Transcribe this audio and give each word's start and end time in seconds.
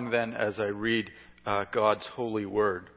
then 0.00 0.32
as 0.32 0.58
I 0.58 0.66
read 0.66 1.10
uh, 1.44 1.64
God's 1.72 2.06
holy 2.14 2.46
word. 2.46 2.88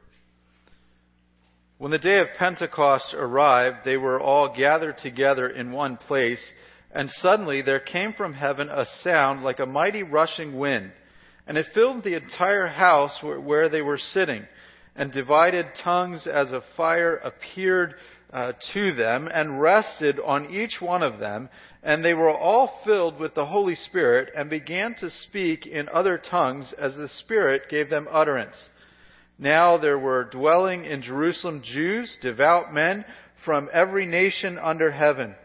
When 1.78 1.90
the 1.90 1.98
day 1.98 2.20
of 2.20 2.28
Pentecost 2.38 3.12
arrived, 3.14 3.78
they 3.84 3.98
were 3.98 4.18
all 4.18 4.56
gathered 4.56 4.96
together 4.98 5.46
in 5.46 5.72
one 5.72 5.98
place, 5.98 6.42
and 6.90 7.10
suddenly 7.10 7.60
there 7.60 7.80
came 7.80 8.14
from 8.14 8.32
heaven 8.32 8.70
a 8.70 8.86
sound 9.02 9.42
like 9.42 9.58
a 9.58 9.66
mighty 9.66 10.02
rushing 10.02 10.58
wind, 10.58 10.90
and 11.46 11.58
it 11.58 11.66
filled 11.74 12.02
the 12.02 12.16
entire 12.16 12.66
house 12.66 13.18
where, 13.22 13.68
they 13.68 13.82
were 13.82 13.98
sitting, 13.98 14.46
and 14.94 15.12
divided 15.12 15.66
tongues 15.84 16.26
as 16.26 16.50
a 16.50 16.64
fire 16.78 17.16
appeared 17.16 17.94
uh, 18.32 18.52
to 18.72 18.94
them 18.94 19.28
and 19.32 19.60
rested 19.60 20.18
on 20.18 20.50
each 20.50 20.80
one 20.80 21.02
of 21.02 21.20
them, 21.20 21.50
and 21.86 22.04
they 22.04 22.14
were 22.14 22.36
all 22.36 22.80
filled 22.84 23.20
with 23.20 23.36
the 23.36 23.46
Holy 23.46 23.76
Spirit 23.76 24.30
and 24.36 24.50
began 24.50 24.96
to 24.96 25.08
speak 25.08 25.66
in 25.68 25.88
other 25.88 26.18
tongues 26.18 26.74
as 26.76 26.96
the 26.96 27.08
Spirit 27.20 27.70
gave 27.70 27.88
them 27.88 28.08
utterance. 28.10 28.56
Now 29.38 29.78
there 29.78 29.98
were 29.98 30.24
dwelling 30.24 30.84
in 30.84 31.00
Jerusalem 31.00 31.62
Jews, 31.64 32.18
devout 32.20 32.74
men 32.74 33.04
from 33.44 33.68
every 33.72 34.04
nation 34.04 34.58
under 34.58 34.90
heaven. 34.90 35.36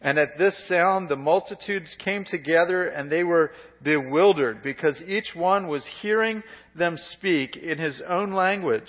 And 0.00 0.18
at 0.18 0.38
this 0.38 0.66
sound 0.68 1.10
the 1.10 1.16
multitudes 1.16 1.94
came 2.02 2.24
together 2.24 2.86
and 2.86 3.12
they 3.12 3.22
were 3.22 3.50
bewildered 3.82 4.62
because 4.62 5.02
each 5.06 5.34
one 5.34 5.68
was 5.68 5.84
hearing 6.00 6.42
them 6.74 6.96
speak 7.10 7.58
in 7.58 7.76
his 7.76 8.00
own 8.08 8.32
language. 8.32 8.88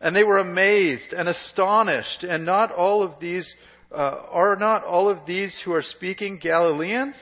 And 0.00 0.16
they 0.16 0.24
were 0.24 0.38
amazed 0.38 1.12
and 1.12 1.28
astonished. 1.28 2.24
And 2.24 2.46
not 2.46 2.72
all 2.72 3.02
of 3.02 3.20
these, 3.20 3.54
uh, 3.94 4.26
are 4.30 4.56
not 4.56 4.84
all 4.84 5.08
of 5.08 5.26
these 5.26 5.56
who 5.64 5.72
are 5.72 5.82
speaking 5.82 6.38
Galileans? 6.42 7.14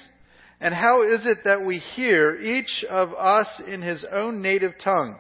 And 0.61 0.73
how 0.73 1.03
is 1.03 1.27
it 1.27 1.39
that 1.45 1.65
we 1.65 1.79
hear 1.79 2.41
each 2.41 2.85
of 2.89 3.13
us 3.15 3.49
in 3.67 3.83
his 3.83 4.05
own 4.11 4.41
native 4.41 4.73
tongue? 4.83 5.17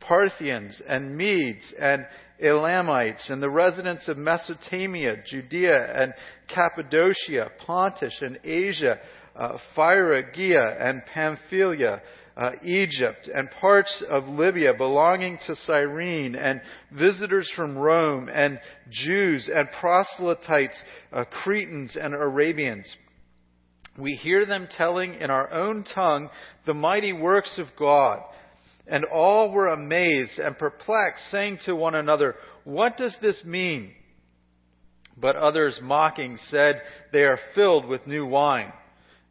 Parthians 0.00 0.80
and 0.88 1.16
Medes 1.16 1.72
and 1.80 2.06
Elamites 2.40 3.30
and 3.30 3.42
the 3.42 3.50
residents 3.50 4.08
of 4.08 4.16
Mesopotamia, 4.16 5.16
Judea 5.28 6.00
and 6.00 6.14
Cappadocia, 6.48 7.50
Pontus 7.66 8.16
and 8.20 8.38
Asia, 8.44 8.98
uh, 9.36 9.58
Phrygia 9.74 10.76
and 10.78 11.02
Pamphylia, 11.12 12.02
uh, 12.36 12.50
Egypt 12.64 13.28
and 13.32 13.50
parts 13.60 14.02
of 14.10 14.28
Libya 14.28 14.74
belonging 14.74 15.38
to 15.46 15.54
Cyrene 15.54 16.34
and 16.34 16.60
visitors 16.92 17.50
from 17.54 17.78
Rome 17.78 18.28
and 18.28 18.58
Jews 18.90 19.48
and 19.54 19.68
proselytes, 19.80 20.80
uh, 21.12 21.24
Cretans 21.24 21.96
and 22.00 22.12
Arabians. 22.14 22.92
We 23.96 24.14
hear 24.16 24.44
them 24.46 24.66
telling 24.68 25.14
in 25.14 25.30
our 25.30 25.52
own 25.52 25.84
tongue 25.84 26.28
the 26.66 26.74
mighty 26.74 27.12
works 27.12 27.58
of 27.58 27.68
God. 27.78 28.20
And 28.86 29.04
all 29.04 29.50
were 29.50 29.68
amazed 29.68 30.38
and 30.38 30.58
perplexed, 30.58 31.30
saying 31.30 31.60
to 31.64 31.74
one 31.74 31.94
another, 31.94 32.34
What 32.64 32.98
does 32.98 33.16
this 33.22 33.42
mean? 33.44 33.92
But 35.16 35.36
others 35.36 35.78
mocking 35.80 36.36
said, 36.48 36.82
They 37.12 37.22
are 37.22 37.38
filled 37.54 37.86
with 37.86 38.06
new 38.06 38.26
wine. 38.26 38.72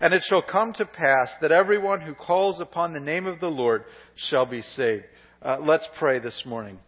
And 0.00 0.14
it 0.14 0.22
shall 0.28 0.42
come 0.42 0.72
to 0.74 0.84
pass 0.84 1.28
that 1.40 1.50
everyone 1.50 2.00
who 2.00 2.14
calls 2.14 2.60
upon 2.60 2.92
the 2.92 3.00
name 3.00 3.26
of 3.26 3.40
the 3.40 3.48
Lord 3.48 3.84
shall 4.14 4.46
be 4.46 4.62
saved. 4.62 5.04
Uh, 5.42 5.58
let's 5.60 5.86
pray 5.98 6.20
this 6.20 6.44
morning. 6.46 6.78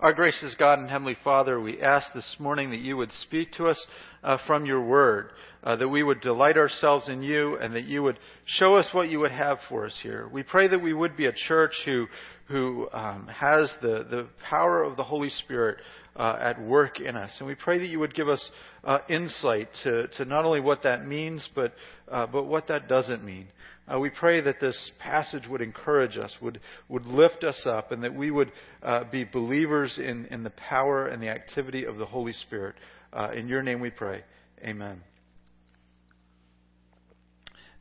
Our 0.00 0.14
gracious 0.14 0.54
God 0.58 0.78
and 0.78 0.88
Heavenly 0.88 1.16
Father, 1.22 1.60
we 1.60 1.80
ask 1.80 2.12
this 2.14 2.36
morning 2.38 2.70
that 2.70 2.80
you 2.80 2.96
would 2.96 3.12
speak 3.12 3.52
to 3.52 3.68
us 3.68 3.82
uh, 4.22 4.38
from 4.46 4.64
your 4.64 4.82
word, 4.82 5.30
uh, 5.64 5.76
that 5.76 5.88
we 5.88 6.02
would 6.02 6.20
delight 6.22 6.56
ourselves 6.56 7.08
in 7.10 7.22
you, 7.22 7.56
and 7.56 7.74
that 7.74 7.84
you 7.84 8.02
would 8.02 8.18
show 8.44 8.76
us 8.76 8.88
what 8.92 9.10
you 9.10 9.20
would 9.20 9.32
have 9.32 9.58
for 9.68 9.84
us 9.84 9.98
here. 10.02 10.28
We 10.32 10.42
pray 10.42 10.68
that 10.68 10.82
we 10.82 10.94
would 10.94 11.16
be 11.16 11.26
a 11.26 11.32
church 11.32 11.72
who, 11.84 12.06
who 12.48 12.88
um, 12.92 13.28
has 13.28 13.72
the, 13.82 14.06
the 14.10 14.28
power 14.48 14.82
of 14.82 14.96
the 14.96 15.04
Holy 15.04 15.30
Spirit 15.30 15.78
uh, 16.18 16.36
at 16.40 16.60
work 16.60 17.00
in 17.00 17.16
us. 17.16 17.30
And 17.38 17.46
we 17.46 17.54
pray 17.54 17.78
that 17.78 17.86
you 17.86 17.98
would 17.98 18.14
give 18.14 18.28
us 18.28 18.50
uh, 18.84 18.98
insight 19.08 19.68
to, 19.84 20.08
to 20.08 20.24
not 20.24 20.44
only 20.44 20.60
what 20.60 20.82
that 20.84 21.06
means, 21.06 21.46
but, 21.54 21.74
uh, 22.10 22.26
but 22.26 22.44
what 22.44 22.68
that 22.68 22.88
doesn't 22.88 23.24
mean. 23.24 23.48
Uh, 23.92 23.98
we 23.98 24.10
pray 24.10 24.40
that 24.40 24.60
this 24.60 24.90
passage 24.98 25.44
would 25.48 25.60
encourage 25.60 26.16
us, 26.16 26.32
would, 26.40 26.60
would 26.88 27.06
lift 27.06 27.44
us 27.44 27.66
up, 27.66 27.92
and 27.92 28.02
that 28.02 28.14
we 28.14 28.30
would 28.30 28.50
uh, 28.82 29.04
be 29.10 29.24
believers 29.24 29.98
in, 30.02 30.26
in 30.26 30.42
the 30.42 30.50
power 30.50 31.06
and 31.06 31.22
the 31.22 31.28
activity 31.28 31.84
of 31.84 31.96
the 31.96 32.06
Holy 32.06 32.32
Spirit. 32.32 32.74
Uh, 33.12 33.30
in 33.30 33.46
your 33.46 33.62
name 33.62 33.80
we 33.80 33.90
pray. 33.90 34.22
Amen. 34.64 35.00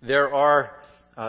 There 0.02 0.34
are 0.34 0.72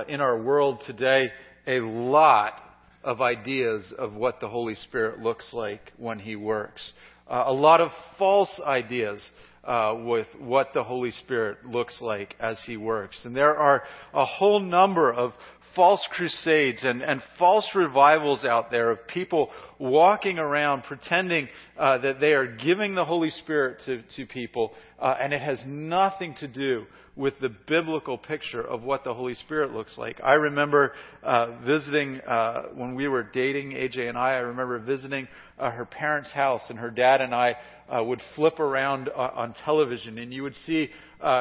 in 0.08 0.20
our 0.20 0.42
world 0.42 0.82
today 0.86 1.30
a 1.66 1.80
lot 1.80 2.65
of 3.06 3.22
ideas 3.22 3.94
of 3.96 4.14
what 4.14 4.40
the 4.40 4.48
Holy 4.48 4.74
Spirit 4.74 5.20
looks 5.20 5.54
like 5.54 5.92
when 5.96 6.18
He 6.18 6.34
works. 6.34 6.92
Uh, 7.30 7.44
a 7.46 7.52
lot 7.52 7.80
of 7.80 7.90
false 8.18 8.60
ideas 8.66 9.26
uh, 9.64 9.94
with 10.04 10.26
what 10.38 10.74
the 10.74 10.82
Holy 10.82 11.12
Spirit 11.12 11.64
looks 11.64 12.00
like 12.00 12.34
as 12.40 12.60
He 12.66 12.76
works. 12.76 13.20
And 13.24 13.34
there 13.34 13.56
are 13.56 13.84
a 14.12 14.24
whole 14.24 14.60
number 14.60 15.12
of 15.12 15.32
false 15.76 16.04
crusades 16.10 16.80
and, 16.82 17.00
and 17.00 17.22
false 17.38 17.68
revivals 17.74 18.44
out 18.44 18.70
there 18.70 18.90
of 18.90 19.06
people 19.06 19.50
walking 19.78 20.38
around 20.38 20.82
pretending 20.82 21.48
uh, 21.78 21.98
that 21.98 22.18
they 22.18 22.32
are 22.32 22.56
giving 22.56 22.96
the 22.96 23.04
Holy 23.04 23.30
Spirit 23.30 23.82
to, 23.84 24.02
to 24.16 24.26
people, 24.26 24.72
uh, 24.98 25.14
and 25.20 25.32
it 25.32 25.40
has 25.40 25.62
nothing 25.66 26.34
to 26.40 26.48
do 26.48 26.86
with 27.16 27.34
the 27.40 27.48
biblical 27.66 28.18
picture 28.18 28.60
of 28.60 28.82
what 28.82 29.02
the 29.02 29.14
Holy 29.14 29.34
Spirit 29.34 29.72
looks 29.72 29.96
like. 29.96 30.20
I 30.22 30.34
remember 30.34 30.92
uh, 31.22 31.58
visiting 31.64 32.20
uh, 32.20 32.64
when 32.74 32.94
we 32.94 33.08
were 33.08 33.22
dating 33.22 33.70
AJ 33.70 34.08
and 34.08 34.18
I. 34.18 34.32
I 34.32 34.38
remember 34.38 34.78
visiting 34.78 35.26
uh, 35.58 35.70
her 35.70 35.86
parents' 35.86 36.30
house, 36.30 36.60
and 36.68 36.78
her 36.78 36.90
dad 36.90 37.22
and 37.22 37.34
I 37.34 37.56
uh, 37.88 38.04
would 38.04 38.20
flip 38.34 38.60
around 38.60 39.08
uh, 39.08 39.30
on 39.34 39.54
television, 39.64 40.18
and 40.18 40.32
you 40.32 40.42
would 40.42 40.54
see 40.54 40.90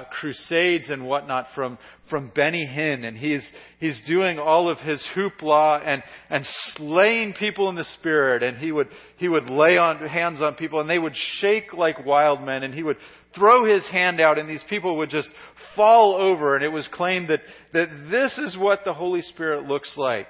crusades 0.10 0.90
and 0.90 1.06
whatnot 1.06 1.48
from 1.54 1.78
from 2.10 2.32
Benny 2.34 2.66
Hinn, 2.66 3.04
and 3.04 3.18
he's 3.18 3.46
he's 3.80 4.00
doing 4.08 4.40
all 4.40 4.70
of 4.70 4.78
his 4.78 5.06
hoopla 5.16 5.82
and 5.86 6.02
and 6.30 6.46
slaying 6.76 7.34
people 7.34 7.68
in 7.70 7.76
the 7.76 7.84
spirit, 8.00 8.44
and 8.44 8.58
he 8.58 8.72
would 8.72 8.88
he 9.18 9.28
would 9.28 9.50
lay 9.50 9.78
on 9.78 9.98
hands 10.08 10.42
on 10.42 10.56
people, 10.56 10.80
and 10.80 10.90
they 10.90 11.00
would 11.00 11.16
shake 11.40 11.74
like 11.74 12.06
wild 12.06 12.42
men, 12.42 12.64
and 12.64 12.74
he 12.74 12.84
would 12.84 12.98
throw 13.36 13.66
his 13.66 13.86
hand 13.88 14.20
out, 14.20 14.38
and 14.38 14.50
these 14.50 14.64
people 14.70 14.98
would 14.98 15.10
just 15.10 15.30
fall 15.76 16.16
over, 16.16 16.56
and 16.56 16.64
it 16.64 16.70
was 16.70 16.88
claimed 16.92 17.30
that 17.30 17.42
that 17.74 17.90
this 18.10 18.38
is 18.38 18.58
what 18.58 18.82
the 18.86 18.94
Holy 18.94 19.22
Spirit 19.22 19.66
looks 19.66 19.94
like. 19.98 20.28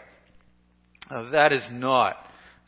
Uh, 1.10 1.30
that 1.32 1.54
is 1.54 1.68
not 1.72 2.16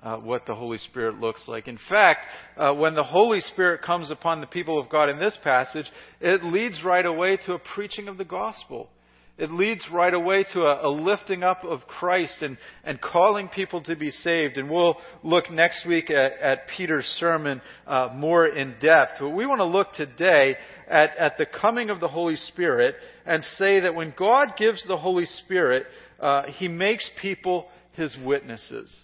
uh, 0.04 0.18
what 0.18 0.46
the 0.46 0.56
Holy 0.56 0.78
Spirit 0.78 1.20
looks 1.20 1.48
like. 1.48 1.68
In 1.68 1.80
fact, 1.90 2.26
uh, 2.56 2.74
when 2.74 2.94
the 2.94 3.04
Holy 3.04 3.42
Spirit 3.42 3.82
comes 3.82 4.12
upon 4.12 4.42
the 4.42 4.48
people 4.48 4.80
of 4.80 4.90
God 4.90 5.10
in 5.10 5.20
this 5.20 5.38
passage, 5.44 5.88
it 6.22 6.44
leads 6.44 6.84
right 6.84 7.06
away 7.06 7.38
to 7.46 7.54
a 7.54 7.60
preaching 7.60 8.08
of 8.08 8.18
the 8.18 8.26
gospel. 8.26 8.90
It 9.38 9.52
leads 9.52 9.88
right 9.92 10.14
away 10.14 10.46
to 10.54 10.62
a, 10.62 10.88
a 10.88 10.90
lifting 10.90 11.44
up 11.44 11.64
of 11.64 11.82
Christ 11.88 12.42
and, 12.42 12.58
and 12.84 13.00
calling 13.00 13.50
people 13.50 13.82
to 13.84 13.96
be 13.96 14.10
saved. 14.10 14.58
And 14.58 14.70
we'll 14.70 14.96
look 15.24 15.52
next 15.52 15.86
week 15.86 16.10
at, 16.10 16.42
at 16.42 16.68
Peter's 16.76 17.06
sermon 17.20 17.62
uh, 17.86 18.10
more 18.16 18.48
in 18.48 18.76
depth. 18.80 19.18
But 19.20 19.30
we 19.30 19.46
want 19.46 19.60
to 19.60 19.66
look 19.66 19.94
today 19.94 20.56
at, 20.90 21.16
at 21.18 21.38
the 21.38 21.46
coming 21.46 21.92
of 21.92 22.00
the 22.00 22.08
Holy 22.08 22.36
Spirit 22.36 22.96
and 23.26 23.44
say 23.58 23.82
that 23.82 23.94
when 23.94 24.14
God 24.18 24.54
gives 24.58 24.84
the 24.88 24.98
Holy 24.98 25.26
Spirit, 25.26 25.86
uh, 26.20 26.44
He 26.56 26.68
makes 26.68 27.08
people 27.22 27.68
his 27.98 28.16
witnesses. 28.24 28.96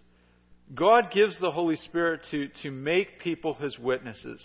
God 0.74 1.12
gives 1.12 1.38
the 1.42 1.52
Holy 1.52 1.76
Spirit 1.76 2.22
to, 2.32 2.48
to 2.62 2.72
make 2.72 3.20
people 3.20 3.56
his 3.56 3.78
witnesses. 3.78 4.42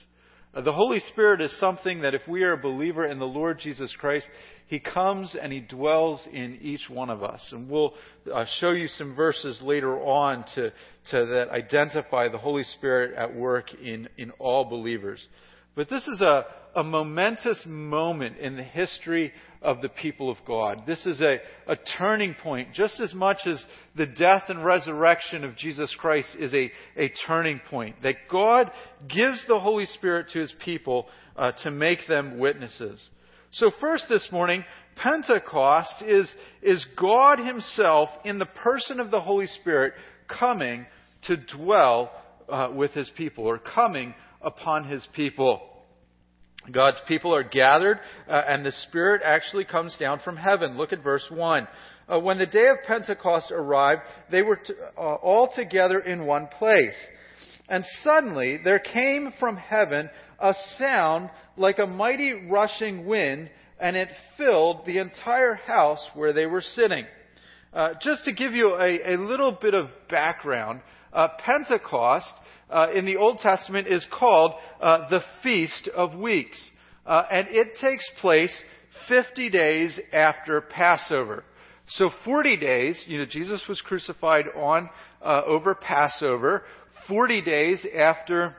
Uh, 0.55 0.63
the 0.63 0.73
Holy 0.73 1.01
Spirit 1.01 1.41
is 1.43 1.59
something 1.61 2.01
that 2.01 2.15
if 2.15 2.23
we 2.27 2.43
are 2.43 2.55
a 2.55 2.59
believer 2.59 3.07
in 3.07 3.19
the 3.19 3.27
Lord 3.27 3.59
Jesus 3.59 3.95
Christ, 3.99 4.27
He 4.67 4.81
comes 4.81 5.37
and 5.41 5.53
He 5.53 5.61
dwells 5.61 6.27
in 6.33 6.59
each 6.63 6.89
one 6.89 7.11
of 7.11 7.23
us. 7.23 7.47
And 7.53 7.69
we'll 7.69 7.93
uh, 8.33 8.47
show 8.59 8.71
you 8.71 8.89
some 8.89 9.15
verses 9.15 9.61
later 9.61 9.99
on 10.01 10.45
to, 10.55 10.71
to 11.11 11.27
that 11.27 11.51
identify 11.51 12.29
the 12.29 12.39
Holy 12.39 12.65
Spirit 12.65 13.15
at 13.15 13.35
work 13.35 13.67
in, 13.75 14.09
in 14.17 14.31
all 14.39 14.65
believers. 14.65 15.21
But 15.75 15.89
this 15.89 16.07
is 16.09 16.21
a, 16.21 16.45
a 16.75 16.83
momentous 16.83 17.65
moment 17.67 18.39
in 18.39 18.57
the 18.57 18.63
history 18.63 19.33
of 19.61 19.81
the 19.81 19.89
people 19.89 20.31
of 20.31 20.39
God. 20.47 20.83
This 20.87 21.05
is 21.07 21.21
a, 21.21 21.39
a 21.67 21.77
turning 21.99 22.35
point, 22.35 22.73
just 22.73 23.01
as 23.01 23.13
much 23.13 23.39
as 23.47 23.65
the 23.97 24.07
death 24.07 24.45
and 24.49 24.65
resurrection 24.65 25.45
of 25.45 25.57
Jesus 25.57 25.95
Christ 25.99 26.29
is 26.39 26.55
a, 26.55 26.71
a 26.97 27.13
turning 27.27 27.61
point. 27.71 27.97
That 28.03 28.15
God 28.31 28.71
gives 29.09 29.45
the 29.49 29.59
Holy 29.59 29.87
Spirit 29.87 30.29
to 30.33 30.41
His 30.41 30.53
people 30.65 31.07
uh, 31.37 31.53
to 31.65 31.71
make 31.71 32.07
them 32.07 32.39
witnesses. 32.39 33.07
So, 33.53 33.71
first 33.81 34.05
this 34.09 34.29
morning, 34.31 34.65
Pentecost 34.97 36.03
is, 36.03 36.31
is 36.63 36.85
God 36.97 37.39
Himself 37.39 38.11
in 38.25 38.39
the 38.39 38.47
person 38.47 39.01
of 39.01 39.11
the 39.11 39.21
Holy 39.21 39.47
Spirit 39.47 39.95
coming 40.29 40.87
to 41.27 41.37
dwell 41.37 42.11
uh, 42.49 42.71
with 42.75 42.93
His 42.93 43.11
people, 43.17 43.45
or 43.45 43.59
coming 43.59 44.15
upon 44.49 44.89
His 44.89 45.07
people. 45.15 45.61
God's 46.73 47.01
people 47.07 47.35
are 47.35 47.45
gathered, 47.45 48.01
uh, 48.29 48.43
and 48.49 48.65
the 48.65 48.73
Spirit 48.89 49.23
actually 49.25 49.65
comes 49.65 49.97
down 49.99 50.21
from 50.25 50.37
heaven. 50.37 50.77
Look 50.77 50.93
at 50.93 51.03
verse 51.03 51.25
1. 51.31 51.69
Uh, 52.09 52.19
when 52.21 52.39
the 52.39 52.47
day 52.47 52.69
of 52.69 52.79
Pentecost 52.87 53.53
arrived, 53.53 54.03
they 54.31 54.43
were 54.43 54.59
uh, 54.97 55.01
all 55.01 55.51
together 55.55 56.01
in 56.01 56.27
one 56.27 56.49
place. 56.59 56.97
And 57.69 57.85
suddenly 58.03 58.59
there 58.63 58.79
came 58.79 59.33
from 59.39 59.57
heaven 59.57 60.09
a 60.41 60.55
sound 60.79 61.31
like 61.57 61.79
a 61.79 61.87
mighty 61.87 62.33
rushing 62.33 63.07
wind, 63.07 63.51
and 63.81 63.97
it 63.97 64.09
filled 64.37 64.87
the 64.87 64.99
entire 64.99 65.55
house 65.55 66.05
where 66.15 66.33
they 66.33 66.47
were 66.47 66.63
sitting. 66.63 67.05
Uh, 67.73 67.91
just 68.03 68.25
to 68.25 68.33
give 68.33 68.55
you 68.55 68.75
a, 68.81 69.15
a, 69.15 69.17
little 69.19 69.53
bit 69.53 69.75
of 69.75 69.89
background, 70.09 70.81
uh, 71.13 71.29
Pentecost 71.45 72.33
uh, 72.71 72.91
in 72.95 73.05
the 73.05 73.17
Old 73.17 73.39
Testament 73.39 73.89
is 73.89 74.07
called 74.13 74.53
uh, 74.81 75.09
the 75.09 75.21
Feast 75.43 75.89
of 75.95 76.15
Weeks. 76.15 76.63
Uh, 77.07 77.23
and 77.31 77.49
it 77.51 77.77
takes 77.81 78.09
place 78.21 78.63
50 79.09 79.49
days 79.51 79.99
after 80.13 80.61
Passover. 80.61 81.45
So 81.89 82.11
40 82.25 82.59
days, 82.59 83.03
you 83.07 83.19
know, 83.19 83.25
Jesus 83.25 83.63
was 83.69 83.81
crucified 83.81 84.45
on 84.55 84.91
uh, 85.25 85.43
over 85.47 85.75
Passover. 85.75 86.65
40 87.09 87.41
days 87.43 87.87
after 87.99 88.55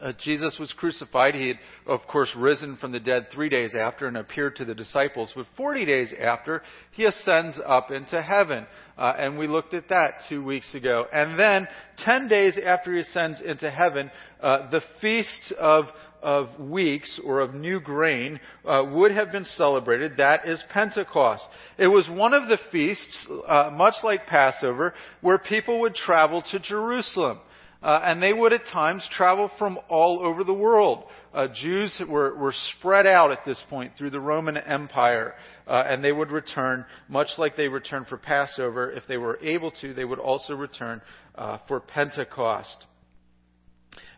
uh, 0.00 0.12
Jesus 0.22 0.56
was 0.58 0.72
crucified. 0.72 1.34
He 1.34 1.48
had, 1.48 1.58
of 1.86 2.00
course, 2.06 2.30
risen 2.36 2.76
from 2.76 2.92
the 2.92 3.00
dead 3.00 3.28
three 3.32 3.48
days 3.48 3.74
after 3.74 4.06
and 4.06 4.16
appeared 4.16 4.56
to 4.56 4.64
the 4.64 4.74
disciples. 4.74 5.32
But 5.34 5.46
40 5.56 5.86
days 5.86 6.14
after, 6.20 6.62
he 6.92 7.04
ascends 7.04 7.58
up 7.66 7.90
into 7.90 8.22
heaven. 8.22 8.66
Uh, 8.96 9.12
and 9.18 9.38
we 9.38 9.46
looked 9.46 9.74
at 9.74 9.88
that 9.88 10.22
two 10.28 10.44
weeks 10.44 10.74
ago. 10.74 11.06
And 11.12 11.38
then, 11.38 11.68
10 12.04 12.28
days 12.28 12.58
after 12.64 12.94
he 12.94 13.00
ascends 13.00 13.40
into 13.40 13.70
heaven, 13.70 14.10
uh, 14.42 14.70
the 14.70 14.82
feast 15.00 15.52
of 15.58 15.86
of 16.22 16.58
weeks 16.58 17.20
or 17.24 17.40
of 17.40 17.54
new 17.54 17.80
grain 17.80 18.40
uh, 18.66 18.82
would 18.90 19.12
have 19.12 19.30
been 19.30 19.44
celebrated. 19.44 20.16
That 20.16 20.48
is 20.48 20.62
Pentecost. 20.72 21.44
It 21.78 21.86
was 21.86 22.08
one 22.08 22.34
of 22.34 22.48
the 22.48 22.58
feasts, 22.72 23.26
uh, 23.46 23.70
much 23.72 23.94
like 24.02 24.26
Passover, 24.26 24.94
where 25.20 25.38
people 25.38 25.80
would 25.80 25.94
travel 25.94 26.42
to 26.50 26.58
Jerusalem. 26.58 27.38
Uh, 27.80 28.00
and 28.02 28.20
they 28.20 28.32
would 28.32 28.52
at 28.52 28.64
times 28.72 29.06
travel 29.16 29.50
from 29.56 29.78
all 29.88 30.20
over 30.20 30.42
the 30.42 30.52
world. 30.52 31.04
Uh, 31.32 31.46
Jews 31.62 31.94
were, 32.08 32.36
were 32.36 32.54
spread 32.76 33.06
out 33.06 33.30
at 33.30 33.44
this 33.46 33.62
point 33.70 33.92
through 33.96 34.10
the 34.10 34.20
Roman 34.20 34.56
Empire, 34.56 35.34
uh, 35.66 35.84
and 35.86 36.02
they 36.02 36.10
would 36.10 36.32
return, 36.32 36.84
much 37.08 37.28
like 37.38 37.56
they 37.56 37.68
returned 37.68 38.08
for 38.08 38.16
Passover. 38.16 38.90
If 38.90 39.04
they 39.06 39.16
were 39.16 39.38
able 39.42 39.70
to, 39.80 39.94
they 39.94 40.04
would 40.04 40.18
also 40.18 40.54
return 40.54 41.00
uh, 41.36 41.58
for 41.68 41.78
Pentecost. 41.78 42.86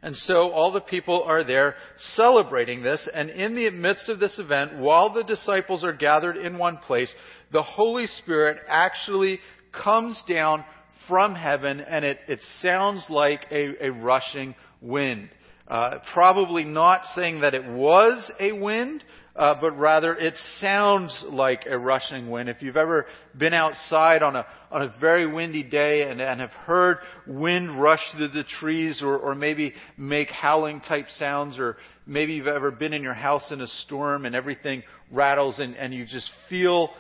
And 0.02 0.16
so 0.16 0.50
all 0.52 0.72
the 0.72 0.80
people 0.80 1.22
are 1.24 1.44
there 1.44 1.74
celebrating 2.14 2.82
this, 2.82 3.06
and 3.12 3.28
in 3.28 3.54
the 3.54 3.68
midst 3.68 4.08
of 4.08 4.18
this 4.18 4.38
event, 4.38 4.78
while 4.78 5.12
the 5.12 5.22
disciples 5.22 5.84
are 5.84 5.92
gathered 5.92 6.38
in 6.38 6.56
one 6.56 6.78
place, 6.78 7.12
the 7.52 7.62
Holy 7.62 8.06
Spirit 8.06 8.58
actually 8.66 9.40
comes 9.72 10.22
down 10.26 10.64
from 11.10 11.34
heaven, 11.34 11.80
and 11.80 12.04
it, 12.04 12.20
it 12.28 12.40
sounds 12.62 13.04
like 13.10 13.44
a, 13.50 13.88
a 13.88 13.90
rushing 13.90 14.54
wind. 14.80 15.28
Uh, 15.68 15.98
probably 16.14 16.64
not 16.64 17.04
saying 17.14 17.40
that 17.40 17.52
it 17.52 17.66
was 17.66 18.32
a 18.40 18.52
wind, 18.52 19.04
uh, 19.36 19.54
but 19.60 19.72
rather 19.78 20.14
it 20.14 20.34
sounds 20.58 21.24
like 21.28 21.64
a 21.68 21.78
rushing 21.78 22.30
wind. 22.30 22.48
If 22.48 22.62
you've 22.62 22.76
ever 22.76 23.06
been 23.36 23.54
outside 23.54 24.22
on 24.22 24.36
a 24.36 24.46
on 24.70 24.82
a 24.82 24.94
very 25.00 25.30
windy 25.30 25.64
day 25.64 26.02
and, 26.02 26.20
and 26.20 26.40
have 26.40 26.50
heard 26.50 26.98
wind 27.26 27.80
rush 27.80 28.00
through 28.16 28.28
the 28.28 28.44
trees, 28.60 29.00
or, 29.02 29.18
or 29.18 29.34
maybe 29.34 29.72
make 29.96 30.30
howling 30.30 30.80
type 30.80 31.06
sounds, 31.16 31.58
or 31.58 31.76
maybe 32.06 32.34
you've 32.34 32.46
ever 32.46 32.70
been 32.70 32.92
in 32.92 33.02
your 33.02 33.14
house 33.14 33.50
in 33.50 33.60
a 33.60 33.66
storm 33.84 34.26
and 34.26 34.34
everything 34.34 34.82
rattles 35.10 35.58
and, 35.58 35.74
and 35.76 35.92
you 35.92 36.04
just 36.04 36.30
feel 36.48 36.90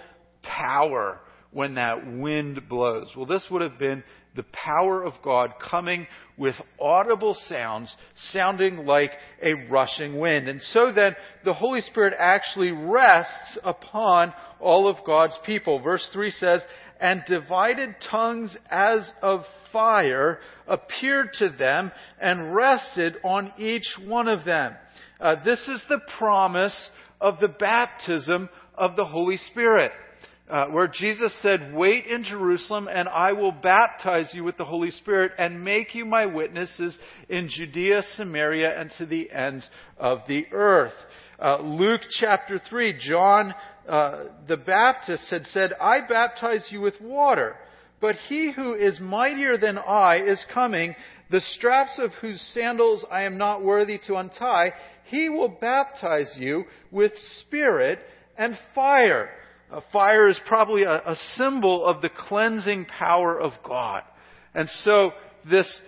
power 0.42 1.20
when 1.52 1.74
that 1.74 2.06
wind 2.06 2.68
blows. 2.68 3.10
Well, 3.16 3.26
this 3.26 3.46
would 3.50 3.62
have 3.62 3.78
been 3.78 4.04
the 4.36 4.44
power 4.52 5.02
of 5.02 5.14
God 5.24 5.54
coming 5.70 6.06
with 6.36 6.54
audible 6.80 7.34
sounds, 7.48 7.94
sounding 8.32 8.86
like 8.86 9.10
a 9.42 9.54
rushing 9.68 10.18
wind. 10.18 10.48
And 10.48 10.62
so 10.62 10.92
then, 10.92 11.16
the 11.44 11.52
Holy 11.52 11.80
Spirit 11.80 12.14
actually 12.18 12.70
rests 12.70 13.58
upon 13.64 14.32
all 14.60 14.88
of 14.88 15.04
God's 15.04 15.36
people. 15.44 15.80
Verse 15.80 16.08
3 16.12 16.30
says, 16.30 16.62
And 17.00 17.22
divided 17.26 17.96
tongues 18.08 18.56
as 18.70 19.10
of 19.20 19.42
fire 19.72 20.38
appeared 20.68 21.32
to 21.38 21.48
them 21.50 21.90
and 22.20 22.54
rested 22.54 23.16
on 23.24 23.52
each 23.58 23.86
one 24.06 24.28
of 24.28 24.44
them. 24.44 24.74
Uh, 25.20 25.34
this 25.44 25.60
is 25.68 25.84
the 25.88 26.00
promise 26.18 26.90
of 27.20 27.38
the 27.40 27.48
baptism 27.48 28.48
of 28.74 28.96
the 28.96 29.04
Holy 29.04 29.36
Spirit 29.36 29.92
uh, 30.50 30.66
where 30.66 30.88
Jesus 30.88 31.34
said, 31.42 31.72
Wait 31.74 32.06
in 32.06 32.24
Jerusalem, 32.24 32.88
and 32.92 33.08
I 33.08 33.32
will 33.32 33.52
baptize 33.52 34.30
you 34.32 34.44
with 34.44 34.56
the 34.56 34.64
Holy 34.64 34.90
Spirit 34.90 35.32
and 35.38 35.64
make 35.64 35.94
you 35.94 36.04
my 36.04 36.26
witnesses 36.26 36.98
in 37.28 37.48
Judea, 37.48 38.02
Samaria, 38.14 38.78
and 38.78 38.90
to 38.98 39.06
the 39.06 39.30
ends 39.30 39.68
of 39.96 40.20
the 40.26 40.46
earth. 40.52 40.94
Uh, 41.42 41.62
Luke 41.62 42.02
chapter 42.18 42.60
3, 42.68 42.98
John 43.00 43.54
uh, 43.88 44.24
the 44.46 44.56
Baptist 44.56 45.30
had 45.30 45.46
said, 45.46 45.72
I 45.80 46.00
baptize 46.06 46.66
you 46.70 46.80
with 46.80 47.00
water, 47.00 47.56
but 48.00 48.16
he 48.28 48.52
who 48.52 48.74
is 48.74 49.00
mightier 49.00 49.56
than 49.56 49.78
I 49.78 50.20
is 50.20 50.44
coming, 50.52 50.94
the 51.30 51.40
straps 51.56 51.98
of 51.98 52.12
whose 52.20 52.40
sandals 52.54 53.04
I 53.10 53.22
am 53.22 53.38
not 53.38 53.64
worthy 53.64 53.98
to 54.06 54.16
untie. 54.16 54.72
He 55.04 55.28
will 55.28 55.48
baptize 55.60 56.32
you 56.36 56.64
with 56.90 57.12
spirit 57.40 57.98
and 58.36 58.56
fire. 58.74 59.30
Fire 59.92 60.28
is 60.28 60.40
probably 60.46 60.82
a, 60.82 60.96
a 61.06 61.16
symbol 61.36 61.86
of 61.86 62.02
the 62.02 62.08
cleansing 62.08 62.86
power 62.86 63.40
of 63.40 63.52
God. 63.64 64.02
And 64.54 64.68
so 64.84 65.12
this 65.48 65.80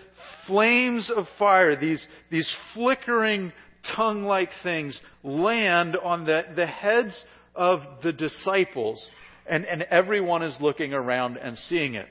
flames 0.47 1.11
of 1.15 1.27
fire, 1.39 1.79
these, 1.79 2.07
these 2.31 2.49
flickering 2.75 3.53
tongue 3.97 4.23
like 4.23 4.51
things, 4.63 5.01
land 5.23 5.97
on 5.97 6.25
the, 6.25 6.43
the 6.55 6.67
heads 6.67 7.25
of 7.55 7.81
the 8.03 8.13
disciples, 8.13 9.05
and, 9.49 9.65
and 9.65 9.83
everyone 9.83 10.43
is 10.43 10.57
looking 10.61 10.93
around 10.93 11.37
and 11.37 11.59
seeing 11.59 11.95
it. 11.95 12.07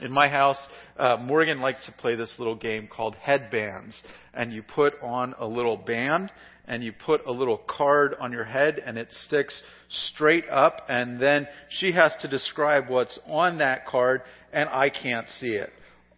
In 0.00 0.10
my 0.10 0.28
house, 0.28 0.58
uh, 0.98 1.16
Morgan 1.16 1.60
likes 1.60 1.84
to 1.86 1.92
play 1.92 2.16
this 2.16 2.34
little 2.38 2.56
game 2.56 2.88
called 2.88 3.14
headbands. 3.16 4.00
And 4.34 4.52
you 4.52 4.62
put 4.62 4.94
on 5.02 5.34
a 5.38 5.46
little 5.46 5.76
band, 5.76 6.32
and 6.66 6.82
you 6.82 6.92
put 6.92 7.26
a 7.26 7.32
little 7.32 7.60
card 7.66 8.14
on 8.20 8.32
your 8.32 8.44
head 8.44 8.80
and 8.84 8.96
it 8.96 9.08
sticks 9.26 9.60
straight 10.10 10.48
up 10.48 10.86
and 10.88 11.20
then 11.20 11.46
she 11.68 11.92
has 11.92 12.12
to 12.22 12.28
describe 12.28 12.88
what's 12.88 13.18
on 13.26 13.58
that 13.58 13.86
card 13.86 14.22
and 14.52 14.68
I 14.68 14.90
can't 14.90 15.28
see 15.28 15.50
it. 15.50 15.72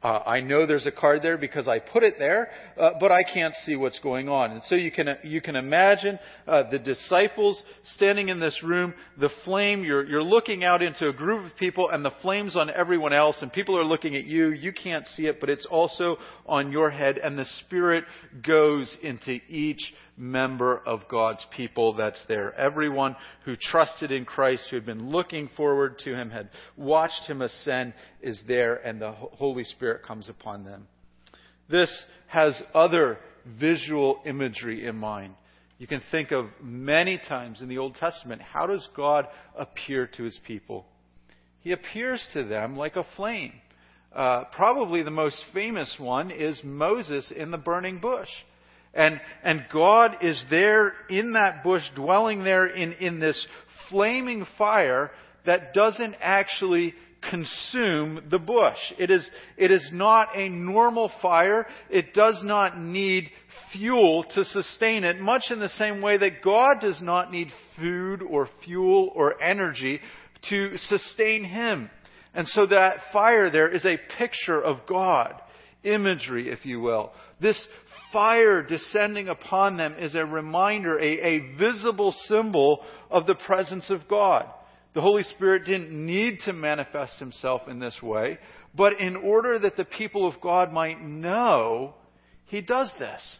Uh, 0.04 0.22
I 0.26 0.40
know 0.40 0.66
there's 0.66 0.86
a 0.86 0.92
card 0.92 1.22
there 1.22 1.38
because 1.38 1.66
I 1.66 1.78
put 1.78 2.02
it 2.02 2.16
there, 2.18 2.50
uh, 2.78 2.90
but 3.00 3.10
I 3.10 3.22
can't 3.22 3.54
see 3.64 3.74
what's 3.74 3.98
going 4.00 4.28
on. 4.28 4.50
And 4.50 4.62
so 4.64 4.74
you 4.74 4.90
can 4.90 5.08
you 5.22 5.40
can 5.40 5.56
imagine 5.56 6.18
uh, 6.46 6.64
the 6.70 6.78
disciples 6.78 7.62
standing 7.94 8.28
in 8.28 8.38
this 8.38 8.62
room, 8.62 8.92
the 9.18 9.30
flame. 9.46 9.82
You're 9.82 10.04
you're 10.04 10.22
looking 10.22 10.62
out 10.62 10.82
into 10.82 11.08
a 11.08 11.12
group 11.14 11.50
of 11.50 11.56
people, 11.56 11.88
and 11.90 12.04
the 12.04 12.12
flames 12.20 12.54
on 12.54 12.68
everyone 12.68 13.14
else, 13.14 13.38
and 13.40 13.50
people 13.50 13.78
are 13.78 13.84
looking 13.84 14.14
at 14.14 14.24
you. 14.24 14.50
You 14.50 14.74
can't 14.74 15.06
see 15.06 15.26
it, 15.26 15.40
but 15.40 15.48
it's 15.48 15.64
also 15.64 16.18
on 16.44 16.70
your 16.70 16.90
head, 16.90 17.16
and 17.16 17.38
the 17.38 17.46
Spirit 17.64 18.04
goes 18.46 18.94
into 19.02 19.38
each 19.48 19.80
member 20.16 20.78
of 20.86 21.08
God's 21.08 21.44
people 21.56 21.94
that's 21.94 22.22
there. 22.28 22.54
Everyone 22.54 23.16
who 23.44 23.56
trusted 23.56 24.12
in 24.12 24.24
Christ, 24.24 24.64
who 24.70 24.76
had 24.76 24.86
been 24.86 25.10
looking 25.10 25.48
forward 25.56 25.98
to 26.00 26.14
him, 26.14 26.30
had 26.30 26.50
watched 26.76 27.26
him 27.26 27.42
ascend, 27.42 27.94
is 28.22 28.40
there 28.46 28.76
and 28.76 29.00
the 29.00 29.12
Holy 29.12 29.64
Spirit 29.64 30.04
comes 30.04 30.28
upon 30.28 30.64
them. 30.64 30.86
This 31.68 31.90
has 32.26 32.62
other 32.74 33.18
visual 33.58 34.20
imagery 34.26 34.86
in 34.86 34.96
mind. 34.96 35.34
You 35.78 35.86
can 35.86 36.02
think 36.10 36.30
of 36.30 36.46
many 36.62 37.18
times 37.18 37.60
in 37.60 37.68
the 37.68 37.78
Old 37.78 37.96
Testament 37.96 38.40
how 38.40 38.66
does 38.66 38.88
God 38.96 39.26
appear 39.58 40.06
to 40.16 40.22
his 40.22 40.38
people? 40.46 40.86
He 41.60 41.72
appears 41.72 42.26
to 42.34 42.44
them 42.44 42.76
like 42.76 42.96
a 42.96 43.06
flame. 43.16 43.52
Uh, 44.14 44.44
probably 44.54 45.02
the 45.02 45.10
most 45.10 45.42
famous 45.52 45.96
one 45.98 46.30
is 46.30 46.60
Moses 46.62 47.32
in 47.34 47.50
the 47.50 47.58
burning 47.58 47.98
bush. 47.98 48.28
And, 48.94 49.20
and 49.42 49.64
God 49.72 50.18
is 50.22 50.42
there 50.50 50.92
in 51.10 51.32
that 51.32 51.64
bush, 51.64 51.82
dwelling 51.96 52.44
there 52.44 52.66
in, 52.66 52.92
in 52.94 53.18
this 53.18 53.46
flaming 53.90 54.46
fire 54.56 55.10
that 55.46 55.74
doesn't 55.74 56.14
actually 56.20 56.94
consume 57.28 58.22
the 58.30 58.38
bush. 58.38 58.78
It 58.98 59.10
is, 59.10 59.28
it 59.56 59.70
is 59.70 59.88
not 59.92 60.36
a 60.36 60.48
normal 60.48 61.10
fire. 61.20 61.66
It 61.90 62.14
does 62.14 62.40
not 62.44 62.78
need 62.78 63.30
fuel 63.72 64.24
to 64.34 64.44
sustain 64.44 65.04
it, 65.04 65.20
much 65.20 65.44
in 65.50 65.58
the 65.58 65.68
same 65.70 66.00
way 66.00 66.16
that 66.16 66.42
God 66.42 66.80
does 66.80 67.00
not 67.02 67.32
need 67.32 67.48
food 67.78 68.22
or 68.22 68.48
fuel 68.64 69.10
or 69.14 69.42
energy 69.42 70.00
to 70.50 70.76
sustain 70.76 71.44
Him. 71.44 71.90
And 72.34 72.46
so 72.48 72.66
that 72.66 72.98
fire 73.12 73.50
there 73.50 73.72
is 73.72 73.84
a 73.84 73.98
picture 74.18 74.60
of 74.60 74.86
God, 74.88 75.34
imagery, 75.82 76.50
if 76.50 76.64
you 76.66 76.80
will. 76.80 77.12
This 77.40 77.60
fire 78.14 78.62
descending 78.62 79.28
upon 79.28 79.76
them 79.76 79.96
is 79.98 80.14
a 80.14 80.24
reminder, 80.24 80.98
a, 80.98 81.04
a 81.04 81.56
visible 81.58 82.14
symbol 82.26 82.82
of 83.10 83.26
the 83.26 83.34
presence 83.34 83.90
of 83.90 84.08
God. 84.08 84.46
The 84.94 85.02
Holy 85.02 85.24
Spirit 85.24 85.66
didn't 85.66 85.90
need 85.90 86.38
to 86.44 86.52
manifest 86.52 87.18
himself 87.18 87.62
in 87.68 87.80
this 87.80 88.00
way, 88.00 88.38
but 88.74 89.00
in 89.00 89.16
order 89.16 89.58
that 89.58 89.76
the 89.76 89.84
people 89.84 90.26
of 90.26 90.40
God 90.40 90.72
might 90.72 91.02
know, 91.02 91.94
he 92.46 92.60
does 92.60 92.92
this. 92.98 93.38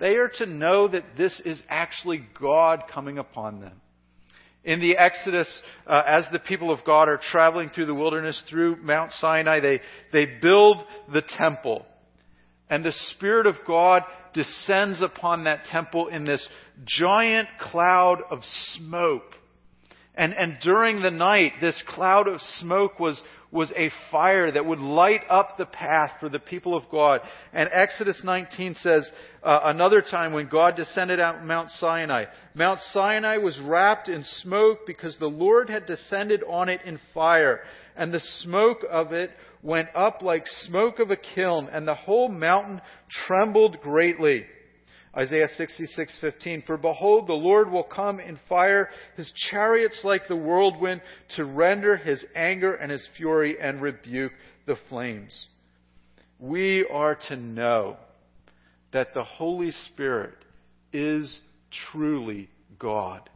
They 0.00 0.16
are 0.16 0.30
to 0.38 0.46
know 0.46 0.88
that 0.88 1.16
this 1.16 1.40
is 1.44 1.62
actually 1.68 2.24
God 2.40 2.82
coming 2.92 3.18
upon 3.18 3.60
them. 3.60 3.80
In 4.64 4.80
the 4.80 4.96
Exodus, 4.96 5.48
uh, 5.86 6.02
as 6.06 6.24
the 6.32 6.40
people 6.40 6.72
of 6.72 6.84
God 6.84 7.08
are 7.08 7.20
traveling 7.30 7.70
through 7.70 7.86
the 7.86 7.94
wilderness 7.94 8.42
through 8.50 8.82
Mount 8.82 9.12
Sinai, 9.12 9.60
they, 9.60 9.80
they 10.12 10.26
build 10.42 10.82
the 11.12 11.22
temple. 11.22 11.86
And 12.70 12.84
the 12.84 12.94
Spirit 13.10 13.46
of 13.46 13.56
God 13.66 14.02
descends 14.34 15.02
upon 15.02 15.44
that 15.44 15.64
temple 15.64 16.08
in 16.08 16.24
this 16.24 16.46
giant 16.84 17.48
cloud 17.60 18.18
of 18.30 18.40
smoke. 18.74 19.34
And, 20.14 20.34
and 20.34 20.58
during 20.60 21.00
the 21.00 21.12
night, 21.12 21.52
this 21.60 21.80
cloud 21.86 22.26
of 22.26 22.40
smoke 22.58 22.98
was, 22.98 23.22
was 23.52 23.72
a 23.76 23.90
fire 24.10 24.50
that 24.50 24.66
would 24.66 24.80
light 24.80 25.20
up 25.30 25.56
the 25.56 25.64
path 25.64 26.10
for 26.18 26.28
the 26.28 26.40
people 26.40 26.76
of 26.76 26.90
God. 26.90 27.20
And 27.52 27.68
Exodus 27.72 28.20
19 28.24 28.74
says, 28.74 29.08
uh, 29.44 29.60
another 29.64 30.02
time 30.02 30.32
when 30.32 30.48
God 30.48 30.74
descended 30.74 31.20
out 31.20 31.46
Mount 31.46 31.70
Sinai. 31.70 32.24
Mount 32.52 32.80
Sinai 32.92 33.36
was 33.36 33.60
wrapped 33.60 34.08
in 34.08 34.24
smoke 34.42 34.80
because 34.88 35.16
the 35.18 35.26
Lord 35.26 35.70
had 35.70 35.86
descended 35.86 36.42
on 36.48 36.68
it 36.68 36.80
in 36.84 36.98
fire. 37.14 37.60
And 37.96 38.12
the 38.12 38.22
smoke 38.40 38.80
of 38.90 39.12
it 39.12 39.30
went 39.62 39.88
up 39.94 40.22
like 40.22 40.46
smoke 40.66 40.98
of 40.98 41.10
a 41.10 41.16
kiln, 41.16 41.68
and 41.70 41.86
the 41.86 41.94
whole 41.94 42.28
mountain 42.28 42.80
trembled 43.26 43.80
greatly. 43.80 44.44
Isaiah 45.16 45.48
66:15 45.48 46.64
For 46.66 46.76
behold 46.76 47.26
the 47.26 47.32
Lord 47.32 47.70
will 47.70 47.82
come 47.82 48.20
in 48.20 48.38
fire 48.48 48.90
his 49.16 49.30
chariots 49.50 50.02
like 50.04 50.28
the 50.28 50.36
whirlwind 50.36 51.00
to 51.36 51.44
render 51.44 51.96
his 51.96 52.24
anger 52.36 52.74
and 52.74 52.92
his 52.92 53.06
fury 53.16 53.60
and 53.60 53.82
rebuke 53.82 54.32
the 54.66 54.76
flames. 54.88 55.46
We 56.38 56.86
are 56.86 57.16
to 57.28 57.36
know 57.36 57.96
that 58.92 59.12
the 59.12 59.24
Holy 59.24 59.72
Spirit 59.72 60.36
is 60.92 61.40
truly 61.90 62.48
God. 62.78 63.28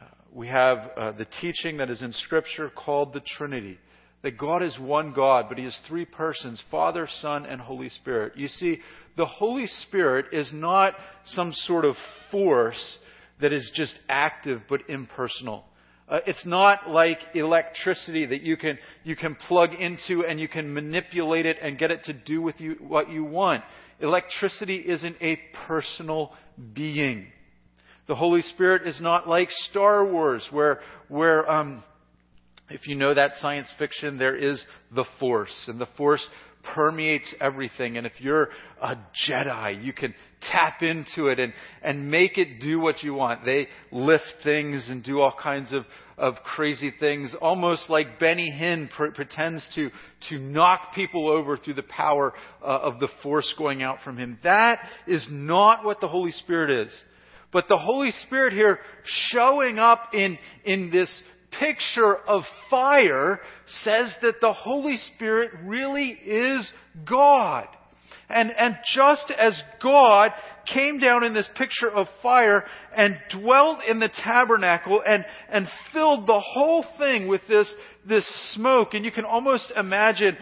Uh, 0.00 0.04
we 0.32 0.46
have 0.48 0.90
uh, 0.96 1.12
the 1.12 1.26
teaching 1.40 1.78
that 1.78 1.90
is 1.90 2.02
in 2.02 2.12
Scripture 2.12 2.70
called 2.70 3.12
the 3.12 3.22
Trinity 3.36 3.78
that 4.22 4.38
God 4.38 4.62
is 4.62 4.78
one 4.78 5.12
God, 5.12 5.46
but 5.48 5.58
He 5.58 5.64
is 5.64 5.78
three 5.88 6.04
persons 6.04 6.62
Father, 6.70 7.08
Son, 7.20 7.46
and 7.46 7.60
Holy 7.60 7.88
Spirit. 7.88 8.34
You 8.36 8.48
see, 8.48 8.78
the 9.16 9.26
Holy 9.26 9.66
Spirit 9.66 10.26
is 10.32 10.50
not 10.52 10.94
some 11.24 11.52
sort 11.52 11.84
of 11.84 11.94
force 12.30 12.98
that 13.40 13.52
is 13.52 13.70
just 13.74 13.94
active 14.08 14.62
but 14.68 14.88
impersonal. 14.88 15.64
Uh, 16.08 16.18
it's 16.26 16.44
not 16.44 16.90
like 16.90 17.18
electricity 17.34 18.26
that 18.26 18.42
you 18.42 18.56
can, 18.56 18.78
you 19.04 19.14
can 19.14 19.36
plug 19.36 19.72
into 19.74 20.24
and 20.26 20.40
you 20.40 20.48
can 20.48 20.72
manipulate 20.74 21.46
it 21.46 21.56
and 21.62 21.78
get 21.78 21.90
it 21.90 22.02
to 22.04 22.12
do 22.12 22.42
with 22.42 22.60
you 22.60 22.76
what 22.80 23.08
you 23.08 23.24
want. 23.24 23.62
Electricity 24.00 24.76
isn't 24.76 25.16
a 25.20 25.38
personal 25.66 26.32
being. 26.74 27.26
The 28.08 28.16
Holy 28.16 28.42
Spirit 28.42 28.88
is 28.88 29.00
not 29.00 29.28
like 29.28 29.48
Star 29.70 30.04
Wars, 30.04 30.44
where, 30.50 30.80
where 31.08 31.48
um, 31.48 31.84
if 32.70 32.86
you 32.86 32.94
know 32.94 33.14
that 33.14 33.32
science 33.36 33.72
fiction, 33.78 34.18
there 34.18 34.36
is 34.36 34.64
the 34.94 35.04
Force, 35.18 35.64
and 35.68 35.80
the 35.80 35.88
Force 35.96 36.26
permeates 36.74 37.34
everything. 37.40 37.96
And 37.96 38.06
if 38.06 38.12
you're 38.18 38.48
a 38.82 38.96
Jedi, 39.28 39.84
you 39.84 39.92
can 39.92 40.14
tap 40.42 40.82
into 40.82 41.28
it 41.28 41.38
and, 41.38 41.52
and 41.82 42.10
make 42.10 42.38
it 42.38 42.60
do 42.60 42.80
what 42.80 43.02
you 43.02 43.14
want. 43.14 43.44
They 43.44 43.68
lift 43.90 44.24
things 44.44 44.86
and 44.88 45.02
do 45.02 45.20
all 45.20 45.32
kinds 45.42 45.72
of, 45.72 45.84
of 46.18 46.34
crazy 46.44 46.92
things, 46.98 47.34
almost 47.40 47.88
like 47.88 48.18
Benny 48.18 48.50
Hinn 48.50 48.90
pre- 48.90 49.12
pretends 49.12 49.66
to, 49.74 49.90
to 50.28 50.38
knock 50.38 50.94
people 50.94 51.28
over 51.28 51.56
through 51.56 51.74
the 51.74 51.82
power 51.82 52.32
uh, 52.62 52.66
of 52.66 53.00
the 53.00 53.08
Force 53.22 53.52
going 53.56 53.82
out 53.82 53.98
from 54.04 54.16
him. 54.16 54.38
That 54.44 54.80
is 55.06 55.26
not 55.30 55.84
what 55.84 56.00
the 56.00 56.08
Holy 56.08 56.32
Spirit 56.32 56.86
is. 56.86 56.94
But 57.52 57.64
the 57.68 57.78
Holy 57.78 58.12
Spirit 58.26 58.52
here 58.52 58.78
showing 59.04 59.78
up 59.78 60.10
in, 60.14 60.38
in 60.64 60.90
this 60.90 61.12
picture 61.58 62.16
of 62.16 62.42
fire 62.68 63.40
says 63.82 64.14
that 64.22 64.40
the 64.40 64.52
Holy 64.52 64.96
Spirit 65.14 65.50
really 65.64 66.10
is 66.10 66.70
God. 67.08 67.66
And, 68.28 68.52
and 68.56 68.76
just 68.94 69.32
as 69.36 69.60
God 69.82 70.30
came 70.72 70.98
down 70.98 71.24
in 71.24 71.34
this 71.34 71.48
picture 71.56 71.90
of 71.90 72.06
fire 72.22 72.64
and 72.96 73.16
dwelt 73.30 73.80
in 73.88 73.98
the 73.98 74.08
tabernacle 74.22 75.02
and, 75.04 75.24
and 75.50 75.66
filled 75.92 76.28
the 76.28 76.40
whole 76.40 76.84
thing 76.96 77.26
with 77.26 77.40
this, 77.48 77.72
this 78.08 78.24
smoke, 78.54 78.94
and 78.94 79.04
you 79.04 79.10
can 79.10 79.24
almost 79.24 79.72
imagine 79.76 80.36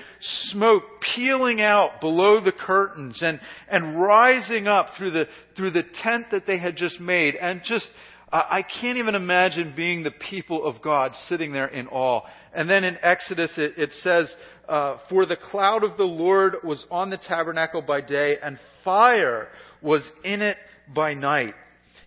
smoke 0.50 0.82
peeling 1.14 1.62
out 1.62 2.00
below 2.02 2.44
the 2.44 2.52
curtains 2.52 3.22
and, 3.22 3.40
and 3.70 3.98
rising 3.98 4.66
up 4.66 4.88
through 4.98 5.12
the, 5.12 5.26
through 5.56 5.70
the 5.70 5.84
tent 6.02 6.26
that 6.30 6.46
they 6.46 6.58
had 6.58 6.76
just 6.76 7.00
made 7.00 7.36
and 7.36 7.62
just 7.64 7.88
I 8.30 8.62
can't 8.80 8.98
even 8.98 9.14
imagine 9.14 9.72
being 9.74 10.02
the 10.02 10.10
people 10.10 10.66
of 10.66 10.82
God 10.82 11.14
sitting 11.28 11.52
there 11.52 11.68
in 11.68 11.88
awe. 11.88 12.22
And 12.54 12.68
then 12.68 12.84
in 12.84 12.98
Exodus 13.02 13.52
it, 13.56 13.78
it 13.78 13.92
says, 14.02 14.30
uh, 14.68 14.98
For 15.08 15.24
the 15.24 15.36
cloud 15.36 15.82
of 15.82 15.96
the 15.96 16.04
Lord 16.04 16.56
was 16.62 16.84
on 16.90 17.08
the 17.08 17.16
tabernacle 17.16 17.80
by 17.80 18.02
day, 18.02 18.36
and 18.42 18.58
fire 18.84 19.48
was 19.80 20.08
in 20.24 20.42
it 20.42 20.58
by 20.94 21.14
night. 21.14 21.54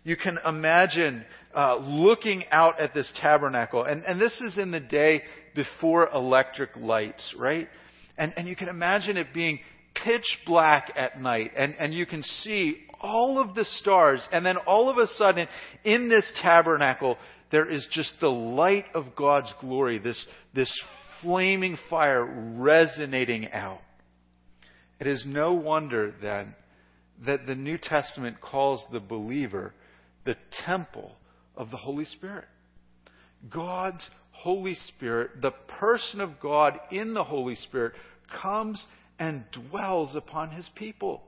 You 0.04 0.16
can 0.16 0.38
imagine 0.46 1.26
uh, 1.56 1.78
looking 1.78 2.44
out 2.52 2.80
at 2.80 2.94
this 2.94 3.12
tabernacle. 3.20 3.84
And, 3.84 4.04
and 4.06 4.22
this 4.22 4.40
is 4.42 4.58
in 4.58 4.72
the 4.72 4.80
day 4.80 5.24
before 5.56 6.10
electric 6.14 6.76
lights, 6.76 7.36
right? 7.38 7.68
And, 8.18 8.34
and 8.38 8.48
you 8.48 8.56
can 8.56 8.70
imagine 8.70 9.18
it 9.18 9.34
being 9.34 9.60
pitch 9.96 10.40
black 10.46 10.92
at 10.96 11.22
night, 11.22 11.52
and, 11.58 11.76
and 11.80 11.94
you 11.94 12.06
can 12.06 12.24
see 12.24 12.78
all 13.02 13.40
of 13.40 13.56
the 13.56 13.66
stars, 13.66 14.26
and 14.32 14.46
then 14.46 14.58
all 14.58 14.90
of 14.90 14.98
a 14.98 15.08
sudden, 15.08 15.48
in 15.84 16.10
this 16.10 16.32
tabernacle, 16.42 17.18
there 17.52 17.70
is 17.70 17.86
just 17.92 18.14
the 18.20 18.30
light 18.30 18.86
of 18.94 19.16
God's 19.16 19.54
glory, 19.60 19.98
this, 19.98 20.26
this 20.54 20.72
flaming 21.22 21.78
fire 21.90 22.26
resonating 22.26 23.52
out. 23.52 23.82
It 25.00 25.08
is 25.08 25.24
no 25.26 25.54
wonder 25.54 26.14
then 26.22 26.56
that 27.26 27.46
the 27.46 27.56
New 27.56 27.78
Testament 27.78 28.40
calls 28.42 28.84
the 28.92 29.00
believer 29.00 29.74
the 30.26 30.36
temple 30.66 31.12
of 31.56 31.72
the 31.72 31.78
Holy 31.78 32.06
Spirit. 32.06 32.46
God's 33.50 34.08
Holy 34.32 34.76
Spirit, 34.90 35.42
the 35.42 35.52
person 35.80 36.22
of 36.22 36.40
God 36.40 36.80
in 36.92 37.14
the 37.14 37.24
Holy 37.24 37.56
Spirit, 37.56 37.94
comes 38.42 38.84
and 39.20 39.44
dwells 39.52 40.16
upon 40.16 40.52
his 40.52 40.70
people. 40.76 41.24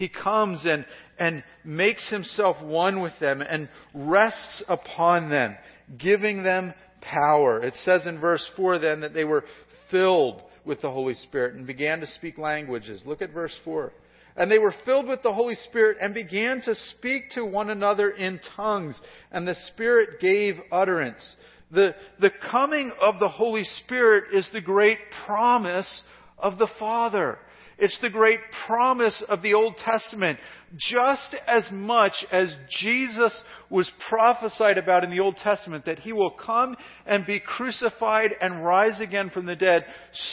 He 0.00 0.08
comes 0.08 0.64
and, 0.64 0.86
and 1.18 1.44
makes 1.62 2.08
himself 2.08 2.56
one 2.62 3.02
with 3.02 3.12
them 3.20 3.42
and 3.42 3.68
rests 3.94 4.64
upon 4.66 5.28
them, 5.28 5.54
giving 5.98 6.42
them 6.42 6.72
power. 7.02 7.62
It 7.62 7.74
says 7.74 8.06
in 8.06 8.18
verse 8.18 8.42
4 8.56 8.78
then 8.78 9.00
that 9.00 9.12
they 9.12 9.24
were 9.24 9.44
filled 9.90 10.40
with 10.64 10.80
the 10.80 10.90
Holy 10.90 11.12
Spirit 11.12 11.54
and 11.54 11.66
began 11.66 12.00
to 12.00 12.06
speak 12.06 12.38
languages. 12.38 13.02
Look 13.04 13.20
at 13.20 13.34
verse 13.34 13.54
4. 13.62 13.92
And 14.38 14.50
they 14.50 14.58
were 14.58 14.74
filled 14.86 15.06
with 15.06 15.22
the 15.22 15.34
Holy 15.34 15.54
Spirit 15.54 15.98
and 16.00 16.14
began 16.14 16.62
to 16.62 16.74
speak 16.96 17.28
to 17.32 17.44
one 17.44 17.68
another 17.68 18.08
in 18.08 18.40
tongues, 18.56 18.98
and 19.30 19.46
the 19.46 19.56
Spirit 19.68 20.18
gave 20.18 20.54
utterance. 20.72 21.34
The, 21.72 21.94
the 22.20 22.30
coming 22.50 22.90
of 23.02 23.18
the 23.20 23.28
Holy 23.28 23.64
Spirit 23.84 24.32
is 24.32 24.48
the 24.50 24.62
great 24.62 24.96
promise 25.26 26.02
of 26.38 26.56
the 26.56 26.70
Father. 26.78 27.36
It's 27.80 27.98
the 28.00 28.10
great 28.10 28.40
promise 28.66 29.22
of 29.28 29.40
the 29.40 29.54
Old 29.54 29.76
Testament. 29.78 30.38
Just 30.76 31.34
as 31.48 31.68
much 31.72 32.12
as 32.30 32.54
Jesus 32.78 33.42
was 33.70 33.90
prophesied 34.08 34.78
about 34.78 35.02
in 35.02 35.10
the 35.10 35.20
Old 35.20 35.36
Testament 35.36 35.86
that 35.86 35.98
he 35.98 36.12
will 36.12 36.30
come 36.30 36.76
and 37.06 37.26
be 37.26 37.40
crucified 37.40 38.30
and 38.40 38.64
rise 38.64 39.00
again 39.00 39.30
from 39.30 39.46
the 39.46 39.56
dead, 39.56 39.84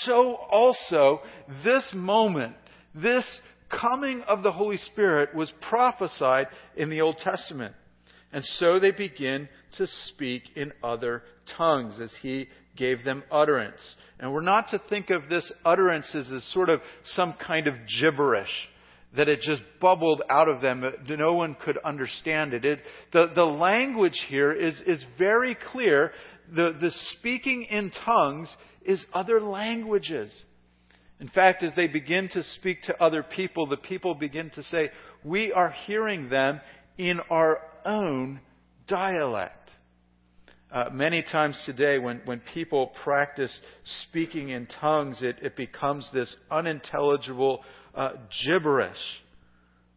so 0.03 0.35
also 0.51 1.21
this 1.63 1.89
moment, 1.93 2.55
this 2.93 3.25
coming 3.69 4.21
of 4.27 4.43
the 4.43 4.51
Holy 4.51 4.77
Spirit 4.77 5.33
was 5.33 5.51
prophesied 5.69 6.47
in 6.75 6.89
the 6.89 7.01
Old 7.01 7.17
Testament. 7.17 7.73
And 8.31 8.43
so 8.43 8.79
they 8.79 8.91
begin 8.91 9.47
to 9.77 9.87
speak 9.87 10.43
in 10.55 10.73
other 10.83 11.23
tongues 11.57 11.99
as 12.01 12.11
he 12.21 12.49
gave 12.77 13.03
them 13.03 13.23
utterance. 13.31 13.81
And 14.19 14.33
we're 14.33 14.41
not 14.41 14.69
to 14.69 14.81
think 14.89 15.09
of 15.09 15.29
this 15.29 15.51
utterance 15.65 16.13
as 16.15 16.27
sort 16.53 16.69
of 16.69 16.81
some 17.03 17.33
kind 17.45 17.67
of 17.67 17.75
gibberish 17.99 18.49
that 19.15 19.29
it 19.29 19.41
just 19.41 19.61
bubbled 19.79 20.21
out 20.29 20.49
of 20.49 20.61
them. 20.61 20.83
No 21.09 21.33
one 21.33 21.55
could 21.55 21.77
understand 21.83 22.53
it. 22.53 22.65
it 22.65 22.79
the, 23.13 23.31
the 23.35 23.43
language 23.43 24.19
here 24.27 24.51
is, 24.51 24.81
is 24.85 25.03
very 25.17 25.55
clear. 25.71 26.11
The, 26.55 26.75
the 26.79 26.91
speaking 27.17 27.63
in 27.69 27.91
tongues 28.05 28.55
is 28.85 29.05
other 29.13 29.39
languages. 29.41 30.31
In 31.19 31.29
fact, 31.29 31.63
as 31.63 31.73
they 31.75 31.87
begin 31.87 32.29
to 32.33 32.43
speak 32.43 32.83
to 32.83 33.03
other 33.03 33.23
people, 33.23 33.65
the 33.67 33.77
people 33.77 34.13
begin 34.13 34.51
to 34.51 34.63
say, 34.63 34.89
We 35.23 35.51
are 35.51 35.73
hearing 35.85 36.29
them 36.29 36.61
in 36.97 37.19
our 37.29 37.59
own 37.85 38.39
dialect. 38.87 39.71
Uh, 40.69 40.89
many 40.91 41.23
times 41.23 41.61
today, 41.65 41.97
when, 41.97 42.21
when 42.25 42.41
people 42.53 42.87
practice 43.03 43.57
speaking 44.03 44.49
in 44.49 44.67
tongues, 44.81 45.19
it, 45.21 45.37
it 45.41 45.55
becomes 45.55 46.09
this 46.13 46.35
unintelligible 46.51 47.63
uh, 47.95 48.11
gibberish. 48.45 48.97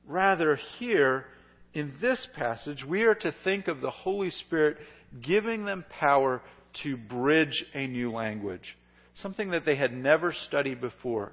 Rather, 0.07 0.59
here 0.79 1.27
in 1.75 1.93
this 2.00 2.25
passage, 2.37 2.85
we 2.89 3.03
are 3.03 3.17
to 3.17 3.35
think 3.43 3.67
of 3.67 3.81
the 3.81 3.91
Holy 3.91 4.31
Spirit 4.31 4.77
giving 5.21 5.65
them 5.65 5.85
power 5.99 6.41
to 6.85 6.97
bridge 6.97 7.65
a 7.75 7.89
new 7.89 8.12
language, 8.12 8.77
something 9.17 9.50
that 9.50 9.65
they 9.65 9.75
had 9.75 9.93
never 9.93 10.33
studied 10.47 10.81
before. 10.81 11.33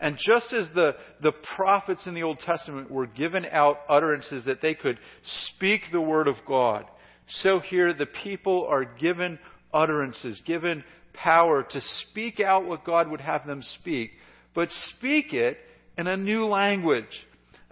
And 0.00 0.18
just 0.18 0.52
as 0.52 0.68
the, 0.74 0.94
the 1.22 1.32
prophets 1.56 2.06
in 2.06 2.14
the 2.14 2.22
Old 2.22 2.38
Testament 2.40 2.90
were 2.90 3.06
given 3.06 3.46
out 3.50 3.78
utterances 3.88 4.44
that 4.44 4.60
they 4.60 4.74
could 4.74 4.98
speak 5.54 5.80
the 5.90 6.00
Word 6.00 6.28
of 6.28 6.36
God, 6.46 6.84
so 7.28 7.60
here 7.60 7.92
the 7.92 8.06
people 8.06 8.66
are 8.68 8.84
given 8.84 9.38
utterances, 9.72 10.40
given 10.46 10.84
power 11.12 11.62
to 11.62 11.80
speak 11.80 12.40
out 12.40 12.66
what 12.66 12.84
God 12.84 13.10
would 13.10 13.20
have 13.20 13.46
them 13.46 13.62
speak, 13.80 14.12
but 14.54 14.68
speak 14.96 15.32
it 15.32 15.58
in 15.96 16.06
a 16.06 16.16
new 16.16 16.46
language, 16.46 17.04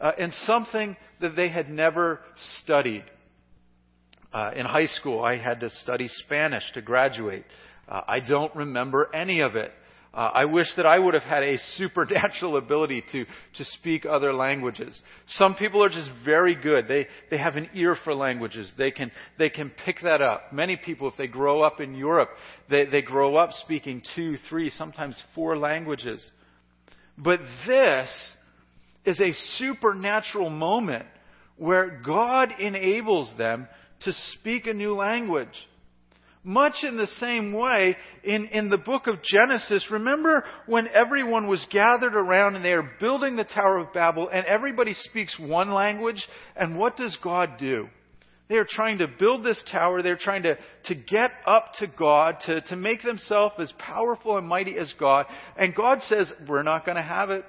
uh, 0.00 0.12
in 0.18 0.32
something 0.44 0.96
that 1.20 1.36
they 1.36 1.48
had 1.48 1.70
never 1.70 2.20
studied. 2.58 3.04
Uh, 4.32 4.50
in 4.54 4.66
high 4.66 4.86
school, 4.86 5.24
I 5.24 5.38
had 5.38 5.60
to 5.60 5.70
study 5.70 6.08
Spanish 6.08 6.64
to 6.74 6.82
graduate. 6.82 7.44
Uh, 7.88 8.02
I 8.06 8.20
don't 8.20 8.54
remember 8.54 9.08
any 9.14 9.40
of 9.40 9.56
it. 9.56 9.72
Uh, 10.16 10.30
I 10.32 10.46
wish 10.46 10.68
that 10.78 10.86
I 10.86 10.98
would 10.98 11.12
have 11.12 11.24
had 11.24 11.42
a 11.42 11.58
supernatural 11.76 12.56
ability 12.56 13.04
to, 13.12 13.26
to 13.26 13.64
speak 13.64 14.06
other 14.06 14.32
languages. 14.32 14.98
Some 15.26 15.54
people 15.54 15.84
are 15.84 15.90
just 15.90 16.08
very 16.24 16.54
good. 16.54 16.88
They, 16.88 17.06
they 17.30 17.36
have 17.36 17.56
an 17.56 17.68
ear 17.74 17.98
for 18.02 18.14
languages. 18.14 18.72
They 18.78 18.90
can, 18.90 19.12
they 19.38 19.50
can 19.50 19.70
pick 19.84 20.00
that 20.04 20.22
up. 20.22 20.54
Many 20.54 20.76
people, 20.76 21.06
if 21.06 21.18
they 21.18 21.26
grow 21.26 21.60
up 21.60 21.82
in 21.82 21.94
Europe, 21.94 22.30
they, 22.70 22.86
they 22.86 23.02
grow 23.02 23.36
up 23.36 23.50
speaking 23.52 24.00
two, 24.14 24.38
three, 24.48 24.70
sometimes 24.70 25.22
four 25.34 25.58
languages. 25.58 26.26
But 27.18 27.40
this 27.66 28.08
is 29.04 29.20
a 29.20 29.32
supernatural 29.58 30.48
moment 30.48 31.04
where 31.58 32.00
God 32.04 32.54
enables 32.58 33.36
them 33.36 33.68
to 34.04 34.12
speak 34.38 34.66
a 34.66 34.72
new 34.72 34.96
language. 34.96 35.48
Much 36.48 36.84
in 36.84 36.96
the 36.96 37.08
same 37.08 37.52
way, 37.52 37.96
in, 38.22 38.46
in 38.46 38.70
the 38.70 38.78
book 38.78 39.08
of 39.08 39.20
Genesis, 39.20 39.84
remember 39.90 40.44
when 40.66 40.86
everyone 40.86 41.48
was 41.48 41.66
gathered 41.72 42.14
around 42.14 42.54
and 42.54 42.64
they 42.64 42.70
are 42.70 42.88
building 43.00 43.34
the 43.34 43.42
Tower 43.42 43.78
of 43.78 43.92
Babel 43.92 44.28
and 44.32 44.46
everybody 44.46 44.94
speaks 44.94 45.36
one 45.40 45.72
language? 45.72 46.24
And 46.54 46.78
what 46.78 46.96
does 46.96 47.18
God 47.20 47.58
do? 47.58 47.88
They 48.48 48.54
are 48.58 48.66
trying 48.68 48.98
to 48.98 49.08
build 49.08 49.44
this 49.44 49.60
tower. 49.72 50.02
They're 50.02 50.16
trying 50.16 50.44
to, 50.44 50.56
to 50.84 50.94
get 50.94 51.32
up 51.48 51.72
to 51.80 51.88
God, 51.88 52.36
to, 52.46 52.60
to 52.60 52.76
make 52.76 53.02
themselves 53.02 53.56
as 53.58 53.72
powerful 53.76 54.38
and 54.38 54.46
mighty 54.46 54.78
as 54.78 54.94
God. 55.00 55.26
And 55.58 55.74
God 55.74 55.98
says, 56.02 56.32
We're 56.48 56.62
not 56.62 56.86
going 56.86 56.96
to 56.96 57.02
have 57.02 57.30
it. 57.30 57.44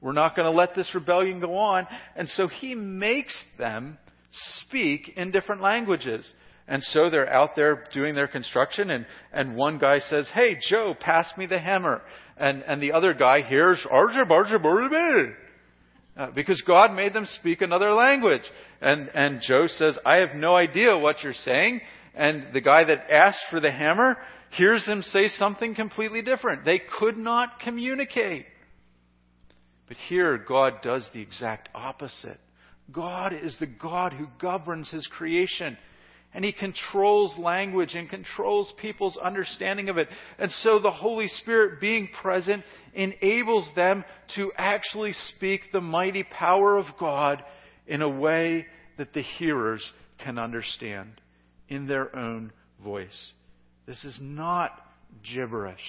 We're 0.00 0.12
not 0.12 0.34
going 0.34 0.50
to 0.50 0.56
let 0.56 0.74
this 0.74 0.88
rebellion 0.94 1.40
go 1.40 1.54
on. 1.54 1.86
And 2.16 2.26
so 2.30 2.48
He 2.48 2.74
makes 2.74 3.38
them 3.58 3.98
speak 4.62 5.12
in 5.18 5.32
different 5.32 5.60
languages. 5.60 6.26
And 6.68 6.84
so 6.84 7.08
they're 7.08 7.32
out 7.32 7.56
there 7.56 7.84
doing 7.94 8.14
their 8.14 8.28
construction, 8.28 8.90
and, 8.90 9.06
and 9.32 9.56
one 9.56 9.78
guy 9.78 10.00
says, 10.00 10.28
Hey, 10.34 10.58
Joe, 10.68 10.94
pass 10.98 11.26
me 11.38 11.46
the 11.46 11.58
hammer. 11.58 12.02
And, 12.36 12.62
and 12.62 12.82
the 12.82 12.92
other 12.92 13.14
guy 13.14 13.40
hears, 13.40 13.84
Arja, 13.90 14.28
Barja, 14.28 14.62
Barja, 14.62 15.34
uh, 16.16 16.30
because 16.34 16.62
God 16.66 16.92
made 16.92 17.14
them 17.14 17.26
speak 17.40 17.62
another 17.62 17.94
language. 17.94 18.42
And, 18.82 19.08
and 19.14 19.40
Joe 19.40 19.66
says, 19.66 19.98
I 20.04 20.16
have 20.16 20.34
no 20.36 20.54
idea 20.54 20.98
what 20.98 21.22
you're 21.22 21.32
saying. 21.32 21.80
And 22.14 22.48
the 22.52 22.60
guy 22.60 22.84
that 22.84 23.10
asked 23.10 23.44
for 23.50 23.60
the 23.60 23.72
hammer 23.72 24.18
hears 24.50 24.84
him 24.86 25.02
say 25.02 25.28
something 25.28 25.74
completely 25.74 26.20
different. 26.20 26.64
They 26.64 26.80
could 26.98 27.16
not 27.16 27.60
communicate. 27.60 28.44
But 29.86 29.96
here, 30.08 30.36
God 30.36 30.82
does 30.82 31.08
the 31.14 31.22
exact 31.22 31.70
opposite. 31.74 32.38
God 32.92 33.32
is 33.32 33.56
the 33.58 33.66
God 33.66 34.12
who 34.12 34.26
governs 34.40 34.90
His 34.90 35.06
creation 35.06 35.78
and 36.34 36.44
he 36.44 36.52
controls 36.52 37.36
language 37.38 37.94
and 37.94 38.08
controls 38.08 38.72
people's 38.80 39.16
understanding 39.16 39.88
of 39.88 39.96
it. 39.96 40.08
And 40.38 40.50
so 40.50 40.78
the 40.78 40.90
Holy 40.90 41.28
Spirit 41.28 41.80
being 41.80 42.08
present 42.20 42.64
enables 42.94 43.68
them 43.74 44.04
to 44.36 44.52
actually 44.56 45.12
speak 45.36 45.62
the 45.72 45.80
mighty 45.80 46.24
power 46.24 46.76
of 46.76 46.86
God 47.00 47.42
in 47.86 48.02
a 48.02 48.08
way 48.08 48.66
that 48.98 49.14
the 49.14 49.22
hearers 49.22 49.82
can 50.22 50.38
understand 50.38 51.20
in 51.68 51.86
their 51.86 52.14
own 52.14 52.52
voice. 52.82 53.32
This 53.86 54.04
is 54.04 54.18
not 54.20 54.72
gibberish. 55.34 55.80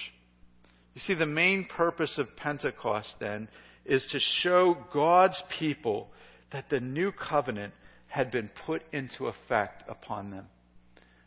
You 0.94 1.00
see, 1.02 1.14
the 1.14 1.26
main 1.26 1.66
purpose 1.66 2.16
of 2.18 2.34
Pentecost 2.36 3.14
then 3.20 3.48
is 3.84 4.06
to 4.12 4.18
show 4.42 4.76
God's 4.92 5.40
people 5.58 6.08
that 6.52 6.70
the 6.70 6.80
new 6.80 7.12
covenant 7.12 7.74
had 8.10 8.30
been 8.30 8.50
put 8.66 8.82
into 8.92 9.28
effect 9.28 9.84
upon 9.88 10.30
them. 10.30 10.46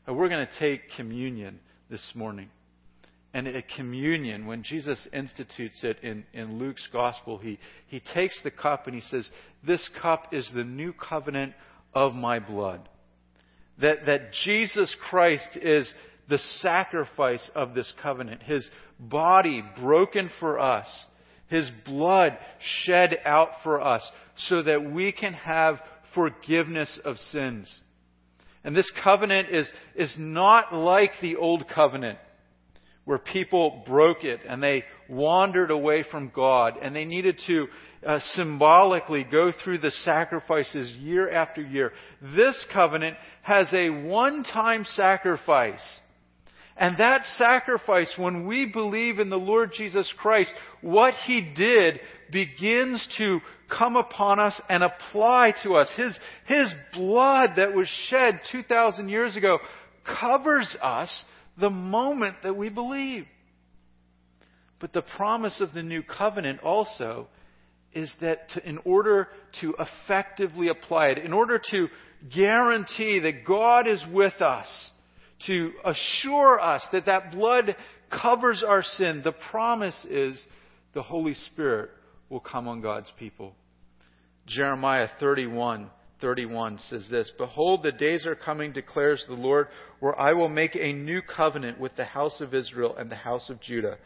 And 0.05 0.17
we're 0.17 0.29
going 0.29 0.45
to 0.45 0.59
take 0.59 0.81
communion 0.95 1.59
this 1.89 2.11
morning. 2.13 2.49
And 3.33 3.47
at 3.47 3.63
communion, 3.75 4.45
when 4.45 4.61
Jesus 4.61 5.07
institutes 5.11 5.79
it 5.81 5.97
in, 6.03 6.23
in 6.33 6.59
Luke's 6.59 6.87
gospel, 6.91 7.39
he, 7.39 7.57
he 7.87 7.99
takes 8.13 8.39
the 8.43 8.51
cup 8.51 8.85
and 8.85 8.93
he 8.93 9.01
says, 9.01 9.27
This 9.65 9.89
cup 10.01 10.33
is 10.33 10.51
the 10.53 10.63
new 10.63 10.93
covenant 10.93 11.53
of 11.95 12.13
my 12.13 12.37
blood. 12.39 12.87
That, 13.81 14.05
that 14.05 14.33
Jesus 14.43 14.95
Christ 15.09 15.57
is 15.59 15.91
the 16.29 16.37
sacrifice 16.59 17.49
of 17.55 17.73
this 17.73 17.91
covenant. 18.01 18.43
His 18.43 18.69
body 18.99 19.63
broken 19.79 20.29
for 20.39 20.59
us. 20.59 20.87
His 21.47 21.71
blood 21.85 22.37
shed 22.83 23.17
out 23.25 23.49
for 23.63 23.81
us 23.81 24.07
so 24.47 24.61
that 24.63 24.91
we 24.91 25.11
can 25.11 25.33
have 25.33 25.79
forgiveness 26.13 26.99
of 27.03 27.17
sins. 27.17 27.79
And 28.63 28.75
this 28.75 28.91
covenant 29.03 29.49
is, 29.49 29.69
is 29.95 30.13
not 30.17 30.73
like 30.73 31.11
the 31.21 31.35
old 31.35 31.65
covenant 31.67 32.17
where 33.05 33.17
people 33.17 33.83
broke 33.85 34.23
it 34.23 34.39
and 34.47 34.63
they 34.63 34.85
wandered 35.09 35.71
away 35.71 36.05
from 36.09 36.31
God 36.33 36.75
and 36.81 36.95
they 36.95 37.03
needed 37.03 37.39
to 37.47 37.67
uh, 38.07 38.19
symbolically 38.33 39.25
go 39.29 39.51
through 39.63 39.79
the 39.79 39.91
sacrifices 40.03 40.91
year 40.91 41.29
after 41.29 41.61
year. 41.61 41.91
This 42.35 42.65
covenant 42.71 43.17
has 43.41 43.67
a 43.73 43.89
one-time 43.89 44.85
sacrifice. 44.85 45.81
And 46.75 46.97
that 46.97 47.23
sacrifice, 47.37 48.11
when 48.17 48.47
we 48.47 48.65
believe 48.65 49.19
in 49.19 49.29
the 49.29 49.37
Lord 49.37 49.71
Jesus 49.77 50.11
Christ, 50.17 50.51
what 50.81 51.13
He 51.25 51.41
did 51.41 51.99
begins 52.31 53.05
to 53.17 53.39
come 53.69 53.95
upon 53.95 54.39
us 54.39 54.59
and 54.69 54.83
apply 54.83 55.53
to 55.63 55.75
us. 55.75 55.89
His, 55.95 56.17
his 56.45 56.73
blood 56.93 57.51
that 57.57 57.73
was 57.73 57.87
shed 58.09 58.39
2,000 58.51 59.09
years 59.09 59.35
ago 59.35 59.59
covers 60.19 60.75
us 60.81 61.23
the 61.59 61.69
moment 61.69 62.37
that 62.43 62.55
we 62.55 62.69
believe. 62.69 63.25
But 64.79 64.93
the 64.93 65.01
promise 65.01 65.61
of 65.61 65.73
the 65.73 65.83
new 65.83 66.03
covenant 66.03 66.61
also 66.61 67.27
is 67.93 68.11
that 68.21 68.49
to, 68.49 68.67
in 68.67 68.79
order 68.79 69.29
to 69.61 69.75
effectively 69.79 70.67
apply 70.67 71.07
it, 71.07 71.19
in 71.19 71.31
order 71.31 71.61
to 71.71 71.87
guarantee 72.33 73.19
that 73.19 73.45
God 73.45 73.87
is 73.87 74.01
with 74.11 74.41
us, 74.41 74.67
to 75.47 75.71
assure 75.85 76.59
us 76.59 76.85
that 76.91 77.05
that 77.05 77.31
blood 77.31 77.75
covers 78.09 78.63
our 78.67 78.83
sin, 78.83 79.21
the 79.23 79.33
promise 79.51 80.05
is 80.09 80.43
the 80.93 81.01
Holy 81.01 81.33
Spirit 81.33 81.91
will 82.29 82.39
come 82.39 82.67
on 82.67 82.81
God's 82.81 83.11
people. 83.17 83.53
Jeremiah 84.47 85.07
31 85.19 85.89
31 86.23 86.79
says 86.89 87.05
this 87.11 87.29
Behold, 87.37 87.83
the 87.83 87.91
days 87.91 88.25
are 88.25 88.35
coming, 88.35 88.71
declares 88.71 89.23
the 89.27 89.33
Lord, 89.33 89.67
where 89.99 90.17
I 90.17 90.31
will 90.31 90.47
make 90.47 90.73
a 90.75 90.93
new 90.93 91.21
covenant 91.21 91.79
with 91.79 91.95
the 91.97 92.05
house 92.05 92.39
of 92.39 92.53
Israel 92.53 92.95
and 92.97 93.11
the 93.11 93.15
house 93.15 93.49
of 93.49 93.59
Judah. 93.59 93.97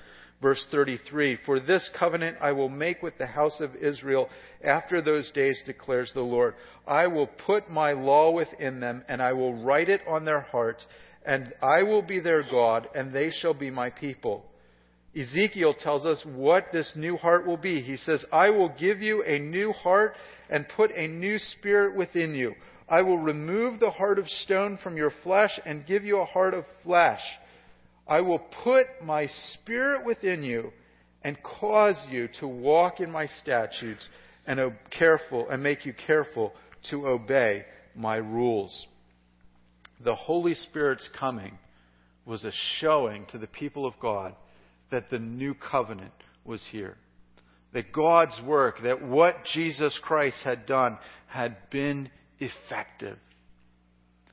Verse 0.41 0.63
33 0.71 1.38
For 1.45 1.60
this 1.60 1.88
covenant 1.97 2.38
I 2.41 2.53
will 2.53 2.69
make 2.69 3.03
with 3.03 3.17
the 3.19 3.27
house 3.27 3.60
of 3.60 3.75
Israel 3.75 4.30
after 4.63 4.99
those 4.99 5.32
days, 5.32 5.62
declares 5.67 6.12
the 6.13 6.21
Lord. 6.21 6.56
I 6.88 7.06
will 7.06 7.27
put 7.27 7.69
my 7.69 7.91
law 7.91 8.32
within 8.32 8.80
them, 8.80 9.03
and 9.08 9.21
I 9.21 9.34
will 9.34 9.63
write 9.63 9.89
it 9.89 10.01
on 10.08 10.25
their 10.25 10.41
hearts, 10.41 10.84
and 11.23 11.53
I 11.62 11.84
will 11.84 12.01
be 12.01 12.19
their 12.19 12.43
God, 12.43 12.88
and 12.95 13.13
they 13.13 13.30
shall 13.30 13.53
be 13.53 13.69
my 13.69 13.91
people. 13.91 14.43
Ezekiel 15.17 15.73
tells 15.73 16.06
us 16.06 16.23
what 16.25 16.71
this 16.71 16.91
new 16.95 17.17
heart 17.17 17.45
will 17.45 17.58
be. 17.58 17.82
He 17.82 17.97
says, 17.97 18.23
I 18.32 18.49
will 18.49 18.69
give 18.69 19.01
you 19.01 19.23
a 19.23 19.39
new 19.39 19.71
heart 19.71 20.15
and 20.49 20.67
put 20.75 20.91
a 20.91 21.08
new 21.08 21.39
spirit 21.39 21.95
within 21.95 22.36
you. 22.36 22.53
I 22.89 23.01
will 23.01 23.17
remove 23.17 23.80
the 23.80 23.91
heart 23.91 24.19
of 24.19 24.30
stone 24.30 24.77
from 24.82 24.95
your 24.95 25.12
flesh 25.23 25.60
and 25.65 25.86
give 25.86 26.03
you 26.03 26.19
a 26.19 26.25
heart 26.25 26.53
of 26.53 26.65
flesh. 26.84 27.21
I 28.08 28.21
will 28.21 28.39
put 28.39 28.86
my 29.03 29.27
spirit 29.53 30.06
within 30.06 30.43
you 30.43 30.71
and 31.23 31.41
cause 31.43 32.01
you 32.10 32.30
to 32.39 32.47
walk 32.47 32.99
in 32.99 33.12
my 33.12 33.25
statutes 33.25 34.08
and 34.45 34.73
careful 34.91 35.49
and 35.49 35.62
make 35.62 35.86
you 35.86 35.93
careful 35.93 36.53
to 36.89 37.08
obey 37.08 37.65
my 37.95 38.15
rules. 38.15 38.86
The 40.03 40.15
Holy 40.15 40.53
Spirit's 40.53 41.10
coming 41.19 41.58
was 42.25 42.45
a 42.45 42.51
showing 42.80 43.25
to 43.32 43.38
the 43.38 43.47
people 43.47 43.86
of 43.86 43.93
God 43.99 44.36
that 44.91 45.10
the 45.10 45.19
new 45.19 45.54
covenant 45.54 46.13
was 46.45 46.63
here. 46.71 46.95
That 47.73 47.91
God's 47.91 48.39
work, 48.45 48.82
that 48.84 49.06
what 49.06 49.36
Jesus 49.54 49.97
Christ 50.02 50.38
had 50.43 50.65
done, 50.65 50.97
had 51.28 51.58
been 51.69 52.10
effective. 52.39 53.17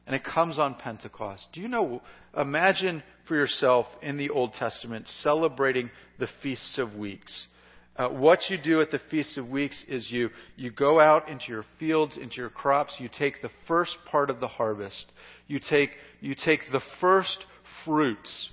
And 0.07 0.15
it 0.15 0.25
comes 0.25 0.59
on 0.59 0.75
Pentecost. 0.75 1.47
Do 1.53 1.61
you 1.61 1.69
know? 1.69 2.03
Imagine 2.37 3.03
for 3.27 3.37
yourself 3.37 3.87
in 4.03 4.17
the 4.17 4.31
Old 4.31 4.53
Testament 4.55 5.09
celebrating 5.23 5.91
the 6.19 6.29
Feasts 6.43 6.79
of 6.79 6.95
Weeks. 6.95 7.47
Uh, 7.97 8.09
what 8.09 8.41
you 8.49 8.59
do 8.59 8.81
at 8.81 8.91
the 8.91 9.01
Feast 9.11 9.39
of 9.39 9.49
Weeks 9.49 9.83
is 9.89 10.11
you, 10.11 10.29
you 10.57 10.71
go 10.71 11.01
out 11.01 11.29
into 11.29 11.45
your 11.49 11.65
fields, 11.79 12.19
into 12.21 12.37
your 12.37 12.51
crops, 12.51 12.93
you 12.99 13.09
take 13.09 13.41
the 13.41 13.51
first 13.69 13.97
part 14.11 14.31
of 14.31 14.41
the 14.41 14.49
harvest. 14.49 15.07
You 15.47 15.61
take, 15.61 15.91
you 16.21 16.35
take 16.35 16.61
the 16.73 16.83
first 17.01 17.39
fruits 17.85 18.49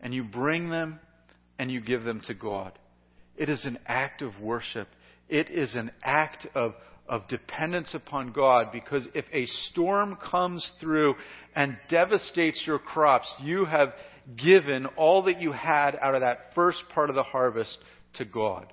and 0.00 0.14
you 0.14 0.24
bring 0.24 0.70
them 0.70 1.00
and 1.58 1.70
you 1.70 1.80
give 1.80 2.04
them 2.04 2.20
to 2.26 2.34
God. 2.34 2.78
It 3.36 3.48
is 3.48 3.64
an 3.64 3.78
act 3.86 4.22
of 4.22 4.38
worship. 4.40 4.88
It 5.28 5.50
is 5.50 5.74
an 5.74 5.90
act 6.02 6.46
of, 6.54 6.74
of 7.08 7.28
dependence 7.28 7.94
upon 7.94 8.32
God 8.32 8.68
because 8.72 9.06
if 9.14 9.24
a 9.32 9.46
storm 9.70 10.16
comes 10.30 10.70
through 10.80 11.14
and 11.54 11.76
devastates 11.90 12.62
your 12.66 12.78
crops, 12.78 13.28
you 13.42 13.64
have 13.64 13.92
given 14.42 14.86
all 14.96 15.22
that 15.24 15.40
you 15.40 15.52
had 15.52 15.96
out 16.00 16.14
of 16.14 16.22
that 16.22 16.52
first 16.54 16.82
part 16.94 17.10
of 17.10 17.16
the 17.16 17.22
harvest 17.22 17.76
to 18.14 18.24
God. 18.24 18.72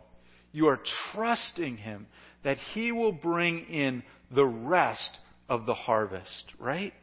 You 0.52 0.68
are 0.68 0.80
trusting 1.14 1.78
Him 1.78 2.08
that 2.44 2.58
He 2.74 2.92
will 2.92 3.12
bring 3.12 3.66
in 3.66 4.04
the 4.34 4.46
rest 4.46 5.18
of 5.50 5.66
the 5.66 5.74
harvest, 5.74 6.46
right? 6.60 6.94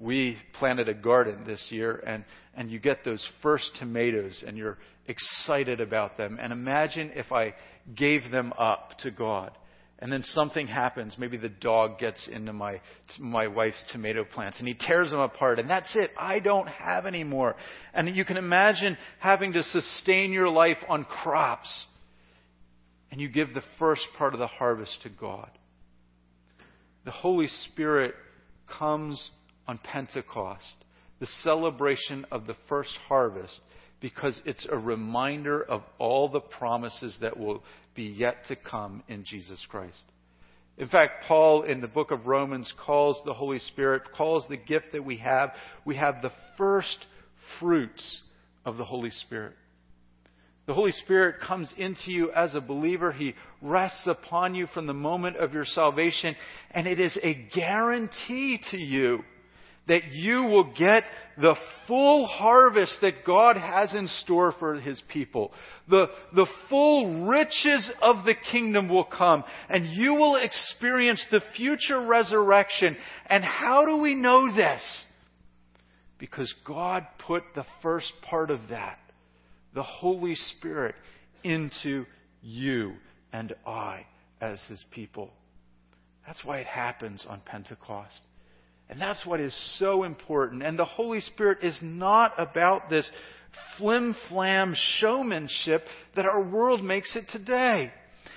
We 0.00 0.38
planted 0.58 0.88
a 0.88 0.94
garden 0.94 1.44
this 1.46 1.64
year 1.70 1.96
and, 2.06 2.24
and 2.54 2.70
you 2.70 2.78
get 2.78 3.04
those 3.04 3.26
first 3.42 3.70
tomatoes 3.78 4.44
and 4.46 4.56
you're 4.56 4.78
excited 5.06 5.80
about 5.80 6.16
them. 6.16 6.38
And 6.40 6.52
imagine 6.52 7.12
if 7.14 7.32
I 7.32 7.54
gave 7.96 8.30
them 8.30 8.52
up 8.58 8.98
to 9.00 9.10
God 9.10 9.52
and 9.98 10.12
then 10.12 10.22
something 10.22 10.66
happens. 10.66 11.16
Maybe 11.18 11.36
the 11.36 11.48
dog 11.48 11.98
gets 11.98 12.28
into 12.28 12.52
my, 12.52 12.80
my 13.18 13.48
wife's 13.48 13.82
tomato 13.90 14.24
plants 14.24 14.58
and 14.58 14.68
he 14.68 14.74
tears 14.74 15.10
them 15.10 15.20
apart 15.20 15.58
and 15.58 15.68
that's 15.68 15.94
it. 15.96 16.10
I 16.18 16.38
don't 16.38 16.68
have 16.68 17.06
any 17.06 17.24
more. 17.24 17.56
And 17.94 18.14
you 18.14 18.24
can 18.24 18.36
imagine 18.36 18.96
having 19.18 19.54
to 19.54 19.62
sustain 19.62 20.32
your 20.32 20.48
life 20.48 20.78
on 20.88 21.04
crops 21.04 21.68
and 23.10 23.20
you 23.20 23.28
give 23.28 23.54
the 23.54 23.62
first 23.78 24.02
part 24.16 24.34
of 24.34 24.40
the 24.40 24.46
harvest 24.46 24.98
to 25.02 25.08
God. 25.08 25.50
The 27.04 27.10
Holy 27.10 27.48
Spirit 27.64 28.14
comes 28.78 29.30
on 29.68 29.78
Pentecost, 29.78 30.64
the 31.20 31.28
celebration 31.42 32.26
of 32.32 32.46
the 32.46 32.56
first 32.68 32.96
harvest, 33.06 33.60
because 34.00 34.40
it's 34.46 34.66
a 34.70 34.78
reminder 34.78 35.62
of 35.62 35.82
all 35.98 36.28
the 36.28 36.40
promises 36.40 37.16
that 37.20 37.38
will 37.38 37.62
be 37.94 38.04
yet 38.04 38.36
to 38.48 38.56
come 38.56 39.02
in 39.08 39.24
Jesus 39.24 39.64
Christ. 39.68 40.02
In 40.78 40.88
fact, 40.88 41.24
Paul 41.26 41.62
in 41.62 41.80
the 41.80 41.88
book 41.88 42.12
of 42.12 42.26
Romans 42.26 42.72
calls 42.84 43.20
the 43.24 43.34
Holy 43.34 43.58
Spirit, 43.58 44.02
calls 44.16 44.46
the 44.48 44.56
gift 44.56 44.86
that 44.92 45.04
we 45.04 45.18
have, 45.18 45.50
we 45.84 45.96
have 45.96 46.22
the 46.22 46.32
first 46.56 47.04
fruits 47.58 48.22
of 48.64 48.76
the 48.76 48.84
Holy 48.84 49.10
Spirit. 49.10 49.54
The 50.66 50.74
Holy 50.74 50.92
Spirit 50.92 51.40
comes 51.40 51.72
into 51.78 52.12
you 52.12 52.30
as 52.30 52.54
a 52.54 52.60
believer. 52.60 53.10
He 53.10 53.34
rests 53.62 54.06
upon 54.06 54.54
you 54.54 54.66
from 54.72 54.86
the 54.86 54.92
moment 54.92 55.38
of 55.38 55.54
your 55.54 55.64
salvation, 55.64 56.36
and 56.70 56.86
it 56.86 57.00
is 57.00 57.18
a 57.22 57.48
guarantee 57.54 58.60
to 58.70 58.78
you 58.78 59.24
that 59.88 60.12
you 60.12 60.44
will 60.44 60.72
get 60.72 61.02
the 61.40 61.54
full 61.86 62.26
harvest 62.26 62.98
that 63.00 63.24
God 63.24 63.56
has 63.56 63.94
in 63.94 64.08
store 64.22 64.54
for 64.58 64.74
His 64.74 65.02
people. 65.08 65.52
The, 65.88 66.06
the 66.34 66.46
full 66.68 67.26
riches 67.26 67.90
of 68.02 68.24
the 68.24 68.34
kingdom 68.52 68.88
will 68.88 69.04
come 69.04 69.44
and 69.68 69.86
you 69.86 70.14
will 70.14 70.36
experience 70.36 71.24
the 71.30 71.40
future 71.56 72.04
resurrection. 72.04 72.96
And 73.26 73.44
how 73.44 73.86
do 73.86 73.96
we 73.96 74.14
know 74.14 74.54
this? 74.54 74.82
Because 76.18 76.52
God 76.66 77.06
put 77.26 77.44
the 77.54 77.64
first 77.82 78.12
part 78.22 78.50
of 78.50 78.60
that, 78.70 78.98
the 79.74 79.82
Holy 79.82 80.34
Spirit, 80.34 80.96
into 81.44 82.04
you 82.42 82.94
and 83.32 83.54
I 83.66 84.06
as 84.40 84.60
His 84.68 84.84
people. 84.90 85.30
That's 86.26 86.44
why 86.44 86.58
it 86.58 86.66
happens 86.66 87.24
on 87.28 87.40
Pentecost. 87.46 88.20
And 88.90 89.00
that's 89.00 89.24
what 89.26 89.40
is 89.40 89.54
so 89.78 90.04
important. 90.04 90.62
And 90.62 90.78
the 90.78 90.84
Holy 90.84 91.20
Spirit 91.20 91.58
is 91.62 91.78
not 91.82 92.32
about 92.38 92.88
this 92.88 93.10
flim 93.76 94.16
flam 94.28 94.74
showmanship 94.98 95.84
that 96.16 96.24
our 96.24 96.42
world 96.42 96.82
makes 96.82 97.14
it 97.14 97.24
today. 97.30 97.92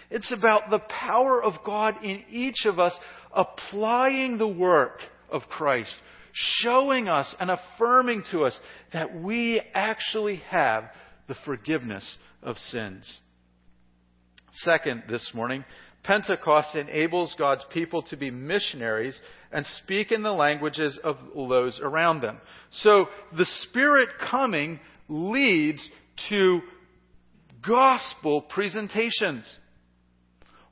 It's 0.10 0.34
about 0.34 0.70
the 0.70 0.80
power 0.80 1.42
of 1.42 1.54
God 1.66 2.04
in 2.04 2.24
each 2.30 2.66
of 2.66 2.80
us 2.80 2.98
applying 3.34 4.38
the 4.38 4.48
work 4.48 5.00
of 5.30 5.44
Christ, 5.44 5.94
showing 6.34 7.08
us 7.08 7.34
and 7.40 7.50
affirming 7.50 8.24
to 8.32 8.44
us 8.44 8.60
that 8.92 9.22
we 9.22 9.62
actually 9.74 10.42
have 10.50 10.86
the 11.30 11.36
forgiveness 11.46 12.18
of 12.44 12.58
sins. 12.58 13.20
Second, 14.52 15.04
this 15.10 15.32
morning, 15.34 15.64
Pentecost 16.04 16.76
enables 16.76 17.34
God's 17.38 17.66
people 17.72 18.02
to 18.04 18.18
be 18.18 18.32
missionaries 18.32 19.18
and 19.52 19.66
speak 19.84 20.12
in 20.12 20.24
the 20.24 20.32
languages 20.32 20.98
of 21.04 21.18
those 21.36 21.80
around 21.82 22.22
them. 22.22 22.38
So 22.72 23.08
the 23.38 23.48
Spirit 23.64 24.10
coming 24.30 24.80
leads 25.10 25.86
to 26.30 26.62
gospel 27.66 28.42
presentations. 28.42 29.50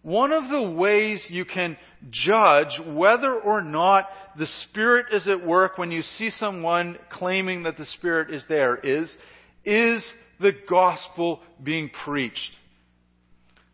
One 0.02 0.32
of 0.32 0.50
the 0.50 0.62
ways 0.62 1.26
you 1.30 1.44
can 1.44 1.76
judge 2.10 2.80
whether 2.88 3.34
or 3.34 3.62
not 3.62 4.08
the 4.38 4.48
Spirit 4.64 5.08
is 5.12 5.28
at 5.28 5.46
work 5.46 5.78
when 5.78 5.92
you 5.92 6.02
see 6.02 6.30
someone 6.30 6.98
claiming 7.12 7.64
that 7.64 7.78
the 7.78 7.86
Spirit 7.86 8.34
is 8.34 8.44
there 8.48 8.78
is, 8.78 9.14
is 9.66 10.10
the 10.40 10.54
gospel 10.70 11.42
being 11.62 11.90
preached. 12.06 12.52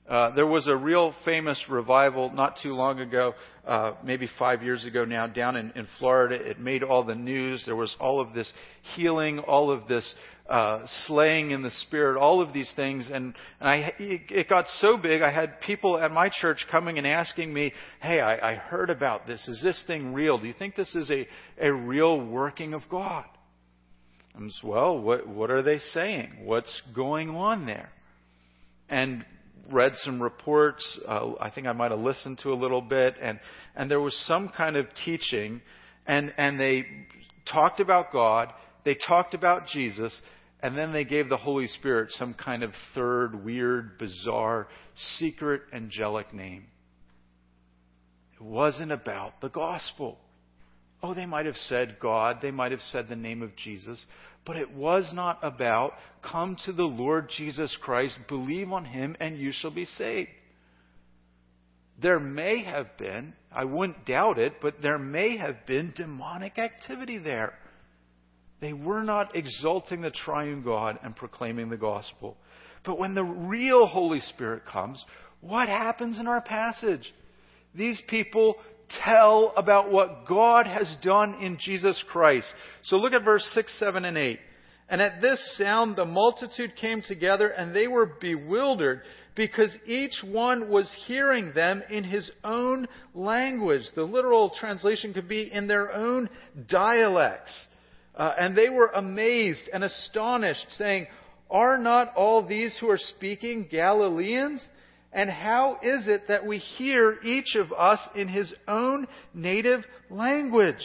Uh, 0.07 0.29
there 0.35 0.45
was 0.45 0.67
a 0.67 0.75
real 0.75 1.15
famous 1.25 1.59
revival 1.67 2.31
not 2.31 2.57
too 2.61 2.75
long 2.75 2.99
ago, 2.99 3.33
uh, 3.67 3.93
maybe 4.03 4.29
five 4.37 4.61
years 4.61 4.85
ago 4.85 5.03
now, 5.03 5.25
down 5.25 5.55
in, 5.55 5.71
in, 5.71 5.87
Florida. 5.97 6.35
It 6.35 6.59
made 6.59 6.83
all 6.83 7.03
the 7.03 7.15
news. 7.15 7.63
There 7.65 7.75
was 7.75 7.95
all 7.99 8.21
of 8.21 8.33
this 8.33 8.51
healing, 8.95 9.39
all 9.39 9.71
of 9.71 9.87
this 9.87 10.13
uh, 10.47 10.81
slaying 11.07 11.49
in 11.49 11.63
the 11.63 11.71
spirit, 11.71 12.19
all 12.19 12.39
of 12.39 12.53
these 12.53 12.71
things, 12.75 13.09
and, 13.11 13.33
and 13.59 13.67
I, 13.67 13.93
it 13.97 14.47
got 14.47 14.65
so 14.79 14.95
big. 14.95 15.23
I 15.23 15.31
had 15.31 15.59
people 15.61 15.97
at 15.97 16.11
my 16.11 16.29
church 16.29 16.67
coming 16.69 16.99
and 16.99 17.07
asking 17.07 17.51
me, 17.51 17.73
"Hey, 17.99 18.19
I, 18.19 18.51
I 18.51 18.55
heard 18.55 18.91
about 18.91 19.25
this. 19.25 19.47
Is 19.47 19.59
this 19.63 19.83
thing 19.87 20.13
real? 20.13 20.37
Do 20.37 20.45
you 20.45 20.53
think 20.53 20.75
this 20.75 20.93
is 20.93 21.09
a 21.09 21.27
a 21.59 21.73
real 21.73 22.23
working 22.23 22.75
of 22.75 22.83
God?" 22.91 23.25
I'm 24.35 24.49
just, 24.49 24.63
well, 24.63 24.99
what 24.99 25.27
what 25.27 25.49
are 25.49 25.63
they 25.63 25.79
saying? 25.79 26.41
What's 26.43 26.79
going 26.93 27.31
on 27.31 27.65
there? 27.65 27.89
And 28.87 29.25
read 29.71 29.93
some 29.97 30.21
reports. 30.21 30.99
Uh, 31.07 31.31
I 31.39 31.49
think 31.49 31.67
I 31.67 31.73
might 31.73 31.91
have 31.91 31.99
listened 31.99 32.39
to 32.43 32.51
a 32.51 32.55
little 32.55 32.81
bit, 32.81 33.15
and 33.21 33.39
and 33.75 33.89
there 33.89 34.01
was 34.01 34.15
some 34.27 34.49
kind 34.49 34.75
of 34.75 34.87
teaching, 35.03 35.61
and 36.05 36.33
and 36.37 36.59
they 36.59 36.85
talked 37.51 37.79
about 37.79 38.11
God, 38.11 38.49
they 38.83 38.95
talked 38.95 39.33
about 39.33 39.67
Jesus, 39.67 40.19
and 40.61 40.77
then 40.77 40.93
they 40.93 41.03
gave 41.03 41.29
the 41.29 41.37
Holy 41.37 41.67
Spirit 41.67 42.11
some 42.11 42.33
kind 42.33 42.63
of 42.63 42.71
third, 42.93 43.43
weird, 43.43 43.97
bizarre, 43.97 44.67
secret, 45.17 45.61
angelic 45.73 46.33
name. 46.33 46.65
It 48.33 48.43
wasn't 48.43 48.91
about 48.91 49.41
the 49.41 49.49
gospel. 49.49 50.17
Oh, 51.03 51.13
they 51.13 51.25
might 51.25 51.45
have 51.45 51.55
said 51.55 51.97
God, 51.99 52.37
they 52.41 52.51
might 52.51 52.71
have 52.71 52.81
said 52.81 53.07
the 53.07 53.15
name 53.15 53.41
of 53.41 53.55
Jesus, 53.55 54.03
but 54.45 54.55
it 54.55 54.73
was 54.73 55.11
not 55.13 55.39
about 55.43 55.93
come 56.21 56.57
to 56.65 56.71
the 56.71 56.83
Lord 56.83 57.29
Jesus 57.35 57.75
Christ, 57.81 58.17
believe 58.27 58.71
on 58.71 58.85
him, 58.85 59.15
and 59.19 59.37
you 59.37 59.51
shall 59.51 59.71
be 59.71 59.85
saved. 59.85 60.29
There 62.01 62.19
may 62.19 62.63
have 62.63 62.97
been, 62.97 63.33
I 63.51 63.65
wouldn't 63.65 64.05
doubt 64.05 64.37
it, 64.37 64.55
but 64.61 64.81
there 64.81 64.99
may 64.99 65.37
have 65.37 65.65
been 65.65 65.93
demonic 65.95 66.57
activity 66.57 67.19
there. 67.19 67.53
They 68.59 68.73
were 68.73 69.03
not 69.03 69.35
exalting 69.35 70.01
the 70.01 70.11
triune 70.11 70.63
God 70.63 70.99
and 71.03 71.15
proclaiming 71.15 71.69
the 71.69 71.77
gospel. 71.77 72.37
But 72.83 72.99
when 72.99 73.15
the 73.15 73.23
real 73.23 73.85
Holy 73.85 74.19
Spirit 74.19 74.63
comes, 74.65 75.03
what 75.41 75.67
happens 75.67 76.19
in 76.19 76.27
our 76.27 76.41
passage? 76.41 77.13
These 77.73 78.01
people 78.07 78.55
tell 79.03 79.53
about 79.57 79.91
what 79.91 80.27
God 80.27 80.67
has 80.67 80.93
done 81.01 81.35
in 81.41 81.57
Jesus 81.59 82.01
Christ. 82.09 82.47
So 82.83 82.97
look 82.97 83.13
at 83.13 83.23
verse 83.23 83.47
6, 83.53 83.79
7, 83.79 84.05
and 84.05 84.17
8. 84.17 84.39
And 84.87 85.01
at 85.01 85.21
this 85.21 85.39
sound 85.57 85.95
the 85.95 86.05
multitude 86.05 86.75
came 86.75 87.01
together 87.01 87.49
and 87.49 87.75
they 87.75 87.87
were 87.87 88.05
bewildered 88.05 89.01
because 89.35 89.75
each 89.85 90.13
one 90.23 90.69
was 90.69 90.89
hearing 91.07 91.51
them 91.53 91.83
in 91.89 92.03
his 92.03 92.29
own 92.43 92.87
language. 93.13 93.83
The 93.95 94.03
literal 94.03 94.51
translation 94.57 95.13
could 95.13 95.27
be 95.27 95.51
in 95.51 95.67
their 95.67 95.91
own 95.91 96.29
dialects. 96.69 97.53
Uh, 98.15 98.31
and 98.39 98.57
they 98.57 98.69
were 98.69 98.91
amazed 98.95 99.69
and 99.73 99.83
astonished, 99.83 100.65
saying, 100.69 101.07
Are 101.49 101.77
not 101.77 102.15
all 102.15 102.47
these 102.47 102.77
who 102.79 102.89
are 102.89 102.97
speaking 102.97 103.67
Galileans? 103.69 104.65
And 105.15 105.29
how 105.29 105.79
is 105.81 106.09
it 106.09 106.27
that 106.27 106.45
we 106.45 106.57
hear 106.57 107.17
each 107.23 107.55
of 107.55 107.71
us 107.71 107.99
in 108.15 108.27
his 108.27 108.53
own 108.67 109.07
native 109.33 109.79
language? 110.09 110.83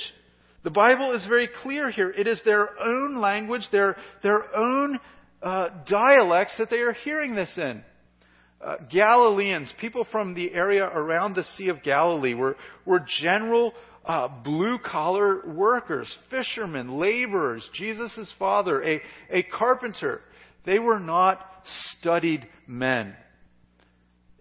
The 0.63 0.71
Bible 0.71 1.13
is 1.15 1.27
very 1.27 1.49
clear 1.63 1.91
here. 1.91 2.11
It 2.11 2.29
is 2.29 2.41
their 2.45 2.79
own 2.79 3.21
language, 3.21 3.63
their, 3.73 3.97
their 4.23 4.57
own 4.57 5.01
uh, 5.43 5.71
dialects 5.89 6.55
that 6.59 6.71
they 6.71 6.77
are 6.77 6.93
hearing 6.93 7.35
this 7.35 7.53
in. 7.57 7.83
Uh, 8.65 8.77
Galileans, 8.89 9.73
people 9.81 10.07
from 10.13 10.35
the 10.35 10.53
area 10.53 10.85
around 10.85 11.35
the 11.35 11.45
Sea 11.57 11.69
of 11.69 11.83
Galilee, 11.83 12.35
were, 12.35 12.57
were 12.87 13.05
general 13.21 13.73
uh, 14.05 14.29
blue 14.45 14.79
collar 14.79 15.45
workers, 15.45 16.15
fishermen, 16.31 17.01
laborers, 17.01 17.69
Jesus' 17.75 18.33
father, 18.39 18.81
a, 18.85 19.01
a 19.31 19.43
carpenter. 19.43 20.21
They 20.65 20.79
were 20.79 21.01
not 21.01 21.45
studied 21.99 22.47
men. 22.69 23.17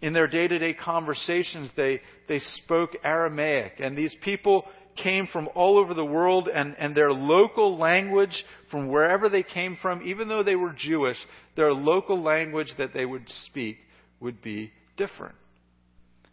In 0.02 0.14
their 0.14 0.28
day 0.28 0.48
to 0.48 0.60
day 0.60 0.74
conversations, 0.74 1.70
they, 1.76 2.02
they 2.28 2.40
spoke 2.64 2.92
Aramaic, 3.04 3.74
and 3.80 3.98
these 3.98 4.16
people 4.24 4.66
came 4.96 5.28
from 5.28 5.50
all 5.56 5.78
over 5.78 5.94
the 5.94 6.06
world, 6.06 6.48
and, 6.54 6.76
and 6.78 6.96
their 6.96 7.12
local 7.12 7.78
language, 7.78 8.44
from 8.72 8.88
wherever 8.88 9.30
they 9.30 9.44
came 9.44 9.78
from, 9.82 10.02
even 10.04 10.28
though 10.28 10.44
they 10.44 10.56
were 10.56 10.74
Jewish, 10.78 11.18
their 11.56 11.74
local 11.74 12.22
language 12.22 12.74
that 12.78 12.94
they 12.94 13.06
would 13.06 13.28
speak 13.46 13.78
would 14.20 14.42
be 14.42 14.72
different. 14.98 15.36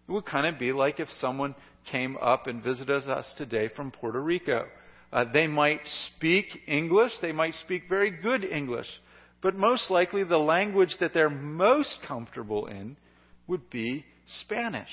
It 0.08 0.12
would 0.12 0.26
kind 0.26 0.46
of 0.46 0.58
be 0.58 0.72
like 0.72 1.00
if 1.00 1.08
someone 1.20 1.54
came 1.90 2.16
up 2.20 2.46
and 2.46 2.62
visited 2.62 3.08
us 3.08 3.32
today 3.36 3.68
from 3.74 3.90
Puerto 3.90 4.20
Rico. 4.20 4.66
Uh, 5.12 5.24
they 5.32 5.46
might 5.46 5.80
speak 6.14 6.46
English, 6.66 7.12
they 7.22 7.32
might 7.32 7.54
speak 7.54 7.84
very 7.88 8.10
good 8.10 8.44
English, 8.44 8.88
but 9.42 9.54
most 9.56 9.90
likely 9.90 10.24
the 10.24 10.36
language 10.36 10.96
that 11.00 11.14
they're 11.14 11.30
most 11.30 11.98
comfortable 12.06 12.66
in 12.66 12.96
would 13.46 13.70
be 13.70 14.04
Spanish. 14.42 14.88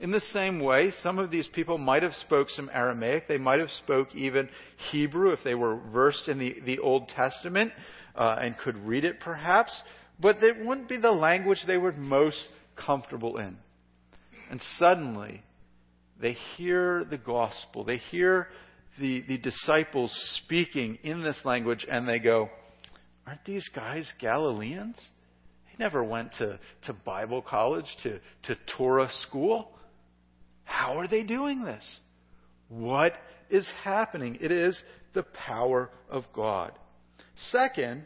In 0.00 0.10
the 0.10 0.20
same 0.20 0.58
way, 0.58 0.92
some 1.02 1.18
of 1.18 1.30
these 1.30 1.46
people 1.54 1.78
might 1.78 2.02
have 2.02 2.14
spoke 2.14 2.50
some 2.50 2.68
Aramaic. 2.72 3.28
They 3.28 3.38
might 3.38 3.60
have 3.60 3.70
spoke 3.70 4.14
even 4.14 4.48
Hebrew 4.90 5.32
if 5.32 5.40
they 5.44 5.54
were 5.54 5.76
versed 5.92 6.28
in 6.28 6.38
the, 6.38 6.56
the 6.66 6.80
Old 6.80 7.08
Testament 7.08 7.72
uh, 8.16 8.36
and 8.40 8.58
could 8.58 8.76
read 8.78 9.04
it 9.04 9.20
perhaps 9.20 9.72
but 10.22 10.42
it 10.42 10.64
wouldn't 10.64 10.88
be 10.88 10.96
the 10.96 11.10
language 11.10 11.58
they 11.66 11.76
were 11.76 11.92
most 11.92 12.46
comfortable 12.76 13.38
in. 13.38 13.56
And 14.50 14.60
suddenly, 14.78 15.42
they 16.20 16.36
hear 16.56 17.04
the 17.04 17.18
gospel. 17.18 17.84
They 17.84 17.96
hear 17.96 18.48
the, 19.00 19.24
the 19.26 19.38
disciples 19.38 20.12
speaking 20.44 20.98
in 21.02 21.22
this 21.22 21.40
language, 21.44 21.84
and 21.90 22.08
they 22.08 22.20
go, 22.20 22.50
Aren't 23.26 23.44
these 23.44 23.68
guys 23.74 24.10
Galileans? 24.20 25.10
They 25.72 25.84
never 25.84 26.04
went 26.04 26.32
to, 26.38 26.58
to 26.86 26.92
Bible 26.92 27.42
college, 27.42 27.86
to, 28.02 28.20
to 28.44 28.56
Torah 28.76 29.10
school. 29.26 29.70
How 30.64 30.98
are 30.98 31.08
they 31.08 31.22
doing 31.22 31.64
this? 31.64 31.84
What 32.68 33.14
is 33.50 33.68
happening? 33.82 34.38
It 34.40 34.50
is 34.50 34.80
the 35.14 35.22
power 35.22 35.90
of 36.10 36.24
God. 36.34 36.72
Second, 37.50 38.04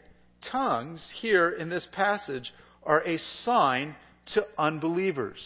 tongues 0.51 1.05
here 1.21 1.49
in 1.49 1.69
this 1.69 1.87
passage 1.91 2.53
are 2.83 3.01
a 3.05 3.17
sign 3.43 3.95
to 4.33 4.45
unbelievers. 4.57 5.39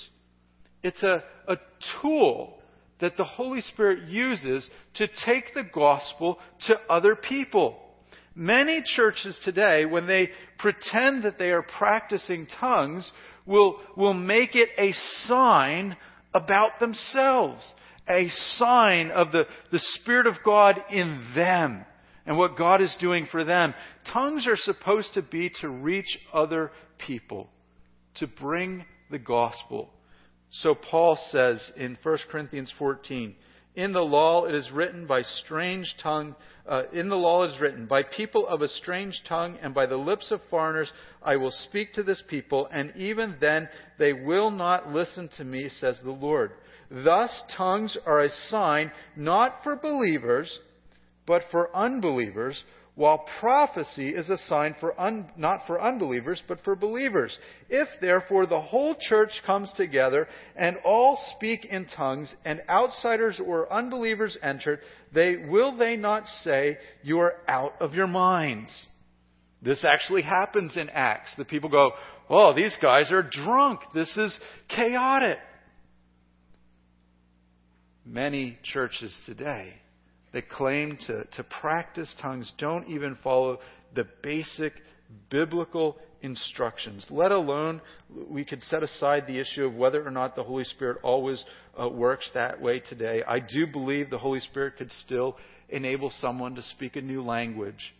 It's 0.84 1.04
a, 1.04 1.24
a 1.48 1.58
tool 2.02 2.60
that 3.00 3.18
the 3.18 3.24
Holy 3.24 3.62
Spirit 3.62 4.08
uses 4.10 4.68
to 4.96 5.08
take 5.26 5.54
the 5.54 5.64
gospel 5.64 6.40
to 6.68 6.76
other 6.90 7.16
people. 7.16 7.78
Many 8.34 8.82
churches 8.86 9.40
today, 9.44 9.86
when 9.86 10.08
they 10.08 10.30
pretend 10.58 11.24
that 11.24 11.38
they 11.38 11.50
are 11.50 11.64
practicing 11.64 12.48
tongues, 12.60 13.12
will, 13.46 13.80
will 13.98 14.14
make 14.14 14.56
it 14.56 14.70
a 14.78 14.94
sign 15.28 15.98
about 16.34 16.80
themselves, 16.80 17.62
a 18.10 18.30
sign 18.56 19.12
of 19.12 19.32
the, 19.32 19.44
the 19.72 19.82
Spirit 19.96 20.28
of 20.28 20.36
God 20.46 20.76
in 20.90 21.32
them 21.36 21.86
and 22.26 22.38
what 22.38 22.58
God 22.58 22.82
is 22.82 22.96
doing 23.00 23.28
for 23.30 23.44
them. 23.44 23.74
Tongues 24.14 24.48
are 24.48 24.58
supposed 24.58 25.14
to 25.16 25.22
be 25.22 25.52
to 25.62 25.70
reach 25.70 26.20
other 26.34 26.72
people, 27.06 27.50
to 28.16 28.28
bring 28.28 28.86
the 29.10 29.20
gospel. 29.20 29.90
So 30.52 30.76
Paul 30.76 31.18
says 31.32 31.72
in 31.76 31.98
1 32.02 32.18
Corinthians 32.30 32.72
14, 32.78 33.36
in 33.76 33.94
the 33.94 34.02
law 34.02 34.46
it 34.46 34.56
is 34.56 34.70
written 34.72 35.08
by 35.08 35.22
strange 35.22 35.96
tongue, 36.02 36.36
uh, 36.68 36.84
in 36.94 37.10
the 37.10 37.16
law 37.16 37.44
is 37.44 37.60
written, 37.60 37.86
by 37.86 38.04
people 38.04 38.48
of 38.48 38.62
a 38.62 38.68
strange 38.68 39.22
tongue 39.28 39.58
and 39.62 39.74
by 39.74 39.86
the 39.86 39.98
lips 39.98 40.32
of 40.32 40.42
foreigners 40.50 40.92
I 41.22 41.36
will 41.36 41.52
speak 41.52 41.94
to 41.94 42.04
this 42.04 42.24
people, 42.28 42.68
and 42.72 42.94
even 42.96 43.36
then 43.40 43.70
they 43.98 44.14
will 44.14 44.52
not 44.52 44.92
listen 44.92 45.30
to 45.38 45.44
me, 45.44 45.70
says 45.70 46.00
the 46.04 46.12
Lord. 46.12 46.52
Thus 46.90 47.44
tongues 47.56 47.98
are 48.06 48.22
a 48.22 48.30
sign 48.50 48.92
not 49.16 49.64
for 49.64 49.76
believers, 49.76 50.60
but 51.26 51.44
for 51.52 51.76
unbelievers, 51.76 52.64
while 52.96 53.26
prophecy 53.40 54.10
is 54.10 54.30
a 54.30 54.38
sign 54.38 54.76
for 54.80 55.00
un, 55.00 55.30
not 55.38 55.66
for 55.66 55.82
unbelievers, 55.82 56.44
but 56.48 56.62
for 56.64 56.76
believers. 56.76 57.38
If 57.70 57.88
therefore 58.02 58.46
the 58.46 58.60
whole 58.60 58.96
church 59.00 59.32
comes 59.46 59.72
together 59.78 60.28
and 60.58 60.76
all 60.84 61.18
speak 61.36 61.64
in 61.66 61.86
tongues, 61.86 62.34
and 62.44 62.62
outsiders 62.70 63.40
or 63.44 63.72
unbelievers 63.72 64.38
enter, 64.44 64.82
they 65.14 65.38
will 65.38 65.78
they 65.78 65.96
not 65.96 66.26
say, 66.44 66.78
You 67.02 67.20
are 67.20 67.36
out 67.48 67.74
of 67.80 67.94
your 67.94 68.08
minds? 68.08 68.72
This 69.62 69.86
actually 69.86 70.24
happens 70.24 70.76
in 70.76 70.90
Acts. 70.90 71.34
The 71.38 71.46
people 71.46 71.70
go, 71.70 71.92
Oh, 72.30 72.54
these 72.54 72.76
guys 72.82 73.12
are 73.12 73.24
drunk. 73.24 73.80
This 73.94 74.18
is 74.18 74.38
chaotic. 74.68 75.38
Many 78.06 78.58
churches 78.64 79.16
today 79.26 79.76
that 80.34 80.50
claim 80.50 80.98
to, 81.08 81.26
to 81.26 81.44
practice 81.44 82.14
tongues 82.22 82.52
don't 82.58 82.88
even 82.88 83.18
follow 83.24 83.60
the 83.96 84.06
basic 84.24 84.74
biblical 85.30 85.98
instructions, 86.22 87.06
let 87.10 87.32
alone 87.32 87.82
we 88.30 88.46
could 88.46 88.64
set 88.64 88.84
aside 88.84 89.26
the 89.28 89.40
issue 89.40 89.66
of 89.66 89.74
whether 89.74 90.06
or 90.06 90.12
not 90.12 90.36
the 90.36 90.44
Holy 90.44 90.64
Spirit 90.64 90.98
always 91.04 91.44
uh, 91.82 91.90
works 91.90 92.30
that 92.34 92.62
way 92.62 92.80
today. 92.80 93.24
I 93.28 93.40
do 93.40 93.68
believe 93.68 94.10
the 94.10 94.18
Holy 94.18 94.40
Spirit 94.40 94.78
could 94.78 94.92
still 95.04 95.38
enable 95.70 96.12
someone 96.20 96.56
to 96.56 96.64
speak 96.64 96.96
a 96.96 97.02
new 97.02 97.24
language. 97.24 97.94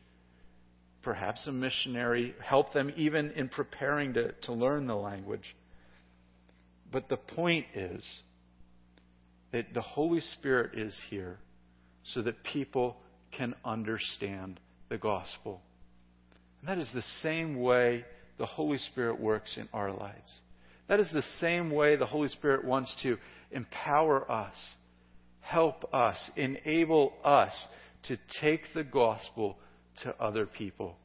Perhaps 1.02 1.48
a 1.48 1.52
missionary, 1.52 2.36
help 2.44 2.74
them 2.74 2.94
even 2.96 3.32
in 3.32 3.50
preparing 3.50 4.14
to, 4.14 4.34
to 4.44 4.54
learn 4.54 4.86
the 4.86 4.96
language. 4.96 5.56
But 6.92 7.10
the 7.10 7.18
point 7.18 7.66
is 7.74 8.04
that 9.52 9.74
the 9.74 9.82
Holy 9.82 10.22
Spirit 10.22 10.78
is 10.78 10.98
here 11.10 11.40
so 12.04 12.22
that 12.22 12.44
people 12.44 12.98
can 13.36 13.56
understand 13.64 14.60
the 14.90 14.98
gospel. 14.98 15.62
And 16.60 16.70
that 16.70 16.82
is 16.82 16.90
the 16.94 17.04
same 17.22 17.60
way 17.60 18.06
the 18.38 18.46
Holy 18.46 18.78
Spirit 18.78 19.20
works 19.20 19.58
in 19.58 19.68
our 19.74 19.92
lives. 19.92 20.40
That 20.88 21.00
is 21.00 21.10
the 21.14 21.24
same 21.40 21.72
way 21.72 21.96
the 21.96 22.06
Holy 22.06 22.28
Spirit 22.28 22.66
wants 22.66 22.94
to 23.04 23.18
empower 23.52 24.30
us, 24.30 24.56
help 25.40 25.94
us, 25.94 26.18
enable 26.36 27.14
us 27.24 27.54
to 28.08 28.18
take 28.42 28.62
the 28.74 28.84
gospel 28.84 29.58
to 30.04 30.14
other 30.22 30.46
people, 30.46 30.98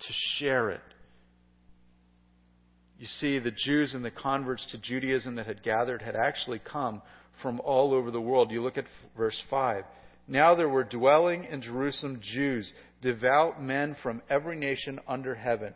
to 0.00 0.12
share 0.38 0.70
it. 0.70 0.80
You 2.98 3.06
see, 3.20 3.38
the 3.38 3.52
Jews 3.52 3.94
and 3.94 4.04
the 4.04 4.10
converts 4.10 4.66
to 4.72 4.78
Judaism 4.78 5.36
that 5.36 5.46
had 5.46 5.62
gathered 5.62 6.02
had 6.02 6.16
actually 6.16 6.58
come 6.58 7.00
from 7.40 7.60
all 7.60 7.94
over 7.94 8.10
the 8.10 8.20
world. 8.20 8.50
You 8.50 8.62
look 8.62 8.76
at 8.76 8.86
verse 9.16 9.40
5. 9.48 9.84
Now 10.28 10.54
there 10.54 10.68
were 10.68 10.84
dwelling 10.84 11.44
in 11.44 11.62
Jerusalem 11.62 12.20
Jews, 12.22 12.70
devout 13.00 13.62
men 13.62 13.96
from 14.02 14.20
every 14.28 14.56
nation 14.56 15.00
under 15.08 15.34
heaven. 15.34 15.72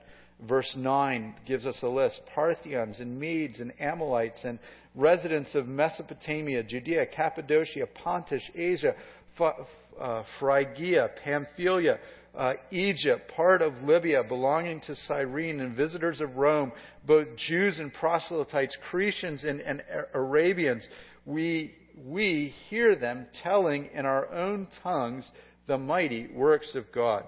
Verse 0.47 0.71
9 0.77 1.35
gives 1.47 1.65
us 1.65 1.79
a 1.83 1.88
list 1.88 2.21
Parthians 2.35 3.01
and 3.01 3.19
Medes 3.19 3.61
and 3.61 3.73
Amalekites 3.81 4.45
and 4.45 4.59
residents 4.95 5.55
of 5.55 5.67
Mesopotamia, 5.67 6.62
Judea, 6.65 7.07
Cappadocia, 7.07 7.87
Pontus, 7.95 8.43
Asia, 8.55 8.95
uh, 9.41 10.23
Phrygia, 10.38 11.09
Pamphylia, 11.25 11.99
uh, 12.37 12.55
Egypt, 12.71 13.31
part 13.35 13.62
of 13.62 13.75
Libya 13.83 14.23
belonging 14.25 14.81
to 14.83 14.95
Cyrene, 14.95 15.61
and 15.61 15.77
visitors 15.77 16.21
of 16.21 16.37
Rome, 16.37 16.73
both 17.07 17.29
Jews 17.37 17.79
and 17.79 17.93
proselytes, 17.93 18.77
Cretans 18.91 19.45
and, 19.45 19.61
and 19.61 19.83
Arabians. 20.15 20.87
We, 21.25 21.75
we 22.05 22.55
hear 22.68 22.96
them 22.96 23.26
telling 23.42 23.90
in 23.94 24.07
our 24.07 24.33
own 24.33 24.68
tongues 24.83 25.31
the 25.66 25.78
mighty 25.78 26.28
works 26.35 26.74
of 26.74 26.85
God. 26.92 27.24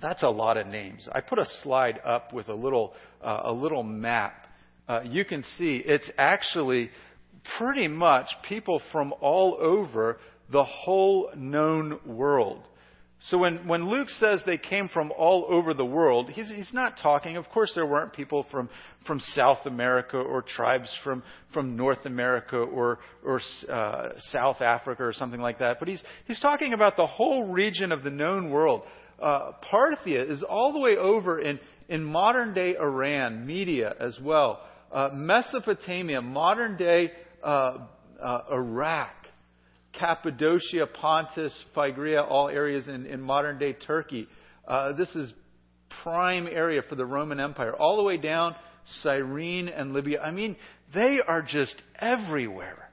That's 0.00 0.22
a 0.22 0.28
lot 0.28 0.56
of 0.56 0.66
names. 0.66 1.08
I 1.10 1.20
put 1.20 1.38
a 1.38 1.46
slide 1.62 2.00
up 2.04 2.32
with 2.32 2.48
a 2.48 2.54
little, 2.54 2.94
uh, 3.22 3.40
a 3.44 3.52
little 3.52 3.82
map. 3.82 4.46
Uh, 4.88 5.00
you 5.02 5.24
can 5.24 5.42
see 5.58 5.82
it's 5.84 6.10
actually 6.16 6.90
pretty 7.58 7.88
much 7.88 8.26
people 8.48 8.80
from 8.92 9.12
all 9.20 9.56
over 9.60 10.18
the 10.50 10.64
whole 10.64 11.30
known 11.36 11.98
world. 12.06 12.62
So 13.20 13.36
when, 13.36 13.66
when 13.66 13.88
Luke 13.88 14.08
says 14.10 14.42
they 14.46 14.58
came 14.58 14.88
from 14.88 15.10
all 15.10 15.46
over 15.48 15.74
the 15.74 15.84
world, 15.84 16.30
he's, 16.30 16.48
he's 16.48 16.72
not 16.72 16.98
talking, 17.02 17.36
of 17.36 17.48
course 17.48 17.72
there 17.74 17.84
weren't 17.84 18.12
people 18.12 18.46
from, 18.50 18.68
from 19.08 19.18
South 19.18 19.66
America 19.66 20.16
or 20.16 20.42
tribes 20.42 20.88
from, 21.02 21.24
from 21.52 21.74
North 21.76 22.06
America 22.06 22.56
or, 22.56 23.00
or 23.24 23.40
uh, 23.68 24.10
South 24.30 24.60
Africa 24.60 25.02
or 25.02 25.12
something 25.12 25.40
like 25.40 25.58
that, 25.58 25.80
but 25.80 25.88
he's, 25.88 26.02
he's 26.26 26.38
talking 26.38 26.74
about 26.74 26.96
the 26.96 27.06
whole 27.06 27.44
region 27.44 27.90
of 27.90 28.04
the 28.04 28.10
known 28.10 28.50
world. 28.50 28.82
Uh, 29.20 29.50
Parthia 29.68 30.30
is 30.30 30.44
all 30.48 30.72
the 30.72 30.78
way 30.78 30.96
over 30.96 31.40
in, 31.40 31.58
in 31.88 32.04
modern 32.04 32.54
day 32.54 32.76
Iran, 32.76 33.44
Media 33.44 33.94
as 33.98 34.16
well. 34.22 34.60
Uh, 34.92 35.08
Mesopotamia, 35.12 36.22
modern 36.22 36.76
day 36.76 37.10
uh, 37.42 37.78
uh, 38.22 38.42
Iraq. 38.52 39.10
Cappadocia, 39.98 40.86
Pontus, 40.86 41.52
Phrygia, 41.74 42.22
all 42.22 42.48
areas 42.48 42.88
in, 42.88 43.06
in 43.06 43.20
modern 43.20 43.58
day 43.58 43.72
Turkey. 43.72 44.28
Uh, 44.66 44.92
this 44.92 45.14
is 45.14 45.32
prime 46.02 46.46
area 46.46 46.82
for 46.88 46.94
the 46.94 47.04
Roman 47.04 47.40
Empire, 47.40 47.74
all 47.74 47.96
the 47.96 48.02
way 48.02 48.16
down 48.16 48.54
Cyrene 49.02 49.68
and 49.68 49.92
Libya. 49.92 50.20
I 50.20 50.30
mean, 50.30 50.56
they 50.94 51.18
are 51.26 51.42
just 51.42 51.74
everywhere. 51.98 52.90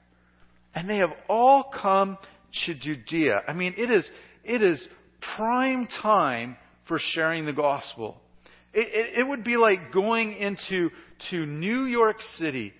And 0.74 0.88
they 0.88 0.98
have 0.98 1.12
all 1.28 1.70
come 1.80 2.18
to 2.66 2.74
Judea. 2.74 3.42
I 3.48 3.52
mean, 3.52 3.74
it 3.78 3.90
is, 3.90 4.08
it 4.44 4.62
is 4.62 4.86
prime 5.36 5.88
time 6.02 6.56
for 6.86 6.98
sharing 7.00 7.46
the 7.46 7.52
gospel. 7.52 8.20
It, 8.74 8.88
it, 8.92 9.20
it 9.20 9.28
would 9.28 9.42
be 9.42 9.56
like 9.56 9.92
going 9.92 10.34
into 10.36 10.90
to 11.30 11.46
New 11.46 11.84
York 11.84 12.16
City 12.36 12.74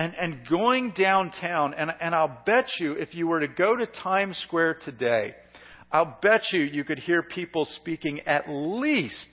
and, 0.00 0.14
and 0.18 0.48
going 0.48 0.94
downtown, 0.96 1.74
and, 1.74 1.90
and 2.00 2.14
I'll 2.14 2.38
bet 2.46 2.64
you 2.78 2.92
if 2.92 3.14
you 3.14 3.26
were 3.26 3.40
to 3.40 3.48
go 3.48 3.76
to 3.76 3.84
Times 3.84 4.42
Square 4.46 4.78
today, 4.82 5.34
I'll 5.92 6.16
bet 6.22 6.40
you 6.54 6.62
you 6.62 6.84
could 6.84 6.98
hear 6.98 7.22
people 7.22 7.66
speaking 7.76 8.20
at 8.20 8.44
least 8.48 9.26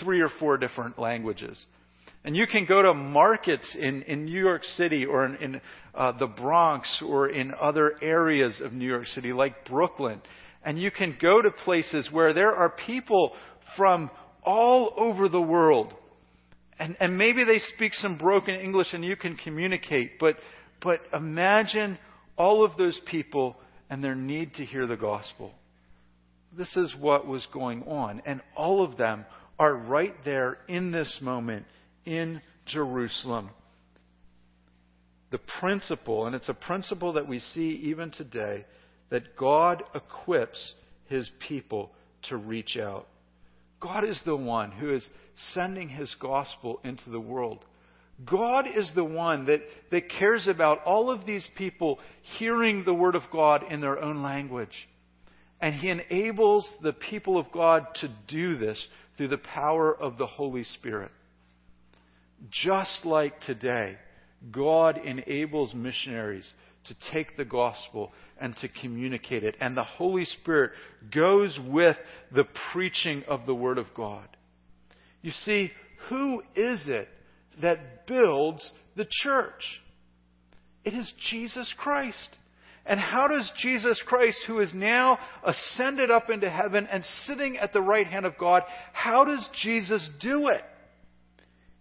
three 0.00 0.22
or 0.22 0.30
four 0.40 0.56
different 0.56 0.98
languages. 0.98 1.62
And 2.24 2.34
you 2.34 2.46
can 2.46 2.64
go 2.64 2.80
to 2.80 2.94
markets 2.94 3.76
in, 3.78 4.04
in 4.04 4.24
New 4.24 4.40
York 4.40 4.64
City 4.64 5.04
or 5.04 5.26
in, 5.26 5.36
in 5.36 5.60
uh, 5.94 6.12
the 6.18 6.28
Bronx 6.28 7.02
or 7.06 7.28
in 7.28 7.52
other 7.52 7.92
areas 8.00 8.62
of 8.64 8.72
New 8.72 8.88
York 8.88 9.08
City, 9.08 9.34
like 9.34 9.68
Brooklyn. 9.68 10.22
And 10.64 10.80
you 10.80 10.90
can 10.90 11.14
go 11.20 11.42
to 11.42 11.50
places 11.50 12.08
where 12.10 12.32
there 12.32 12.54
are 12.54 12.70
people 12.70 13.32
from 13.76 14.10
all 14.42 14.94
over 14.96 15.28
the 15.28 15.42
world 15.42 15.92
and, 16.78 16.96
and 17.00 17.16
maybe 17.16 17.44
they 17.44 17.58
speak 17.74 17.94
some 17.94 18.18
broken 18.18 18.54
English 18.54 18.88
and 18.92 19.04
you 19.04 19.16
can 19.16 19.36
communicate, 19.36 20.18
but, 20.18 20.36
but 20.82 21.00
imagine 21.12 21.98
all 22.36 22.64
of 22.64 22.76
those 22.76 23.00
people 23.06 23.56
and 23.88 24.02
their 24.02 24.14
need 24.14 24.54
to 24.54 24.64
hear 24.64 24.86
the 24.86 24.96
gospel. 24.96 25.52
This 26.56 26.76
is 26.76 26.94
what 26.98 27.26
was 27.26 27.46
going 27.52 27.82
on. 27.84 28.22
And 28.26 28.40
all 28.56 28.84
of 28.84 28.96
them 28.96 29.24
are 29.58 29.74
right 29.74 30.14
there 30.24 30.58
in 30.68 30.90
this 30.90 31.18
moment 31.20 31.66
in 32.04 32.42
Jerusalem. 32.66 33.50
The 35.30 35.38
principle, 35.60 36.26
and 36.26 36.34
it's 36.34 36.48
a 36.48 36.54
principle 36.54 37.14
that 37.14 37.28
we 37.28 37.40
see 37.40 37.80
even 37.84 38.10
today, 38.10 38.64
that 39.10 39.36
God 39.36 39.82
equips 39.94 40.72
his 41.06 41.30
people 41.48 41.90
to 42.28 42.36
reach 42.36 42.76
out. 42.76 43.06
God 43.80 44.04
is 44.04 44.20
the 44.24 44.36
one 44.36 44.72
who 44.72 44.94
is 44.94 45.08
sending 45.52 45.88
his 45.88 46.14
gospel 46.20 46.80
into 46.84 47.10
the 47.10 47.20
world. 47.20 47.64
God 48.24 48.66
is 48.74 48.90
the 48.94 49.04
one 49.04 49.46
that, 49.46 49.60
that 49.90 50.08
cares 50.08 50.48
about 50.48 50.82
all 50.84 51.10
of 51.10 51.26
these 51.26 51.46
people 51.56 51.98
hearing 52.38 52.84
the 52.84 52.94
word 52.94 53.14
of 53.14 53.22
God 53.30 53.62
in 53.70 53.80
their 53.80 54.02
own 54.02 54.22
language. 54.22 54.88
And 55.60 55.74
he 55.74 55.90
enables 55.90 56.68
the 56.82 56.92
people 56.92 57.38
of 57.38 57.52
God 57.52 57.86
to 58.00 58.08
do 58.28 58.56
this 58.56 58.86
through 59.16 59.28
the 59.28 59.38
power 59.38 59.94
of 59.94 60.16
the 60.16 60.26
Holy 60.26 60.64
Spirit. 60.64 61.10
Just 62.50 63.04
like 63.04 63.40
today, 63.40 63.96
God 64.50 64.98
enables 64.98 65.74
missionaries 65.74 66.50
to 66.88 67.12
take 67.12 67.36
the 67.36 67.44
gospel 67.44 68.12
and 68.40 68.56
to 68.56 68.68
communicate 68.68 69.44
it. 69.44 69.56
And 69.60 69.76
the 69.76 69.84
Holy 69.84 70.24
Spirit 70.24 70.72
goes 71.14 71.58
with 71.66 71.96
the 72.34 72.44
preaching 72.72 73.24
of 73.28 73.46
the 73.46 73.54
Word 73.54 73.78
of 73.78 73.86
God. 73.94 74.28
You 75.22 75.32
see, 75.44 75.72
who 76.08 76.40
is 76.54 76.84
it 76.86 77.08
that 77.62 78.06
builds 78.06 78.70
the 78.96 79.06
church? 79.22 79.62
It 80.84 80.94
is 80.94 81.12
Jesus 81.30 81.72
Christ. 81.76 82.36
And 82.84 83.00
how 83.00 83.26
does 83.26 83.50
Jesus 83.60 84.00
Christ, 84.06 84.38
who 84.46 84.60
is 84.60 84.72
now 84.72 85.18
ascended 85.44 86.10
up 86.10 86.30
into 86.30 86.48
heaven 86.48 86.86
and 86.90 87.02
sitting 87.24 87.58
at 87.58 87.72
the 87.72 87.80
right 87.80 88.06
hand 88.06 88.24
of 88.24 88.38
God, 88.38 88.62
how 88.92 89.24
does 89.24 89.44
Jesus 89.62 90.08
do 90.20 90.48
it? 90.48 90.62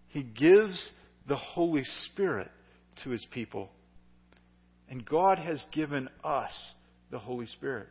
He 0.08 0.24
gives 0.24 0.92
the 1.28 1.36
Holy 1.36 1.84
Spirit 2.08 2.50
to 3.04 3.12
his 3.12 3.26
people. 3.32 3.70
And 4.90 5.06
God 5.06 5.40
has 5.40 5.64
given 5.72 6.10
us 6.24 6.52
the 7.12 7.20
Holy 7.20 7.48
Spirit. 7.48 7.88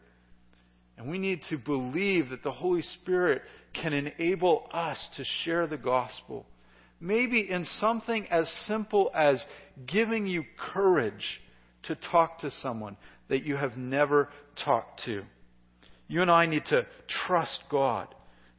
And 0.96 1.10
we 1.10 1.18
need 1.18 1.40
to 1.50 1.58
believe 1.58 2.30
that 2.30 2.42
the 2.42 2.52
Holy 2.52 2.82
Spirit 2.82 3.42
can 3.72 3.92
enable 3.92 4.68
us 4.72 4.98
to 5.16 5.24
share 5.44 5.66
the 5.66 5.76
gospel. 5.76 6.46
Maybe 7.00 7.50
in 7.50 7.66
something 7.80 8.26
as 8.30 8.48
simple 8.66 9.10
as 9.14 9.44
giving 9.86 10.26
you 10.26 10.44
courage 10.72 11.40
to 11.84 11.96
talk 11.96 12.38
to 12.40 12.50
someone 12.62 12.96
that 13.28 13.44
you 13.44 13.56
have 13.56 13.76
never 13.76 14.28
talked 14.64 15.02
to. 15.06 15.22
You 16.06 16.22
and 16.22 16.30
I 16.30 16.46
need 16.46 16.64
to 16.66 16.86
trust 17.26 17.60
God. 17.70 18.08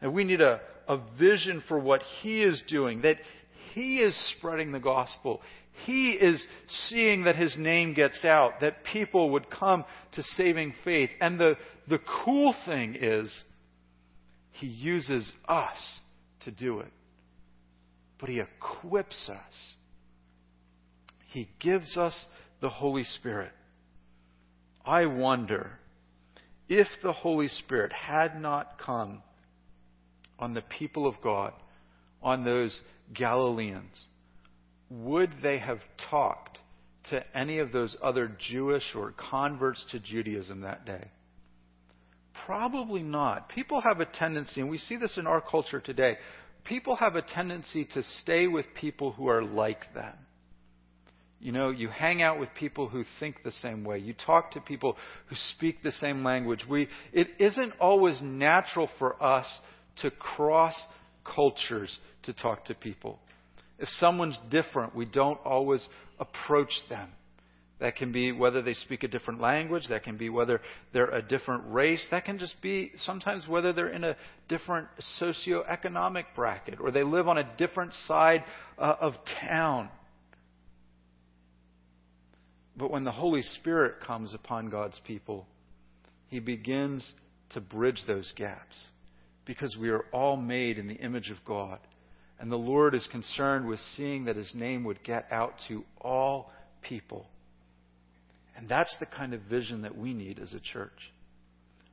And 0.02 0.14
we 0.14 0.24
need 0.24 0.42
a, 0.42 0.60
a 0.88 1.00
vision 1.18 1.64
for 1.68 1.80
what 1.80 2.02
He 2.22 2.44
is 2.44 2.62
doing, 2.68 3.02
that 3.02 3.18
He 3.74 3.98
is 4.00 4.16
spreading 4.38 4.72
the 4.72 4.80
gospel. 4.80 5.42
He 5.84 6.12
is 6.12 6.46
seeing 6.88 7.26
that 7.26 7.36
his 7.36 7.56
name 7.58 7.94
gets 7.94 8.24
out, 8.24 8.62
that 8.62 8.84
people 8.86 9.32
would 9.32 9.50
come 9.50 9.84
to 10.14 10.24
saving 10.24 10.74
faith. 10.84 11.10
And 11.20 11.40
the, 11.40 11.56
the 11.90 12.00
cool 12.24 12.56
thing 12.66 12.96
is, 13.00 13.34
he 14.54 14.68
uses 14.68 15.32
us 15.48 15.78
to 16.46 16.52
do 16.52 16.80
it. 16.80 16.92
But 18.20 18.30
he 18.30 18.40
equips 18.40 19.30
us. 19.30 19.74
He 21.28 21.50
gives 21.60 21.98
us 21.98 22.18
the 22.62 22.70
Holy 22.70 23.04
Spirit. 23.04 23.52
I 24.86 25.06
wonder 25.08 25.80
if 26.70 26.88
the 27.04 27.12
Holy 27.12 27.50
Spirit 27.50 27.92
had 27.92 28.42
not 28.42 28.80
come 28.80 29.22
on 30.40 30.54
the 30.54 30.62
people 30.62 31.06
of 31.08 31.16
God, 31.22 31.54
on 32.22 32.44
those 32.44 32.80
Galileans, 33.14 34.08
would 34.90 35.32
they 35.42 35.60
have 35.60 35.80
talked 36.10 36.60
to 37.10 37.24
any 37.38 37.60
of 37.60 37.72
those 37.72 37.96
other 38.02 38.32
Jewish 38.50 38.84
or 38.96 39.12
converts 39.12 39.86
to 39.92 40.00
Judaism 40.00 40.62
that 40.62 40.86
day? 40.86 41.10
Probably 42.46 43.04
not. 43.04 43.50
People 43.50 43.82
have 43.82 44.00
a 44.00 44.06
tendency, 44.06 44.62
and 44.62 44.70
we 44.70 44.78
see 44.78 44.98
this 44.98 45.18
in 45.18 45.28
our 45.28 45.42
culture 45.42 45.80
today, 45.80 46.18
people 46.66 46.96
have 46.96 47.16
a 47.16 47.22
tendency 47.22 47.86
to 47.94 48.04
stay 48.22 48.48
with 48.48 48.66
people 48.74 49.12
who 49.14 49.28
are 49.28 49.44
like 49.44 49.94
them. 49.94 50.14
You 51.40 51.52
know, 51.52 51.70
you 51.70 51.90
hang 51.90 52.22
out 52.22 52.40
with 52.40 52.50
people 52.56 52.88
who 52.88 53.04
think 53.20 53.44
the 53.44 53.52
same 53.52 53.84
way. 53.84 54.00
You 54.00 54.14
talk 54.14 54.52
to 54.52 54.62
people 54.62 54.98
who 55.28 55.36
speak 55.56 55.82
the 55.84 55.92
same 55.92 56.24
language. 56.24 56.66
We, 56.68 56.88
it 57.14 57.28
isn't 57.40 57.74
always 57.80 58.18
natural 58.22 58.90
for 58.98 59.22
us 59.22 59.46
to 60.02 60.12
cross 60.12 60.76
cultures 61.24 62.00
to 62.24 62.34
talk 62.34 62.66
to 62.66 62.74
people. 62.74 63.20
If 63.80 63.90
someone's 63.90 64.40
different, 64.50 64.96
we 64.96 65.06
don't 65.06 65.40
always 65.46 65.86
approach 66.20 66.72
them. 66.90 67.10
That 67.80 67.98
can 67.98 68.14
be 68.14 68.32
whether 68.32 68.62
they 68.62 68.74
speak 68.74 69.04
a 69.04 69.08
different 69.10 69.42
language, 69.42 69.88
that 69.90 70.04
can 70.04 70.16
be 70.16 70.30
whether 70.30 70.62
they're 70.94 71.10
a 71.10 71.22
different 71.22 71.64
race, 71.68 72.06
that 72.10 72.24
can 72.24 72.38
just 72.38 72.62
be 72.62 72.94
sometimes 73.04 73.48
whether 73.50 73.74
they're 73.74 73.90
in 73.90 74.06
a 74.06 74.16
different 74.48 74.88
socioeconomic 75.20 76.24
bracket 76.36 76.80
or 76.80 76.92
they 76.92 77.04
live 77.04 77.28
on 77.28 77.38
a 77.38 77.58
different 77.58 77.94
side 78.06 78.46
uh, 78.78 78.96
of 79.02 79.14
town. 79.42 79.90
But 82.78 82.92
when 82.92 83.04
the 83.04 83.12
Holy 83.12 83.42
Spirit 83.42 83.96
comes 84.06 84.34
upon 84.34 84.70
God's 84.70 85.00
people, 85.06 85.46
He 86.28 86.40
begins 86.40 87.10
to 87.52 87.62
bridge 87.62 88.02
those 88.08 88.32
gaps 88.38 88.86
because 89.46 89.76
we 89.78 89.90
are 89.90 90.06
all 90.14 90.38
made 90.38 90.78
in 90.78 90.88
the 90.88 90.96
image 90.96 91.30
of 91.30 91.38
God. 91.46 91.80
And 92.40 92.52
the 92.52 92.58
Lord 92.58 92.94
is 92.94 93.08
concerned 93.12 93.68
with 93.68 93.80
seeing 93.96 94.26
that 94.26 94.36
His 94.36 94.52
name 94.54 94.84
would 94.84 95.04
get 95.04 95.28
out 95.32 95.54
to 95.68 95.84
all 96.02 96.52
people. 96.82 97.28
And 98.58 98.68
that's 98.70 98.96
the 99.00 99.06
kind 99.06 99.34
of 99.34 99.42
vision 99.42 99.82
that 99.82 99.98
we 99.98 100.14
need 100.14 100.40
as 100.40 100.54
a 100.54 100.60
church. 100.60 101.12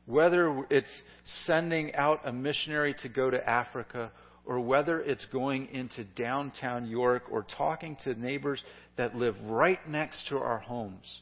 Whether 0.06 0.66
it's 0.68 1.02
sending 1.46 1.94
out 1.94 2.20
a 2.24 2.32
missionary 2.32 2.94
to 3.02 3.08
go 3.08 3.30
to 3.30 3.48
Africa, 3.48 4.10
or 4.44 4.58
whether 4.60 5.00
it's 5.00 5.24
going 5.26 5.68
into 5.68 6.04
downtown 6.04 6.86
York 6.86 7.24
or 7.30 7.46
talking 7.56 7.96
to 8.04 8.14
neighbors 8.14 8.62
that 8.96 9.14
live 9.14 9.36
right 9.44 9.88
next 9.88 10.26
to 10.28 10.38
our 10.38 10.58
homes, 10.58 11.20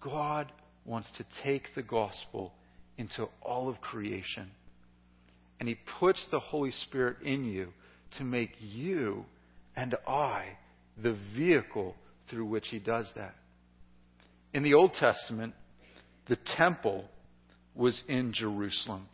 God 0.00 0.50
wants 0.84 1.10
to 1.16 1.24
take 1.44 1.68
the 1.74 1.82
gospel 1.82 2.52
into 2.98 3.28
all 3.42 3.68
of 3.68 3.80
creation. 3.80 4.50
And 5.60 5.68
He 5.68 5.78
puts 6.00 6.26
the 6.30 6.40
Holy 6.40 6.72
Spirit 6.72 7.18
in 7.22 7.44
you 7.44 7.72
to 8.18 8.24
make 8.24 8.50
you 8.60 9.24
and 9.76 9.94
I 10.06 10.56
the 11.02 11.16
vehicle 11.36 11.94
through 12.30 12.46
which 12.46 12.68
He 12.68 12.78
does 12.78 13.10
that. 13.16 13.34
In 14.52 14.62
the 14.62 14.74
Old 14.74 14.94
Testament, 14.94 15.54
the 16.28 16.38
temple 16.56 17.04
was 17.74 18.00
in 18.08 18.32
Jerusalem, 18.32 19.06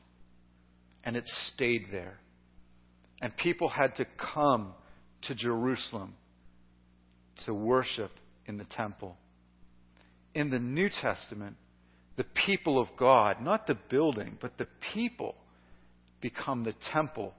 and 1.02 1.16
it 1.16 1.24
stayed 1.54 1.86
there. 1.90 2.18
And 3.22 3.36
people 3.36 3.68
had 3.68 3.96
to 3.96 4.06
come 4.34 4.74
to 5.22 5.34
Jerusalem 5.34 6.14
to 7.46 7.54
worship 7.54 8.10
in 8.46 8.58
the 8.58 8.64
temple. 8.64 9.16
In 10.34 10.50
the 10.50 10.58
New 10.58 10.90
Testament, 10.90 11.56
the 12.16 12.24
people 12.46 12.78
of 12.78 12.88
God, 12.98 13.40
not 13.40 13.66
the 13.66 13.78
building, 13.88 14.36
but 14.40 14.58
the 14.58 14.66
people, 14.92 15.34
become 16.20 16.64
the 16.64 16.74
temple 16.92 17.32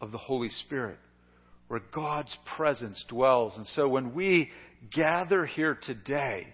of 0.00 0.12
the 0.12 0.18
Holy 0.18 0.48
Spirit, 0.48 0.98
where 1.68 1.80
God's 1.94 2.36
presence 2.56 3.04
dwells. 3.08 3.54
And 3.56 3.66
so 3.68 3.88
when 3.88 4.14
we 4.14 4.50
gather 4.94 5.46
here 5.46 5.78
today, 5.80 6.46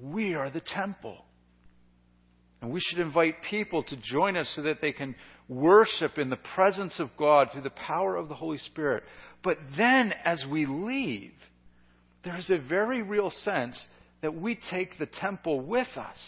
we 0.00 0.34
are 0.34 0.50
the 0.50 0.60
temple. 0.60 1.18
And 2.60 2.70
we 2.70 2.80
should 2.80 3.00
invite 3.00 3.42
people 3.50 3.82
to 3.82 3.96
join 3.96 4.36
us 4.36 4.50
so 4.54 4.62
that 4.62 4.80
they 4.80 4.92
can 4.92 5.14
worship 5.48 6.16
in 6.16 6.30
the 6.30 6.38
presence 6.54 6.98
of 7.00 7.10
God 7.18 7.48
through 7.52 7.62
the 7.62 7.70
power 7.70 8.16
of 8.16 8.28
the 8.28 8.34
Holy 8.34 8.58
Spirit. 8.58 9.02
But 9.42 9.58
then, 9.76 10.14
as 10.24 10.44
we 10.50 10.66
leave, 10.66 11.32
there 12.24 12.36
is 12.38 12.50
a 12.50 12.58
very 12.58 13.02
real 13.02 13.30
sense 13.30 13.80
that 14.20 14.34
we 14.34 14.58
take 14.70 14.98
the 14.98 15.06
temple 15.06 15.60
with 15.60 15.88
us 15.96 16.18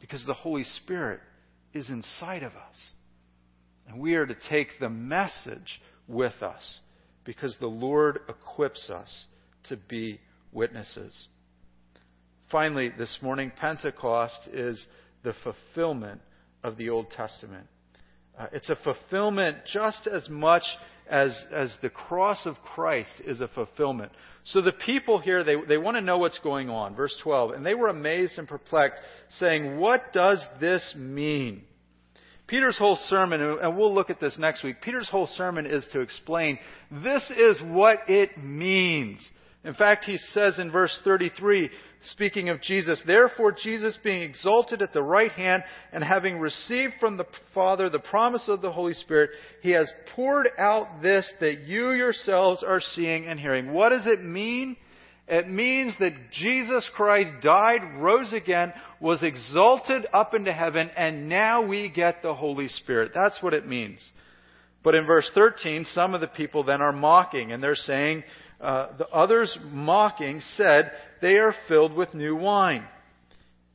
because 0.00 0.24
the 0.26 0.34
Holy 0.34 0.64
Spirit 0.64 1.20
is 1.72 1.88
inside 1.88 2.42
of 2.42 2.52
us. 2.52 2.76
And 3.88 4.00
we 4.00 4.14
are 4.14 4.26
to 4.26 4.36
take 4.48 4.68
the 4.80 4.88
message 4.88 5.80
with 6.08 6.42
us 6.42 6.78
because 7.24 7.56
the 7.60 7.66
Lord 7.66 8.20
equips 8.28 8.90
us 8.90 9.26
to 9.64 9.76
be 9.76 10.20
witnesses. 10.52 11.28
Finally, 12.50 12.92
this 12.96 13.18
morning, 13.22 13.50
Pentecost 13.58 14.48
is 14.52 14.86
the 15.22 15.34
fulfillment 15.42 16.20
of 16.62 16.76
the 16.76 16.90
Old 16.90 17.10
Testament. 17.10 17.66
Uh, 18.38 18.46
it's 18.52 18.68
a 18.68 18.76
fulfillment 18.76 19.58
just 19.72 20.06
as 20.06 20.28
much 20.28 20.62
as, 21.10 21.44
as 21.52 21.76
the 21.82 21.90
cross 21.90 22.46
of 22.46 22.56
Christ 22.74 23.14
is 23.26 23.40
a 23.40 23.48
fulfillment. 23.48 24.12
So 24.44 24.60
the 24.60 24.72
people 24.72 25.18
here, 25.18 25.44
they, 25.44 25.56
they 25.68 25.78
want 25.78 25.96
to 25.96 26.00
know 26.00 26.18
what's 26.18 26.38
going 26.38 26.68
on. 26.70 26.94
Verse 26.94 27.16
12. 27.22 27.52
And 27.52 27.64
they 27.64 27.74
were 27.74 27.88
amazed 27.88 28.38
and 28.38 28.48
perplexed, 28.48 29.00
saying, 29.38 29.78
What 29.78 30.12
does 30.12 30.44
this 30.60 30.94
mean? 30.96 31.62
Peter's 32.46 32.76
whole 32.76 32.98
sermon, 33.08 33.40
and 33.40 33.76
we'll 33.76 33.94
look 33.94 34.10
at 34.10 34.20
this 34.20 34.36
next 34.38 34.62
week, 34.62 34.82
Peter's 34.82 35.08
whole 35.08 35.26
sermon 35.26 35.66
is 35.66 35.86
to 35.92 36.00
explain 36.00 36.58
this 36.90 37.32
is 37.36 37.58
what 37.62 38.00
it 38.08 38.36
means. 38.42 39.26
In 39.64 39.72
fact, 39.72 40.04
he 40.04 40.18
says 40.32 40.58
in 40.58 40.70
verse 40.70 40.94
33, 41.04 41.70
speaking 42.10 42.50
of 42.50 42.60
Jesus, 42.60 43.02
Therefore 43.06 43.50
Jesus 43.50 43.98
being 44.04 44.20
exalted 44.20 44.82
at 44.82 44.92
the 44.92 45.02
right 45.02 45.32
hand 45.32 45.62
and 45.90 46.04
having 46.04 46.38
received 46.38 46.94
from 47.00 47.16
the 47.16 47.24
Father 47.54 47.88
the 47.88 47.98
promise 47.98 48.46
of 48.48 48.60
the 48.60 48.72
Holy 48.72 48.92
Spirit, 48.92 49.30
he 49.62 49.70
has 49.70 49.90
poured 50.14 50.48
out 50.58 51.00
this 51.00 51.32
that 51.40 51.60
you 51.60 51.92
yourselves 51.92 52.62
are 52.62 52.82
seeing 52.94 53.26
and 53.26 53.40
hearing. 53.40 53.72
What 53.72 53.88
does 53.88 54.06
it 54.06 54.22
mean? 54.22 54.76
It 55.26 55.48
means 55.48 55.94
that 56.00 56.30
Jesus 56.32 56.88
Christ 56.94 57.30
died, 57.42 57.80
rose 57.96 58.32
again, 58.32 58.74
was 59.00 59.22
exalted 59.22 60.06
up 60.12 60.34
into 60.34 60.52
heaven, 60.52 60.90
and 60.96 61.28
now 61.28 61.62
we 61.62 61.88
get 61.88 62.22
the 62.22 62.34
Holy 62.34 62.68
Spirit. 62.68 63.12
That's 63.14 63.42
what 63.42 63.54
it 63.54 63.66
means. 63.66 64.00
But 64.82 64.94
in 64.94 65.06
verse 65.06 65.30
13, 65.34 65.86
some 65.86 66.14
of 66.14 66.20
the 66.20 66.26
people 66.26 66.62
then 66.62 66.82
are 66.82 66.92
mocking, 66.92 67.52
and 67.52 67.62
they're 67.62 67.74
saying, 67.74 68.22
uh, 68.60 68.88
the 68.98 69.08
others 69.08 69.56
mocking 69.70 70.42
said, 70.56 70.92
They 71.22 71.36
are 71.36 71.54
filled 71.68 71.94
with 71.94 72.12
new 72.12 72.36
wine. 72.36 72.84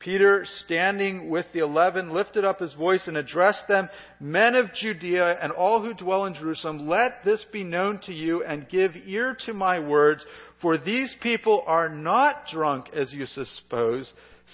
Peter, 0.00 0.46
standing 0.46 1.28
with 1.28 1.44
the 1.52 1.58
eleven, 1.60 2.10
lifted 2.10 2.44
up 2.44 2.58
his 2.58 2.72
voice 2.72 3.06
and 3.06 3.16
addressed 3.18 3.68
them, 3.68 3.88
Men 4.18 4.54
of 4.54 4.72
Judea 4.72 5.38
and 5.42 5.52
all 5.52 5.82
who 5.82 5.92
dwell 5.92 6.24
in 6.24 6.34
Jerusalem, 6.34 6.88
let 6.88 7.22
this 7.24 7.44
be 7.52 7.62
known 7.62 8.00
to 8.04 8.12
you 8.14 8.42
and 8.42 8.68
give 8.68 8.92
ear 9.06 9.36
to 9.44 9.52
my 9.52 9.78
words, 9.78 10.24
for 10.62 10.78
these 10.78 11.14
people 11.22 11.62
are 11.66 11.88
not 11.90 12.46
drunk 12.50 12.86
as 12.94 13.12
you 13.12 13.26
suppose, 13.26 14.10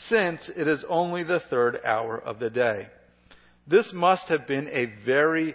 since 0.09 0.51
it 0.57 0.67
is 0.67 0.85
only 0.89 1.23
the 1.23 1.41
third 1.49 1.79
hour 1.85 2.19
of 2.19 2.41
the 2.41 2.51
day. 2.51 2.89
This 3.69 3.93
must 3.95 4.29
have 4.29 4.47
been 4.49 4.69
a 4.69 4.93
very 5.05 5.55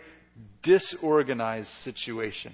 disorganized 0.64 1.70
situation 1.84 2.54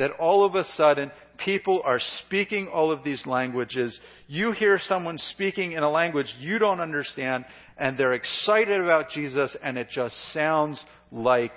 that 0.00 0.12
all 0.12 0.46
of 0.46 0.54
a 0.54 0.64
sudden 0.64 1.12
people 1.36 1.82
are 1.84 2.00
speaking 2.24 2.68
all 2.68 2.90
of 2.90 3.04
these 3.04 3.24
languages. 3.26 4.00
You 4.28 4.52
hear 4.52 4.78
someone 4.82 5.18
speaking 5.18 5.72
in 5.72 5.82
a 5.82 5.90
language 5.90 6.34
you 6.40 6.58
don't 6.58 6.80
understand, 6.80 7.44
and 7.76 7.98
they're 7.98 8.14
excited 8.14 8.80
about 8.80 9.10
Jesus, 9.10 9.54
and 9.62 9.76
it 9.76 9.88
just 9.90 10.14
sounds 10.32 10.82
like 11.12 11.52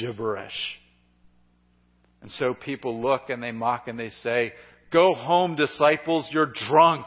gibberish. 0.00 0.80
And 2.22 2.30
so 2.32 2.54
people 2.54 3.02
look 3.02 3.28
and 3.28 3.42
they 3.42 3.52
mock 3.52 3.86
and 3.86 3.98
they 3.98 4.08
say, 4.08 4.54
Go 4.90 5.12
home, 5.12 5.54
disciples, 5.54 6.26
you're 6.30 6.52
drunk. 6.68 7.04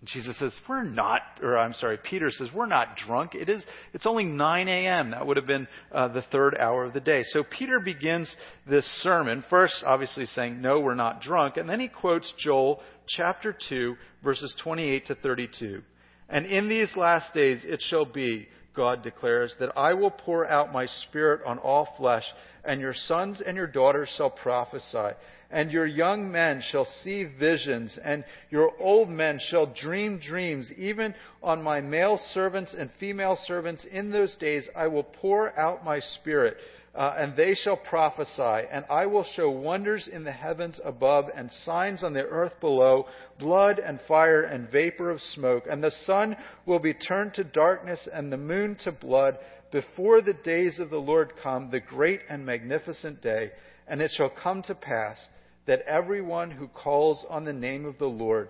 And 0.00 0.08
Jesus 0.08 0.38
says, 0.38 0.52
We're 0.68 0.82
not, 0.82 1.20
or 1.42 1.58
I'm 1.58 1.74
sorry, 1.74 1.98
Peter 2.02 2.30
says, 2.30 2.48
We're 2.54 2.66
not 2.66 2.96
drunk. 2.96 3.34
It 3.34 3.48
is, 3.48 3.62
it's 3.92 4.06
only 4.06 4.24
9 4.24 4.68
a.m. 4.68 5.10
That 5.10 5.26
would 5.26 5.36
have 5.36 5.46
been 5.46 5.68
uh, 5.92 6.08
the 6.08 6.22
third 6.32 6.56
hour 6.58 6.84
of 6.84 6.94
the 6.94 7.00
day. 7.00 7.22
So 7.32 7.44
Peter 7.44 7.80
begins 7.80 8.34
this 8.68 8.86
sermon, 9.02 9.44
first 9.50 9.82
obviously 9.86 10.26
saying, 10.26 10.60
No, 10.60 10.80
we're 10.80 10.94
not 10.94 11.20
drunk. 11.20 11.56
And 11.56 11.68
then 11.68 11.80
he 11.80 11.88
quotes 11.88 12.32
Joel 12.38 12.80
chapter 13.08 13.56
2, 13.68 13.96
verses 14.24 14.54
28 14.62 15.06
to 15.06 15.14
32. 15.16 15.82
And 16.28 16.46
in 16.46 16.68
these 16.68 16.96
last 16.96 17.34
days 17.34 17.60
it 17.64 17.82
shall 17.88 18.06
be, 18.06 18.48
God 18.74 19.02
declares, 19.02 19.54
that 19.58 19.76
I 19.76 19.94
will 19.94 20.12
pour 20.12 20.48
out 20.48 20.72
my 20.72 20.86
spirit 20.86 21.40
on 21.44 21.58
all 21.58 21.88
flesh, 21.98 22.24
and 22.64 22.80
your 22.80 22.94
sons 22.94 23.42
and 23.44 23.56
your 23.56 23.66
daughters 23.66 24.08
shall 24.16 24.30
prophesy 24.30 25.14
and 25.50 25.72
your 25.72 25.86
young 25.86 26.30
men 26.30 26.62
shall 26.70 26.86
see 27.02 27.24
visions, 27.24 27.98
and 28.04 28.24
your 28.50 28.72
old 28.78 29.08
men 29.08 29.40
shall 29.50 29.66
dream 29.66 30.18
dreams. 30.18 30.70
Even 30.76 31.14
on 31.42 31.62
my 31.62 31.80
male 31.80 32.20
servants 32.32 32.74
and 32.78 32.88
female 33.00 33.36
servants 33.46 33.84
in 33.90 34.10
those 34.10 34.36
days 34.36 34.68
I 34.76 34.86
will 34.86 35.02
pour 35.02 35.58
out 35.58 35.84
my 35.84 35.98
spirit, 35.98 36.56
uh, 36.94 37.14
and 37.18 37.36
they 37.36 37.54
shall 37.54 37.76
prophesy. 37.76 38.68
And 38.70 38.84
I 38.88 39.06
will 39.06 39.24
show 39.34 39.50
wonders 39.50 40.08
in 40.12 40.22
the 40.22 40.32
heavens 40.32 40.80
above 40.84 41.24
and 41.34 41.50
signs 41.64 42.04
on 42.04 42.12
the 42.12 42.22
earth 42.22 42.54
below, 42.60 43.06
blood 43.40 43.80
and 43.80 43.98
fire 44.06 44.42
and 44.42 44.70
vapor 44.70 45.10
of 45.10 45.20
smoke. 45.20 45.64
And 45.68 45.82
the 45.82 45.90
sun 46.04 46.36
will 46.64 46.80
be 46.80 46.94
turned 46.94 47.34
to 47.34 47.44
darkness 47.44 48.08
and 48.12 48.32
the 48.32 48.36
moon 48.36 48.76
to 48.84 48.92
blood 48.92 49.36
before 49.72 50.20
the 50.20 50.34
days 50.34 50.78
of 50.78 50.90
the 50.90 50.98
Lord 50.98 51.32
come, 51.42 51.70
the 51.70 51.80
great 51.80 52.20
and 52.28 52.46
magnificent 52.46 53.20
day. 53.20 53.50
And 53.88 54.00
it 54.00 54.12
shall 54.12 54.30
come 54.30 54.62
to 54.64 54.74
pass 54.76 55.18
that 55.66 55.82
everyone 55.82 56.50
who 56.50 56.68
calls 56.68 57.24
on 57.28 57.44
the 57.44 57.52
name 57.52 57.84
of 57.84 57.98
the 57.98 58.06
Lord 58.06 58.48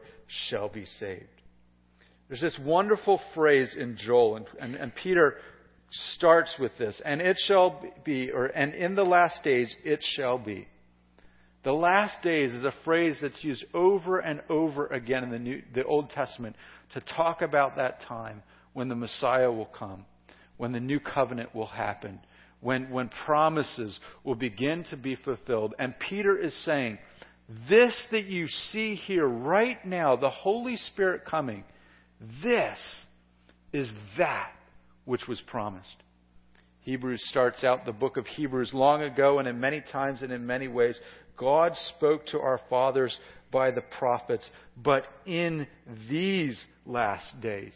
shall 0.49 0.69
be 0.69 0.85
saved. 0.85 1.27
There's 2.29 2.41
this 2.41 2.59
wonderful 2.63 3.21
phrase 3.35 3.75
in 3.77 3.97
Joel, 3.97 4.37
and, 4.37 4.47
and, 4.61 4.75
and 4.77 4.95
Peter 4.95 5.37
starts 6.15 6.55
with 6.59 6.73
this, 6.79 7.01
and 7.05 7.21
it 7.21 7.37
shall 7.47 7.83
be, 8.05 8.31
or 8.31 8.47
and 8.47 8.75
in 8.75 8.95
the 8.95 9.05
last 9.05 9.43
days 9.43 9.75
it 9.85 10.01
shall 10.15 10.39
be. 10.39 10.69
The 11.63 11.73
last 11.73 12.23
days 12.23 12.53
is 12.53 12.65
a 12.65 12.73
phrase 12.85 13.19
that's 13.21 13.43
used 13.45 13.65
over 13.75 14.19
and 14.19 14.41
over 14.49 14.87
again 14.87 15.25
in 15.25 15.31
the, 15.31 15.39
New, 15.39 15.63
the 15.75 15.85
Old 15.85 16.11
Testament 16.11 16.57
to 16.95 17.01
talk 17.01 17.43
about 17.43 17.77
that 17.77 18.01
time 18.03 18.43
when 18.73 18.89
the 18.89 18.95
Messiah 18.95 19.51
will 19.51 19.67
come, 19.67 20.07
when 20.57 20.73
the 20.73 20.81
new 20.81 21.01
covenant 21.01 21.55
will 21.55 21.67
happen, 21.67 22.21
when, 22.61 22.91
when 22.91 23.11
promises 23.25 23.99
will 24.25 24.35
begin 24.35 24.85
to 24.91 24.97
be 24.97 25.17
fulfilled. 25.17 25.75
And 25.79 25.95
Peter 25.99 26.37
is 26.39 26.55
saying, 26.65 26.99
This 27.69 28.07
that 28.11 28.27
you 28.27 28.49
see 28.49 28.95
here 28.95 29.27
right 29.27 29.85
now, 29.85 30.17
the 30.17 30.31
Holy 30.31 30.77
Spirit 30.77 31.23
coming, 31.25 31.65
this 32.43 32.79
is 33.73 33.91
that 34.19 34.51
which 35.05 35.27
was 35.27 35.41
promised. 35.47 35.97
Hebrews 36.81 37.25
starts 37.29 37.63
out 37.65 37.85
the 37.85 37.93
book 37.93 38.17
of 38.17 38.27
Hebrews 38.27 38.73
long 38.73 39.03
ago 39.03 39.39
and 39.39 39.47
in 39.47 39.61
many 39.61 39.81
times 39.81 40.23
and 40.23 40.33
in 40.33 40.47
many 40.47 40.69
ways. 40.69 40.99
God 41.37 41.73
spoke 41.97 42.27
to 42.27 42.39
our 42.39 42.61
fathers 42.69 43.17
by 43.51 43.71
the 43.71 43.81
prophets, 43.81 44.49
but 44.77 45.05
in 45.27 45.67
these 46.09 46.63
last 46.87 47.41
days. 47.41 47.75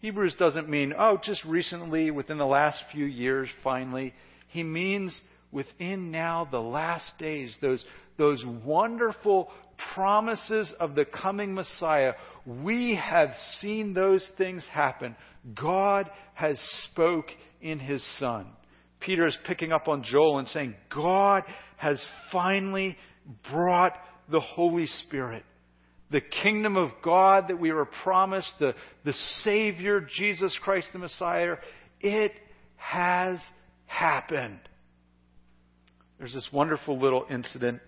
Hebrews 0.00 0.36
doesn't 0.38 0.68
mean, 0.68 0.94
oh, 0.96 1.18
just 1.22 1.44
recently, 1.44 2.10
within 2.10 2.38
the 2.38 2.46
last 2.46 2.80
few 2.92 3.04
years, 3.04 3.48
finally. 3.64 4.14
He 4.48 4.62
means 4.62 5.18
within 5.50 6.10
now 6.10 6.46
the 6.50 6.60
last 6.60 7.18
days, 7.18 7.56
those, 7.60 7.84
those 8.16 8.42
wonderful 8.64 9.50
promises 9.94 10.72
of 10.78 10.94
the 10.94 11.04
coming 11.04 11.52
Messiah. 11.52 12.12
We 12.46 12.94
have 12.94 13.30
seen 13.60 13.92
those 13.92 14.28
things 14.38 14.64
happen. 14.72 15.16
God 15.60 16.10
has 16.34 16.58
spoke 16.84 17.26
in 17.60 17.80
his 17.80 18.04
Son. 18.18 18.46
Peter 19.00 19.26
is 19.26 19.36
picking 19.44 19.72
up 19.72 19.88
on 19.88 20.02
Joel 20.04 20.38
and 20.38 20.48
saying, 20.48 20.74
God 20.94 21.42
has 21.76 22.04
finally 22.30 22.96
brought 23.50 23.94
the 24.30 24.40
Holy 24.40 24.86
Spirit. 24.86 25.44
The 26.10 26.20
kingdom 26.20 26.76
of 26.76 26.90
God 27.02 27.48
that 27.48 27.60
we 27.60 27.72
were 27.72 27.84
promised, 27.84 28.52
the, 28.58 28.74
the 29.04 29.12
Savior, 29.42 30.00
Jesus 30.16 30.56
Christ 30.62 30.88
the 30.92 30.98
Messiah, 30.98 31.56
it 32.00 32.32
has 32.76 33.38
happened. 33.86 34.60
There's 36.18 36.32
this 36.32 36.48
wonderful 36.52 36.98
little 36.98 37.26
incident 37.30 37.80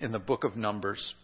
in 0.00 0.12
the 0.12 0.18
book 0.18 0.44
of 0.44 0.56
Numbers, 0.56 1.14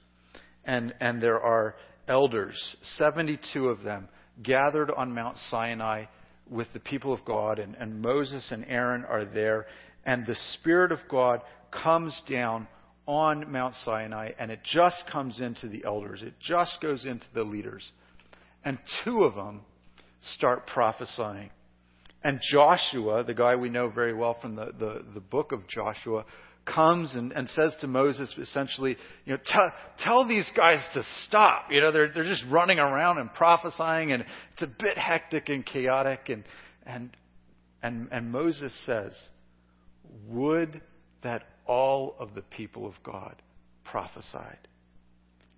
and, 0.65 0.95
and 1.01 1.23
there 1.23 1.41
are 1.41 1.75
elders, 2.09 2.77
72 2.97 3.69
of 3.69 3.83
them, 3.83 4.09
gathered 4.43 4.91
on 4.91 5.15
Mount 5.15 5.37
Sinai 5.51 6.05
with 6.49 6.69
the 6.73 6.81
people 6.81 7.13
of 7.13 7.25
God, 7.25 7.59
and, 7.59 7.75
and 7.77 8.01
Moses 8.01 8.51
and 8.51 8.65
Aaron 8.69 9.05
are 9.05 9.25
there, 9.25 9.67
and 10.05 10.27
the 10.27 10.37
Spirit 10.55 10.93
of 10.93 10.99
God 11.09 11.41
comes 11.71 12.21
down 12.29 12.67
on 13.11 13.51
Mount 13.51 13.75
Sinai, 13.85 14.31
and 14.39 14.53
it 14.53 14.61
just 14.63 15.03
comes 15.11 15.41
into 15.41 15.69
the 15.69 15.83
elders. 15.85 16.23
It 16.23 16.35
just 16.41 16.79
goes 16.81 17.05
into 17.05 17.27
the 17.35 17.43
leaders. 17.43 17.83
And 18.65 18.79
two 19.05 19.25
of 19.25 19.35
them 19.35 19.63
start 20.37 20.69
prophesying. 20.69 21.51
And 22.23 22.41
Joshua, 22.53 23.25
the 23.25 23.35
guy 23.35 23.57
we 23.57 23.69
know 23.69 23.89
very 23.89 24.15
well 24.15 24.37
from 24.41 24.55
the, 24.55 24.67
the, 24.79 25.05
the 25.13 25.21
book 25.21 25.51
of 25.51 25.67
Joshua, 25.67 26.25
comes 26.73 27.13
and, 27.17 27.33
and 27.33 27.49
says 27.49 27.75
to 27.81 27.89
Moses 27.89 28.33
essentially, 28.39 28.97
you 29.25 29.33
know, 29.33 29.41
tell, 29.45 29.73
tell 30.05 30.29
these 30.29 30.49
guys 30.57 30.79
to 30.95 31.03
stop. 31.27 31.65
You 31.71 31.81
know, 31.81 31.91
they're, 31.91 32.13
they're 32.13 32.23
just 32.23 32.45
running 32.49 32.79
around 32.79 33.19
and 33.19 33.33
prophesying, 33.35 34.13
and 34.13 34.25
it's 34.53 34.63
a 34.63 34.69
bit 34.69 34.97
hectic 34.97 35.49
and 35.49 35.67
chaotic. 35.67 36.29
And, 36.29 36.45
and, 36.87 37.11
and, 37.83 38.09
and 38.13 38.31
Moses 38.31 38.73
says, 38.87 39.21
Would 40.29 40.81
that 41.23 41.43
all 41.67 42.17
of 42.19 42.35
the 42.35 42.43
people 42.43 42.87
of 42.87 42.95
God 43.05 43.37
prophesied. 43.85 44.59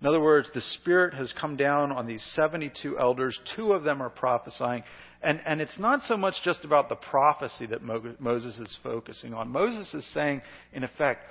In 0.03 0.07
other 0.07 0.19
words, 0.19 0.49
the 0.53 0.61
Spirit 0.61 1.13
has 1.13 1.33
come 1.39 1.55
down 1.55 1.91
on 1.91 2.05
these 2.05 2.23
72 2.35 2.99
elders. 2.99 3.39
Two 3.55 3.71
of 3.71 3.83
them 3.83 4.01
are 4.01 4.09
prophesying. 4.09 4.83
And, 5.21 5.39
and 5.45 5.61
it's 5.61 5.79
not 5.79 6.01
so 6.03 6.17
much 6.17 6.33
just 6.43 6.65
about 6.65 6.89
the 6.89 6.95
prophecy 6.95 7.67
that 7.67 7.81
Mo- 7.81 8.15
Moses 8.19 8.59
is 8.59 8.77
focusing 8.83 9.33
on. 9.33 9.49
Moses 9.49 9.93
is 9.93 10.05
saying, 10.13 10.41
in 10.73 10.83
effect, 10.83 11.21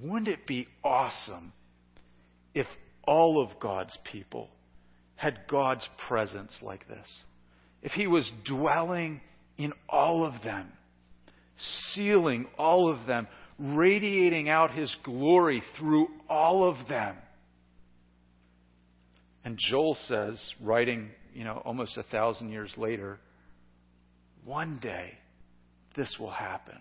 wouldn't 0.00 0.28
it 0.28 0.46
be 0.46 0.68
awesome 0.84 1.52
if 2.54 2.68
all 3.02 3.42
of 3.42 3.58
God's 3.58 3.98
people 4.12 4.48
had 5.16 5.40
God's 5.50 5.88
presence 6.06 6.56
like 6.62 6.86
this? 6.86 7.06
If 7.82 7.90
He 7.92 8.06
was 8.06 8.30
dwelling 8.46 9.20
in 9.58 9.72
all 9.88 10.24
of 10.24 10.40
them, 10.44 10.68
sealing 11.92 12.46
all 12.56 12.92
of 12.92 13.06
them 13.08 13.26
radiating 13.60 14.48
out 14.48 14.72
his 14.72 14.94
glory 15.04 15.62
through 15.78 16.08
all 16.28 16.68
of 16.68 16.88
them. 16.88 17.16
And 19.44 19.58
Joel 19.58 19.96
says, 20.06 20.40
writing, 20.62 21.10
you 21.34 21.44
know, 21.44 21.62
almost 21.64 21.96
a 21.96 22.02
thousand 22.04 22.50
years 22.50 22.72
later, 22.76 23.18
one 24.44 24.78
day 24.82 25.12
this 25.96 26.16
will 26.18 26.30
happen. 26.30 26.78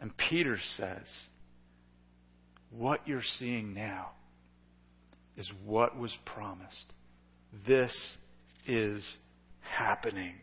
And 0.00 0.16
Peter 0.16 0.58
says, 0.76 1.06
what 2.70 3.00
you're 3.06 3.22
seeing 3.38 3.74
now 3.74 4.10
is 5.36 5.50
what 5.64 5.96
was 5.98 6.16
promised. 6.24 6.92
This 7.66 7.92
is 8.66 9.16
happening. 9.60 10.34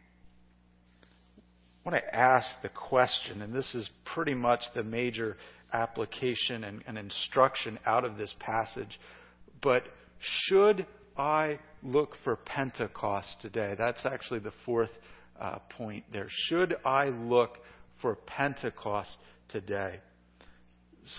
I 1.84 1.89
want 1.89 2.03
to 2.03 2.15
ask 2.15 2.47
the 2.61 2.69
question, 2.69 3.41
and 3.41 3.55
this 3.55 3.73
is 3.73 3.89
pretty 4.13 4.36
much 4.36 4.61
the 4.75 4.84
major 4.84 5.36
application 5.73 6.63
and, 6.63 6.84
and 6.86 6.95
instruction 6.95 7.79
out 7.88 8.05
of 8.05 8.17
this 8.17 8.34
passage, 8.39 8.99
but 9.63 9.84
should 10.19 10.86
I 11.17 11.57
look 11.82 12.15
for 12.23 12.36
Pentecost 12.36 13.38
today? 13.41 13.73
That's 13.75 14.05
actually 14.05 14.41
the 14.41 14.53
fourth 14.63 14.91
uh, 15.39 15.57
point 15.75 16.03
there. 16.13 16.27
Should 16.49 16.75
I 16.86 17.05
look 17.09 17.57
for 17.99 18.15
Pentecost 18.15 19.17
today? 19.49 20.01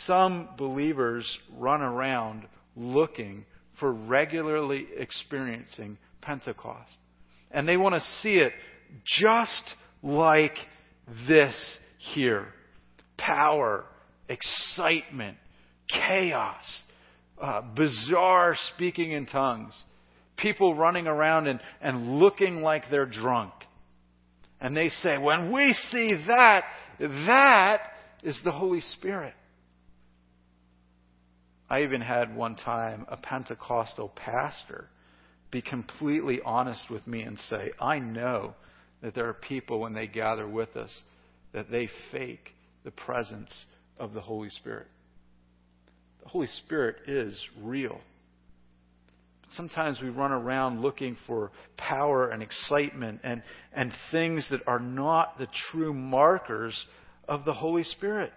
Some 0.06 0.50
believers 0.56 1.38
run 1.58 1.82
around 1.82 2.44
looking 2.76 3.46
for 3.80 3.92
regularly 3.92 4.86
experiencing 4.96 5.98
Pentecost. 6.20 6.92
And 7.50 7.68
they 7.68 7.76
want 7.76 7.96
to 7.96 8.00
see 8.22 8.36
it 8.36 8.52
just 9.04 9.74
like 10.02 10.56
this 11.28 11.54
here 12.14 12.48
power, 13.18 13.84
excitement, 14.28 15.36
chaos, 15.88 16.64
uh, 17.40 17.62
bizarre 17.76 18.56
speaking 18.74 19.12
in 19.12 19.26
tongues, 19.26 19.80
people 20.36 20.74
running 20.74 21.06
around 21.06 21.46
and, 21.46 21.60
and 21.80 22.18
looking 22.18 22.62
like 22.62 22.84
they're 22.90 23.06
drunk. 23.06 23.52
And 24.60 24.76
they 24.76 24.88
say, 24.88 25.18
when 25.18 25.52
we 25.52 25.72
see 25.90 26.10
that, 26.26 26.64
that 26.98 27.80
is 28.22 28.40
the 28.44 28.52
Holy 28.52 28.80
Spirit. 28.80 29.34
I 31.68 31.82
even 31.82 32.00
had 32.00 32.36
one 32.36 32.56
time 32.56 33.06
a 33.08 33.16
Pentecostal 33.16 34.08
pastor 34.08 34.88
be 35.50 35.62
completely 35.62 36.40
honest 36.44 36.90
with 36.90 37.06
me 37.06 37.22
and 37.22 37.38
say, 37.50 37.72
I 37.80 37.98
know 37.98 38.54
that 39.02 39.14
there 39.14 39.28
are 39.28 39.34
people, 39.34 39.80
when 39.80 39.94
they 39.94 40.06
gather 40.06 40.48
with 40.48 40.76
us, 40.76 41.02
that 41.52 41.70
they 41.70 41.88
fake 42.10 42.50
the 42.84 42.90
presence 42.90 43.64
of 43.98 44.14
the 44.14 44.20
Holy 44.20 44.50
Spirit. 44.50 44.86
The 46.22 46.28
Holy 46.28 46.46
Spirit 46.46 46.96
is 47.06 47.38
real. 47.60 47.98
But 49.42 49.50
sometimes 49.52 50.00
we 50.00 50.08
run 50.08 50.32
around 50.32 50.80
looking 50.82 51.16
for 51.26 51.50
power 51.76 52.28
and 52.28 52.42
excitement 52.42 53.20
and, 53.24 53.42
and 53.74 53.92
things 54.10 54.46
that 54.50 54.60
are 54.66 54.80
not 54.80 55.38
the 55.38 55.48
true 55.70 55.92
markers 55.92 56.86
of 57.28 57.44
the 57.44 57.52
Holy 57.52 57.84
Spirit. 57.84 58.32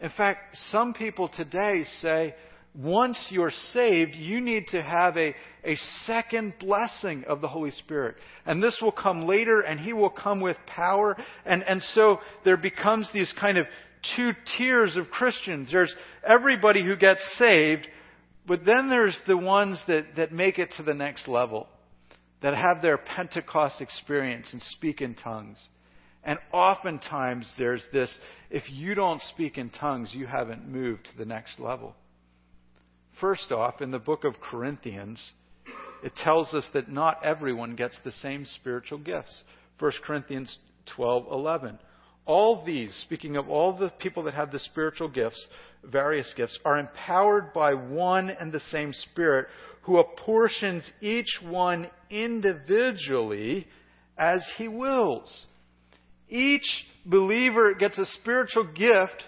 In 0.00 0.10
fact, 0.16 0.56
some 0.70 0.94
people 0.94 1.28
today 1.28 1.84
say, 2.00 2.34
once 2.74 3.26
you're 3.30 3.52
saved, 3.72 4.14
you 4.14 4.40
need 4.40 4.68
to 4.68 4.80
have 4.80 5.16
a, 5.16 5.34
a 5.64 5.76
second 6.06 6.54
blessing 6.60 7.24
of 7.28 7.40
the 7.40 7.48
Holy 7.48 7.72
Spirit. 7.72 8.16
And 8.46 8.62
this 8.62 8.78
will 8.80 8.92
come 8.92 9.26
later, 9.26 9.60
and 9.60 9.80
He 9.80 9.92
will 9.92 10.10
come 10.10 10.40
with 10.40 10.56
power. 10.66 11.16
And, 11.44 11.64
and 11.64 11.82
so 11.82 12.18
there 12.44 12.56
becomes 12.56 13.10
these 13.12 13.32
kind 13.40 13.58
of 13.58 13.66
two 14.16 14.30
tiers 14.56 14.96
of 14.96 15.10
Christians. 15.10 15.70
There's 15.72 15.94
everybody 16.26 16.84
who 16.84 16.96
gets 16.96 17.20
saved, 17.38 17.86
but 18.46 18.64
then 18.64 18.88
there's 18.88 19.18
the 19.26 19.36
ones 19.36 19.80
that, 19.88 20.16
that 20.16 20.32
make 20.32 20.58
it 20.58 20.70
to 20.76 20.82
the 20.84 20.94
next 20.94 21.26
level, 21.26 21.66
that 22.40 22.54
have 22.54 22.82
their 22.82 22.98
Pentecost 22.98 23.80
experience 23.80 24.48
and 24.52 24.62
speak 24.62 25.00
in 25.00 25.14
tongues. 25.14 25.58
And 26.22 26.38
oftentimes 26.52 27.52
there's 27.58 27.84
this 27.92 28.16
if 28.50 28.64
you 28.70 28.94
don't 28.94 29.22
speak 29.22 29.58
in 29.58 29.70
tongues, 29.70 30.10
you 30.12 30.26
haven't 30.26 30.68
moved 30.68 31.06
to 31.06 31.18
the 31.18 31.24
next 31.24 31.58
level. 31.58 31.94
First 33.20 33.52
off, 33.52 33.82
in 33.82 33.90
the 33.90 33.98
book 33.98 34.24
of 34.24 34.40
Corinthians, 34.40 35.32
it 36.02 36.16
tells 36.16 36.54
us 36.54 36.66
that 36.72 36.90
not 36.90 37.22
everyone 37.22 37.76
gets 37.76 37.98
the 38.02 38.12
same 38.12 38.46
spiritual 38.46 38.98
gifts. 38.98 39.42
1 39.78 39.92
Corinthians 40.02 40.58
12:11. 40.96 41.78
All 42.24 42.64
these, 42.64 42.94
speaking 43.04 43.36
of 43.36 43.48
all 43.48 43.76
the 43.76 43.90
people 43.90 44.22
that 44.22 44.34
have 44.34 44.52
the 44.52 44.58
spiritual 44.58 45.08
gifts, 45.08 45.46
various 45.84 46.32
gifts, 46.34 46.58
are 46.64 46.78
empowered 46.78 47.52
by 47.52 47.74
one 47.74 48.30
and 48.30 48.52
the 48.52 48.60
same 48.60 48.92
Spirit 48.92 49.48
who 49.82 49.98
apportions 49.98 50.90
each 51.00 51.40
one 51.42 51.90
individually 52.10 53.66
as 54.16 54.46
he 54.56 54.68
wills. 54.68 55.46
Each 56.28 56.86
believer 57.04 57.74
gets 57.74 57.98
a 57.98 58.06
spiritual 58.06 58.64
gift, 58.64 59.24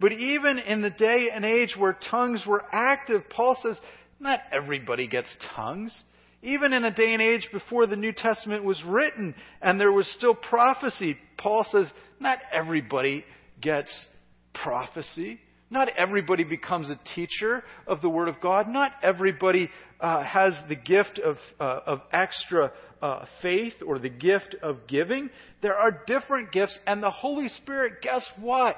but 0.00 0.12
even 0.12 0.58
in 0.58 0.82
the 0.82 0.90
day 0.90 1.28
and 1.32 1.44
age 1.44 1.74
where 1.76 1.98
tongues 2.10 2.44
were 2.46 2.64
active, 2.72 3.22
Paul 3.30 3.56
says, 3.62 3.78
not 4.20 4.40
everybody 4.52 5.06
gets 5.06 5.34
tongues. 5.54 6.02
Even 6.42 6.72
in 6.72 6.84
a 6.84 6.90
day 6.90 7.12
and 7.12 7.22
age 7.22 7.48
before 7.52 7.86
the 7.86 7.96
New 7.96 8.12
Testament 8.12 8.62
was 8.62 8.82
written 8.84 9.34
and 9.62 9.80
there 9.80 9.92
was 9.92 10.06
still 10.16 10.34
prophecy, 10.34 11.16
Paul 11.38 11.66
says, 11.70 11.90
not 12.20 12.38
everybody 12.52 13.24
gets 13.60 14.06
prophecy. 14.54 15.40
Not 15.68 15.88
everybody 15.98 16.44
becomes 16.44 16.90
a 16.90 17.00
teacher 17.14 17.64
of 17.88 18.00
the 18.00 18.08
Word 18.08 18.28
of 18.28 18.40
God. 18.40 18.68
Not 18.68 18.92
everybody 19.02 19.68
uh, 20.00 20.22
has 20.22 20.56
the 20.68 20.76
gift 20.76 21.18
of, 21.18 21.38
uh, 21.58 21.80
of 21.86 22.02
extra 22.12 22.70
uh, 23.02 23.24
faith 23.42 23.74
or 23.84 23.98
the 23.98 24.08
gift 24.08 24.54
of 24.62 24.86
giving. 24.86 25.28
There 25.62 25.74
are 25.74 26.02
different 26.06 26.52
gifts, 26.52 26.78
and 26.86 27.02
the 27.02 27.10
Holy 27.10 27.48
Spirit, 27.48 27.94
guess 28.00 28.24
what? 28.40 28.76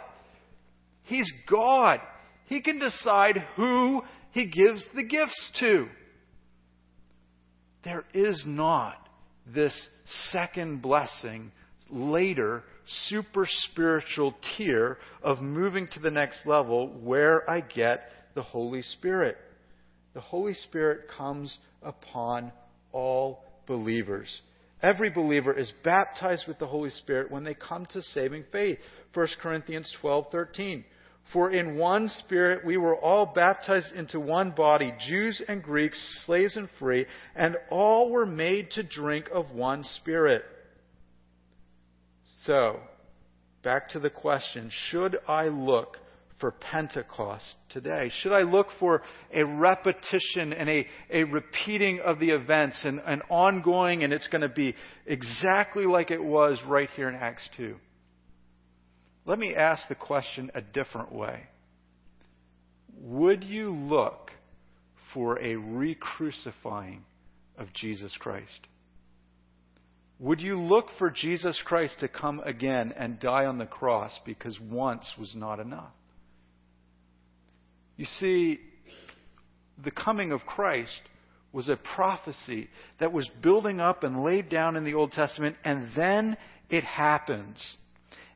He's 1.09 1.31
God. 1.51 2.01
He 2.47 2.61
can 2.61 2.79
decide 2.79 3.45
who 3.57 4.03
He 4.33 4.47
gives 4.47 4.87
the 4.95 5.03
gifts 5.03 5.53
to. 5.61 5.89
There 7.85 8.05
is 8.15 8.43
not 8.47 8.97
this 9.47 9.89
second 10.31 10.83
blessing 10.83 11.53
later 11.91 12.63
super 13.09 13.47
spiritual 13.71 14.35
tier 14.57 14.99
of 15.23 15.41
moving 15.41 15.89
to 15.93 16.01
the 16.01 16.11
next 16.11 16.47
level 16.47 16.89
where 17.03 17.49
I 17.49 17.61
get 17.61 18.11
the 18.35 18.43
Holy 18.43 18.83
Spirit. 18.83 19.37
The 20.15 20.21
Holy 20.21 20.55
Spirit 20.55 21.07
comes 21.17 21.57
upon 21.83 22.53
all 22.93 23.45
believers. 23.67 24.43
Every 24.83 25.11
believer 25.11 25.53
is 25.53 25.73
baptized 25.85 26.45
with 26.47 26.59
the 26.59 26.67
Holy 26.67 26.91
Spirit 26.91 27.31
when 27.31 27.45
they 27.45 27.55
come 27.55 27.87
to 27.87 28.03
saving 28.03 28.45
faith. 28.53 28.79
1 29.15 29.27
Corinthians 29.41 29.93
12:13. 30.03 30.85
For 31.33 31.51
in 31.51 31.77
one 31.77 32.09
spirit 32.09 32.65
we 32.65 32.79
were 32.79 32.97
all 32.97 33.27
baptized 33.27 33.93
into 33.93 34.19
one 34.19 34.53
body, 34.53 34.95
Jews 35.09 35.43
and 35.47 35.63
Greeks, 35.63 36.23
slaves 36.25 36.57
and 36.57 36.69
free, 36.79 37.07
and 37.37 37.57
all 37.71 38.11
were 38.11 38.27
made 38.27 38.71
to 38.73 38.83
drink 38.83 39.27
of 39.33 39.51
one 39.51 39.85
spirit. 39.85 40.45
So, 42.45 42.81
back 43.63 43.91
to 43.91 43.99
the 43.99 44.09
question 44.09 44.71
should 44.91 45.19
I 45.29 45.49
look 45.49 45.99
for 46.41 46.53
Pentecost 46.53 47.57
today? 47.69 48.11
Should 48.23 48.33
I 48.33 48.43
look 48.43 48.69
for 48.79 49.03
a 49.35 49.43
repetition 49.45 50.53
and 50.53 50.69
a, 50.69 50.87
a 51.11 51.25
repeating 51.25 52.01
of 52.01 52.21
the 52.21 52.31
events 52.31 52.81
and 52.85 53.01
an 53.05 53.23
ongoing, 53.29 54.03
and 54.03 54.13
it's 54.13 54.29
going 54.29 54.43
to 54.43 54.49
be 54.49 54.75
exactly 55.05 55.85
like 55.85 56.11
it 56.11 56.23
was 56.23 56.59
right 56.67 56.89
here 56.97 57.09
in 57.09 57.17
Acts 57.17 57.49
2? 57.57 57.77
Let 59.29 59.39
me 59.39 59.55
ask 59.55 59.87
the 59.89 59.95
question 59.95 60.51
a 60.55 60.63
different 60.63 61.13
way. 61.13 61.43
Would 62.99 63.45
you 63.45 63.75
look 63.75 64.31
for 65.13 65.39
a 65.39 65.55
re 65.57 65.95
crucifying 65.95 67.05
of 67.59 67.75
Jesus 67.75 68.17
Christ? 68.19 68.61
Would 70.19 70.41
you 70.41 70.59
look 70.59 70.87
for 70.97 71.11
Jesus 71.11 71.61
Christ 71.63 72.01
to 72.01 72.09
come 72.09 72.41
again 72.41 72.95
and 72.97 73.21
die 73.21 73.45
on 73.45 73.59
the 73.59 73.67
cross 73.67 74.19
because 74.25 74.59
once 74.59 75.13
was 75.19 75.35
not 75.37 75.61
enough? 75.61 75.93
You 77.99 78.07
see, 78.07 78.59
the 79.85 79.91
coming 79.91 80.33
of 80.33 80.41
Christ 80.47 81.03
was 81.53 81.69
a 81.69 81.77
prophecy 81.77 82.71
that 82.99 83.13
was 83.13 83.29
building 83.43 83.79
up 83.79 84.05
and 84.05 84.25
laid 84.25 84.49
down 84.49 84.75
in 84.75 84.85
the 84.85 84.95
Old 84.95 85.13
Testament, 85.13 85.57
and 85.65 85.91
then 85.95 86.39
it 86.71 86.85
happens. 86.85 87.59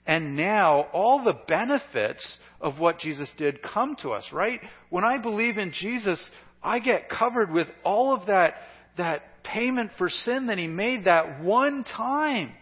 And 0.07 0.37
now 0.37 0.89
all 0.93 1.23
the 1.23 1.39
benefits 1.47 2.39
of 2.61 2.79
what 2.79 2.99
Jesus 2.99 3.31
did 3.39 3.63
come 3.63 3.97
to 4.03 4.11
us, 4.11 4.25
right? 4.33 4.61
When 4.91 5.05
I 5.05 5.19
believe 5.19 5.59
in 5.59 5.73
Jesus, 5.73 6.25
I 6.63 6.81
get 6.81 7.09
covered 7.09 7.53
with 7.53 7.69
all 7.85 8.15
of 8.15 8.27
that, 8.27 8.55
that 8.97 9.45
payment 9.45 9.91
for 9.99 10.09
sin 10.09 10.47
that 10.47 10.59
he 10.59 10.67
made 10.67 11.05
that 11.05 11.43
one 11.43 11.85
time. 11.85 12.53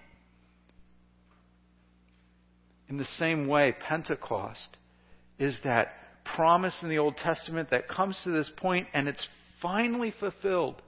In 2.89 2.99
the 2.99 3.05
same 3.05 3.47
way, 3.47 3.75
Pentecost 3.89 4.77
is 5.39 5.59
that 5.65 5.93
promise 6.37 6.77
in 6.83 6.89
the 6.89 6.99
Old 6.99 7.17
Testament 7.17 7.71
that 7.71 7.89
comes 7.89 8.21
to 8.25 8.31
this 8.31 8.51
point 8.57 8.87
and 8.93 9.09
it's 9.09 9.27
finally 9.63 10.13
fulfilled. 10.19 10.83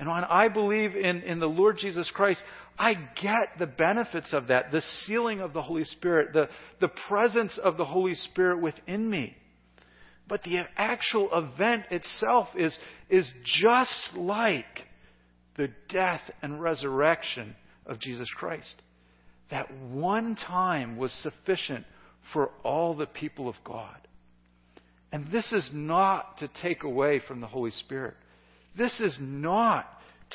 And 0.00 0.08
when 0.08 0.24
I 0.24 0.48
believe 0.48 0.96
in, 0.96 1.22
in 1.24 1.40
the 1.40 1.46
Lord 1.46 1.76
Jesus 1.76 2.10
Christ, 2.14 2.42
I 2.78 2.94
get 2.94 3.58
the 3.58 3.66
benefits 3.66 4.32
of 4.32 4.46
that 4.46 4.72
the 4.72 4.80
sealing 5.04 5.40
of 5.40 5.52
the 5.52 5.60
Holy 5.60 5.84
Spirit, 5.84 6.32
the, 6.32 6.48
the 6.80 6.90
presence 7.06 7.58
of 7.62 7.76
the 7.76 7.84
Holy 7.84 8.14
Spirit 8.14 8.62
within 8.62 9.10
me. 9.10 9.36
But 10.26 10.42
the 10.42 10.60
actual 10.78 11.28
event 11.32 11.84
itself 11.90 12.48
is, 12.56 12.76
is 13.10 13.30
just 13.44 14.00
like 14.16 14.86
the 15.58 15.68
death 15.90 16.22
and 16.40 16.62
resurrection 16.62 17.54
of 17.84 18.00
Jesus 18.00 18.28
Christ. 18.34 18.74
That 19.50 19.70
one 19.90 20.34
time 20.34 20.96
was 20.96 21.12
sufficient 21.22 21.84
for 22.32 22.52
all 22.62 22.96
the 22.96 23.06
people 23.06 23.50
of 23.50 23.56
God. 23.64 23.98
And 25.12 25.30
this 25.30 25.52
is 25.52 25.68
not 25.74 26.38
to 26.38 26.48
take 26.62 26.84
away 26.84 27.20
from 27.28 27.42
the 27.42 27.48
Holy 27.48 27.72
Spirit. 27.72 28.14
This 28.76 29.00
is 29.00 29.16
not 29.20 29.86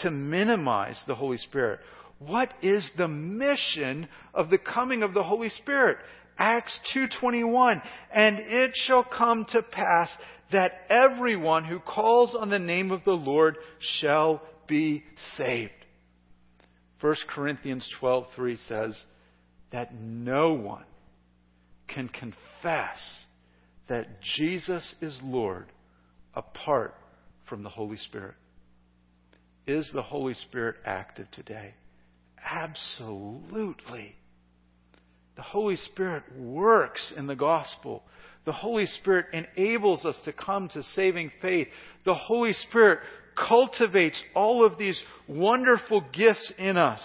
to 0.01 0.11
minimize 0.11 1.01
the 1.07 1.15
Holy 1.15 1.37
Spirit. 1.37 1.79
What 2.19 2.53
is 2.61 2.89
the 2.97 3.07
mission 3.07 4.07
of 4.33 4.49
the 4.49 4.57
coming 4.57 5.03
of 5.03 5.13
the 5.13 5.23
Holy 5.23 5.49
Spirit? 5.49 5.97
Acts 6.37 6.77
2:21 6.93 7.81
and 8.11 8.39
it 8.39 8.75
shall 8.75 9.03
come 9.03 9.45
to 9.45 9.61
pass 9.61 10.15
that 10.51 10.85
everyone 10.89 11.63
who 11.63 11.79
calls 11.79 12.35
on 12.35 12.49
the 12.49 12.59
name 12.59 12.91
of 12.91 13.03
the 13.05 13.11
Lord 13.11 13.57
shall 13.79 14.41
be 14.67 15.03
saved. 15.37 15.71
1 16.99 17.15
Corinthians 17.27 17.87
12:3 17.99 18.57
says 18.67 19.05
that 19.71 19.93
no 19.93 20.53
one 20.53 20.85
can 21.87 22.09
confess 22.09 23.25
that 23.87 24.21
Jesus 24.21 24.95
is 25.01 25.17
Lord 25.21 25.71
apart 26.33 26.95
from 27.49 27.63
the 27.63 27.69
Holy 27.69 27.97
Spirit. 27.97 28.35
Is 29.67 29.89
the 29.93 30.03
Holy 30.03 30.33
Spirit 30.33 30.75
active 30.85 31.29
today? 31.31 31.73
Absolutely. 32.43 34.15
The 35.35 35.41
Holy 35.41 35.75
Spirit 35.75 36.23
works 36.37 37.13
in 37.17 37.27
the 37.27 37.35
gospel. 37.35 38.03
The 38.45 38.51
Holy 38.51 38.85
Spirit 38.85 39.25
enables 39.33 40.05
us 40.05 40.19
to 40.25 40.33
come 40.33 40.69
to 40.69 40.83
saving 40.83 41.31
faith. 41.41 41.67
The 42.05 42.13
Holy 42.13 42.53
Spirit 42.53 42.99
cultivates 43.35 44.21
all 44.35 44.63
of 44.63 44.77
these 44.77 45.01
wonderful 45.27 46.03
gifts 46.13 46.53
in 46.57 46.77
us. 46.77 47.01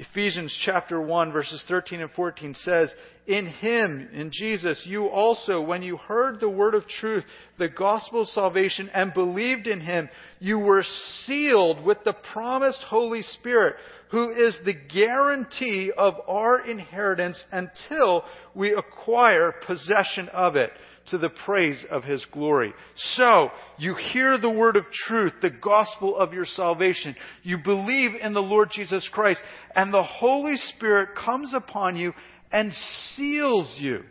Ephesians 0.00 0.56
chapter 0.64 0.98
1 0.98 1.30
verses 1.30 1.62
13 1.68 2.00
and 2.00 2.10
14 2.12 2.54
says, 2.54 2.90
In 3.26 3.46
Him, 3.46 4.08
in 4.14 4.30
Jesus, 4.32 4.80
you 4.86 5.08
also, 5.08 5.60
when 5.60 5.82
you 5.82 5.98
heard 5.98 6.40
the 6.40 6.48
word 6.48 6.74
of 6.74 6.88
truth, 6.88 7.22
the 7.58 7.68
gospel 7.68 8.22
of 8.22 8.28
salvation, 8.28 8.88
and 8.94 9.12
believed 9.12 9.66
in 9.66 9.82
Him, 9.82 10.08
you 10.38 10.58
were 10.58 10.86
sealed 11.26 11.84
with 11.84 11.98
the 12.06 12.14
promised 12.32 12.82
Holy 12.88 13.20
Spirit, 13.20 13.76
who 14.10 14.30
is 14.30 14.56
the 14.64 14.72
guarantee 14.72 15.92
of 15.98 16.14
our 16.26 16.66
inheritance 16.66 17.44
until 17.52 18.24
we 18.54 18.72
acquire 18.72 19.52
possession 19.66 20.30
of 20.30 20.56
it 20.56 20.70
to 21.10 21.18
the 21.18 21.28
praise 21.28 21.84
of 21.90 22.04
His 22.04 22.24
glory. 22.32 22.72
So, 23.16 23.50
you 23.78 23.94
hear 24.12 24.38
the 24.38 24.50
word 24.50 24.76
of 24.76 24.84
truth, 25.06 25.32
the 25.42 25.50
gospel 25.50 26.16
of 26.16 26.32
your 26.32 26.46
salvation. 26.46 27.14
You 27.42 27.58
believe 27.58 28.12
in 28.20 28.32
the 28.32 28.42
Lord 28.42 28.70
Jesus 28.72 29.08
Christ, 29.12 29.40
and 29.74 29.92
the 29.92 30.02
Holy 30.02 30.56
Spirit 30.56 31.10
comes 31.14 31.52
upon 31.54 31.96
you 31.96 32.12
and 32.52 32.72
seals 33.14 33.74
you. 33.78 34.02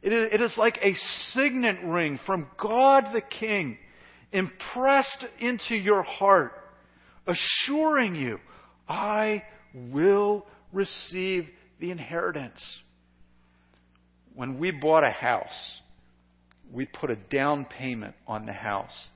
It 0.00 0.40
is, 0.40 0.54
like 0.56 0.78
a 0.80 0.94
signet 1.32 1.82
ring 1.84 2.20
from 2.24 2.46
God 2.60 3.06
the 3.12 3.20
King 3.20 3.78
impressed 4.30 5.24
into 5.40 5.74
your 5.74 6.04
heart, 6.04 6.52
assuring 7.26 8.14
you, 8.14 8.38
I 8.88 9.42
will 9.74 10.46
receive 10.72 11.48
the 11.80 11.90
inheritance. 11.90 12.60
When 14.34 14.60
we 14.60 14.70
bought 14.70 15.02
a 15.02 15.10
house, 15.10 15.80
we 16.72 16.86
put 16.86 17.10
a 17.10 17.16
down 17.16 17.64
payment 17.64 18.14
on 18.26 18.46
the 18.46 18.52
house. 18.52 19.08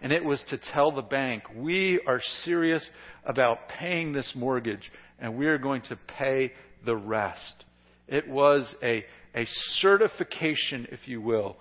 And 0.00 0.12
it 0.12 0.24
was 0.24 0.42
to 0.50 0.58
tell 0.72 0.92
the 0.92 1.02
bank, 1.02 1.42
we 1.56 2.00
are 2.06 2.20
serious 2.44 2.88
about 3.24 3.68
paying 3.68 4.12
this 4.12 4.32
mortgage 4.34 4.90
and 5.18 5.36
we 5.36 5.46
are 5.46 5.58
going 5.58 5.82
to 5.82 5.98
pay 6.18 6.52
the 6.84 6.96
rest. 6.96 7.64
It 8.06 8.28
was 8.28 8.72
a, 8.82 9.04
a 9.34 9.46
certification, 9.80 10.86
if 10.92 11.08
you 11.08 11.20
will, 11.20 11.56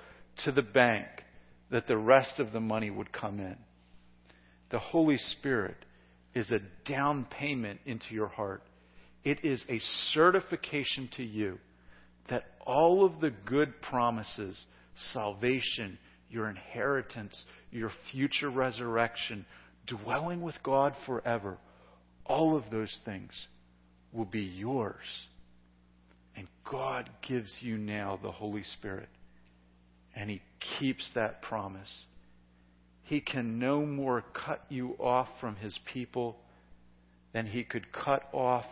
to 0.45 0.51
the 0.51 0.61
bank 0.61 1.07
that 1.71 1.87
the 1.87 1.97
rest 1.97 2.39
of 2.39 2.53
the 2.53 2.59
money 2.59 2.89
would 2.89 3.11
come 3.11 3.39
in. 3.39 3.57
The 4.69 4.79
Holy 4.79 5.17
Spirit 5.17 5.77
is 6.35 6.51
a 6.51 6.59
down 6.89 7.25
payment 7.29 7.79
into 7.85 8.05
your 8.11 8.27
heart. 8.27 8.61
It 9.23 9.43
is 9.43 9.65
a 9.69 9.79
certification 10.13 11.09
to 11.17 11.23
you 11.23 11.57
that 12.29 12.43
all 12.65 13.05
of 13.05 13.19
the 13.19 13.31
good 13.45 13.81
promises, 13.81 14.65
salvation, 15.13 15.97
your 16.29 16.49
inheritance, 16.49 17.35
your 17.71 17.91
future 18.11 18.49
resurrection, 18.49 19.45
dwelling 19.85 20.41
with 20.41 20.55
God 20.63 20.93
forever, 21.05 21.57
all 22.25 22.55
of 22.57 22.63
those 22.71 22.95
things 23.05 23.31
will 24.11 24.25
be 24.25 24.41
yours. 24.41 24.95
And 26.35 26.47
God 26.69 27.09
gives 27.27 27.51
you 27.61 27.77
now 27.77 28.19
the 28.21 28.31
Holy 28.31 28.63
Spirit. 28.63 29.09
And 30.15 30.29
He 30.29 30.41
keeps 30.79 31.09
that 31.15 31.41
promise. 31.41 32.03
He 33.03 33.21
can 33.21 33.59
no 33.59 33.85
more 33.85 34.23
cut 34.45 34.65
you 34.69 34.95
off 34.99 35.27
from 35.39 35.55
His 35.55 35.77
people 35.93 36.37
than 37.33 37.45
He 37.45 37.63
could 37.63 37.91
cut 37.91 38.23
off 38.33 38.65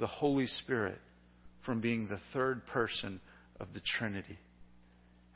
the 0.00 0.06
Holy 0.06 0.46
Spirit 0.46 1.00
from 1.64 1.80
being 1.80 2.08
the 2.08 2.20
third 2.32 2.66
person 2.66 3.20
of 3.60 3.68
the 3.74 3.80
Trinity. 3.98 4.38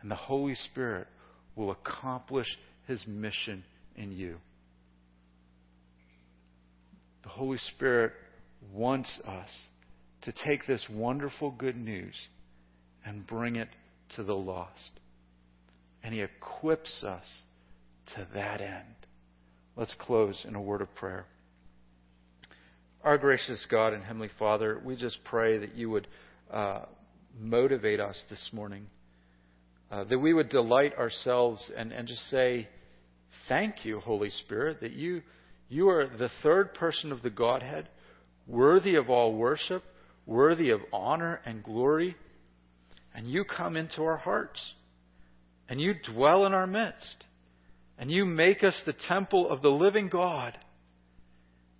And 0.00 0.10
the 0.10 0.16
Holy 0.16 0.54
Spirit 0.54 1.08
will 1.56 1.70
accomplish 1.70 2.46
His 2.86 3.04
mission 3.06 3.64
in 3.96 4.12
you. 4.12 4.36
The 7.22 7.30
Holy 7.30 7.58
Spirit 7.58 8.12
wants 8.72 9.20
us 9.26 9.50
to 10.22 10.32
take 10.32 10.66
this 10.66 10.84
wonderful 10.90 11.50
good 11.50 11.76
news 11.76 12.14
and 13.04 13.26
bring 13.26 13.56
it 13.56 13.68
to 14.16 14.22
the 14.22 14.34
lost. 14.34 14.90
And 16.02 16.14
He 16.14 16.20
equips 16.20 17.02
us 17.02 17.26
to 18.14 18.26
that 18.34 18.60
end. 18.60 18.94
Let's 19.76 19.94
close 19.98 20.44
in 20.46 20.54
a 20.54 20.60
word 20.60 20.80
of 20.80 20.94
prayer. 20.94 21.26
Our 23.04 23.16
gracious 23.16 23.64
God 23.70 23.92
and 23.92 24.02
Heavenly 24.02 24.30
Father, 24.38 24.80
we 24.84 24.96
just 24.96 25.22
pray 25.24 25.58
that 25.58 25.76
you 25.76 25.88
would 25.90 26.08
uh, 26.50 26.80
motivate 27.38 28.00
us 28.00 28.20
this 28.28 28.50
morning, 28.52 28.86
uh, 29.90 30.04
that 30.04 30.18
we 30.18 30.34
would 30.34 30.48
delight 30.48 30.96
ourselves 30.96 31.70
and, 31.76 31.92
and 31.92 32.08
just 32.08 32.28
say, 32.30 32.68
Thank 33.48 33.84
you, 33.84 34.00
Holy 34.00 34.30
Spirit, 34.30 34.80
that 34.82 34.92
you, 34.92 35.22
you 35.68 35.88
are 35.88 36.06
the 36.06 36.30
third 36.42 36.74
person 36.74 37.12
of 37.12 37.22
the 37.22 37.30
Godhead, 37.30 37.88
worthy 38.46 38.94
of 38.96 39.08
all 39.08 39.34
worship, 39.34 39.82
worthy 40.26 40.70
of 40.70 40.80
honor 40.92 41.40
and 41.46 41.64
glory, 41.64 42.16
and 43.14 43.26
you 43.26 43.44
come 43.44 43.76
into 43.76 44.02
our 44.02 44.18
hearts, 44.18 44.60
and 45.68 45.80
you 45.80 45.94
dwell 46.12 46.44
in 46.44 46.52
our 46.52 46.66
midst, 46.66 47.24
and 47.98 48.10
you 48.10 48.26
make 48.26 48.62
us 48.62 48.80
the 48.84 48.94
temple 49.08 49.50
of 49.50 49.62
the 49.62 49.70
living 49.70 50.08
God 50.08 50.56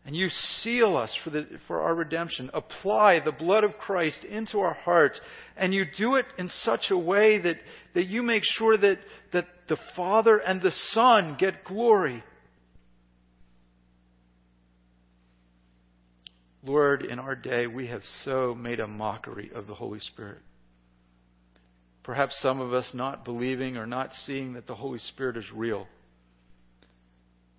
and 0.09 0.17
you 0.17 0.31
seal 0.63 0.97
us 0.97 1.15
for, 1.23 1.29
the, 1.29 1.47
for 1.67 1.83
our 1.83 1.95
redemption. 1.95 2.49
Apply 2.55 3.21
the 3.21 3.31
blood 3.31 3.63
of 3.63 3.77
Christ 3.77 4.25
into 4.25 4.61
our 4.61 4.73
hearts, 4.73 5.21
and 5.55 5.75
you 5.75 5.85
do 5.99 6.15
it 6.15 6.25
in 6.39 6.49
such 6.63 6.87
a 6.89 6.97
way 6.97 7.39
that, 7.39 7.57
that 7.95 8.07
you 8.07 8.23
make 8.23 8.43
sure 8.43 8.79
that, 8.79 9.01
that 9.35 9.45
the 9.69 9.77
Father 9.95 10.39
and 10.39 10.63
the 10.63 10.73
Son 10.93 11.37
get 11.39 11.63
glory. 11.63 12.25
Lord, 16.65 17.05
in 17.05 17.19
our 17.19 17.37
day, 17.37 17.67
we 17.67 17.89
have 17.89 18.01
so 18.25 18.55
made 18.55 18.81
a 18.81 18.87
mockery 18.87 19.51
of 19.55 19.67
the 19.67 19.75
Holy 19.75 20.01
Spirit. 20.01 20.41
Perhaps 22.03 22.41
some 22.41 22.63
of 22.63 22.73
us 22.73 22.91
not 22.95 23.27
believing 23.27 23.77
or 23.77 23.87
not 23.87 24.13
seeing 24.25 24.55
that 24.55 24.67
the 24.67 24.75
Holy 24.75 25.01
Spirit 25.01 25.37
is 25.37 25.45
real. 25.55 25.87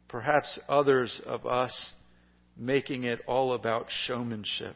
Perhaps 0.08 0.58
others 0.68 1.22
of 1.28 1.46
us 1.46 1.92
making 2.60 3.06
it 3.06 3.20
all 3.26 3.54
about 3.54 3.88
showmanship, 4.06 4.76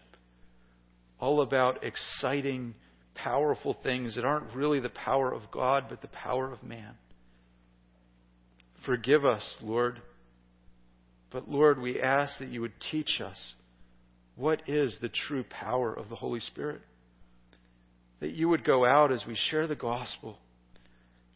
all 1.20 1.42
about 1.42 1.84
exciting, 1.84 2.74
powerful 3.14 3.78
things 3.84 4.16
that 4.16 4.26
aren't 4.26 4.56
really 4.56 4.80
the 4.80 4.90
power 4.90 5.34
of 5.34 5.52
God, 5.52 5.86
but 5.90 6.02
the 6.02 6.08
power 6.08 6.52
of 6.52 6.64
man. 6.64 6.96
Forgive 8.86 9.26
us, 9.26 9.44
Lord. 9.62 10.02
But 11.32 11.50
Lord, 11.50 11.82
we 11.82 12.02
ask 12.02 12.40
that 12.40 12.50
you 12.50 12.62
would 12.62 12.74
teach 12.92 13.22
us 13.22 13.54
what 14.36 14.62
is 14.68 14.98
the 15.02 15.10
true 15.10 15.44
power 15.44 15.94
of 15.94 16.10
the 16.10 16.16
Holy 16.16 16.40
Spirit. 16.40 16.82
That 18.20 18.32
you 18.32 18.50
would 18.50 18.64
go 18.64 18.86
out 18.86 19.12
as 19.12 19.24
we 19.28 19.36
share 19.50 19.68
the 19.68 19.76
gospel. 19.76 20.38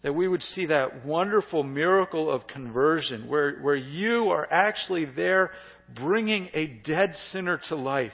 That 0.03 0.13
we 0.13 0.27
would 0.27 0.43
see 0.43 0.67
that 0.67 1.05
wonderful 1.05 1.63
miracle 1.63 2.31
of 2.31 2.47
conversion 2.47 3.27
where, 3.27 3.57
where 3.59 3.75
you 3.75 4.29
are 4.29 4.47
actually 4.51 5.05
there 5.05 5.51
bringing 5.95 6.49
a 6.53 6.67
dead 6.67 7.15
sinner 7.31 7.59
to 7.69 7.75
life. 7.75 8.13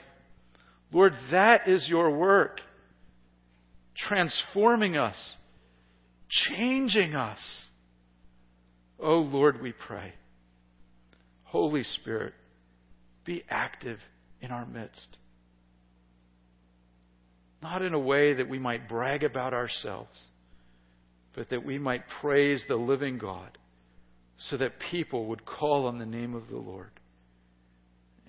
Lord, 0.92 1.14
that 1.30 1.68
is 1.68 1.86
your 1.88 2.10
work. 2.10 2.60
Transforming 3.96 4.96
us, 4.96 5.16
changing 6.28 7.14
us. 7.14 7.38
Oh 8.98 9.18
Lord, 9.18 9.60
we 9.60 9.72
pray. 9.72 10.12
Holy 11.44 11.84
Spirit, 11.84 12.34
be 13.24 13.44
active 13.48 13.98
in 14.40 14.50
our 14.50 14.66
midst. 14.66 15.16
Not 17.62 17.82
in 17.82 17.94
a 17.94 17.98
way 17.98 18.34
that 18.34 18.48
we 18.48 18.58
might 18.58 18.88
brag 18.88 19.24
about 19.24 19.54
ourselves, 19.54 20.20
but 21.34 21.48
that 21.50 21.64
we 21.64 21.78
might 21.78 22.02
praise 22.20 22.62
the 22.68 22.76
living 22.76 23.18
God 23.18 23.56
so 24.50 24.56
that 24.56 24.72
people 24.90 25.26
would 25.26 25.46
call 25.46 25.86
on 25.86 25.98
the 25.98 26.06
name 26.06 26.34
of 26.34 26.48
the 26.48 26.58
Lord. 26.58 26.90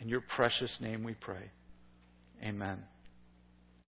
In 0.06 0.10
your 0.10 0.22
precious 0.22 0.78
name 0.82 1.04
we 1.04 1.16
pray. 1.16 1.50
Amen. 2.44 2.78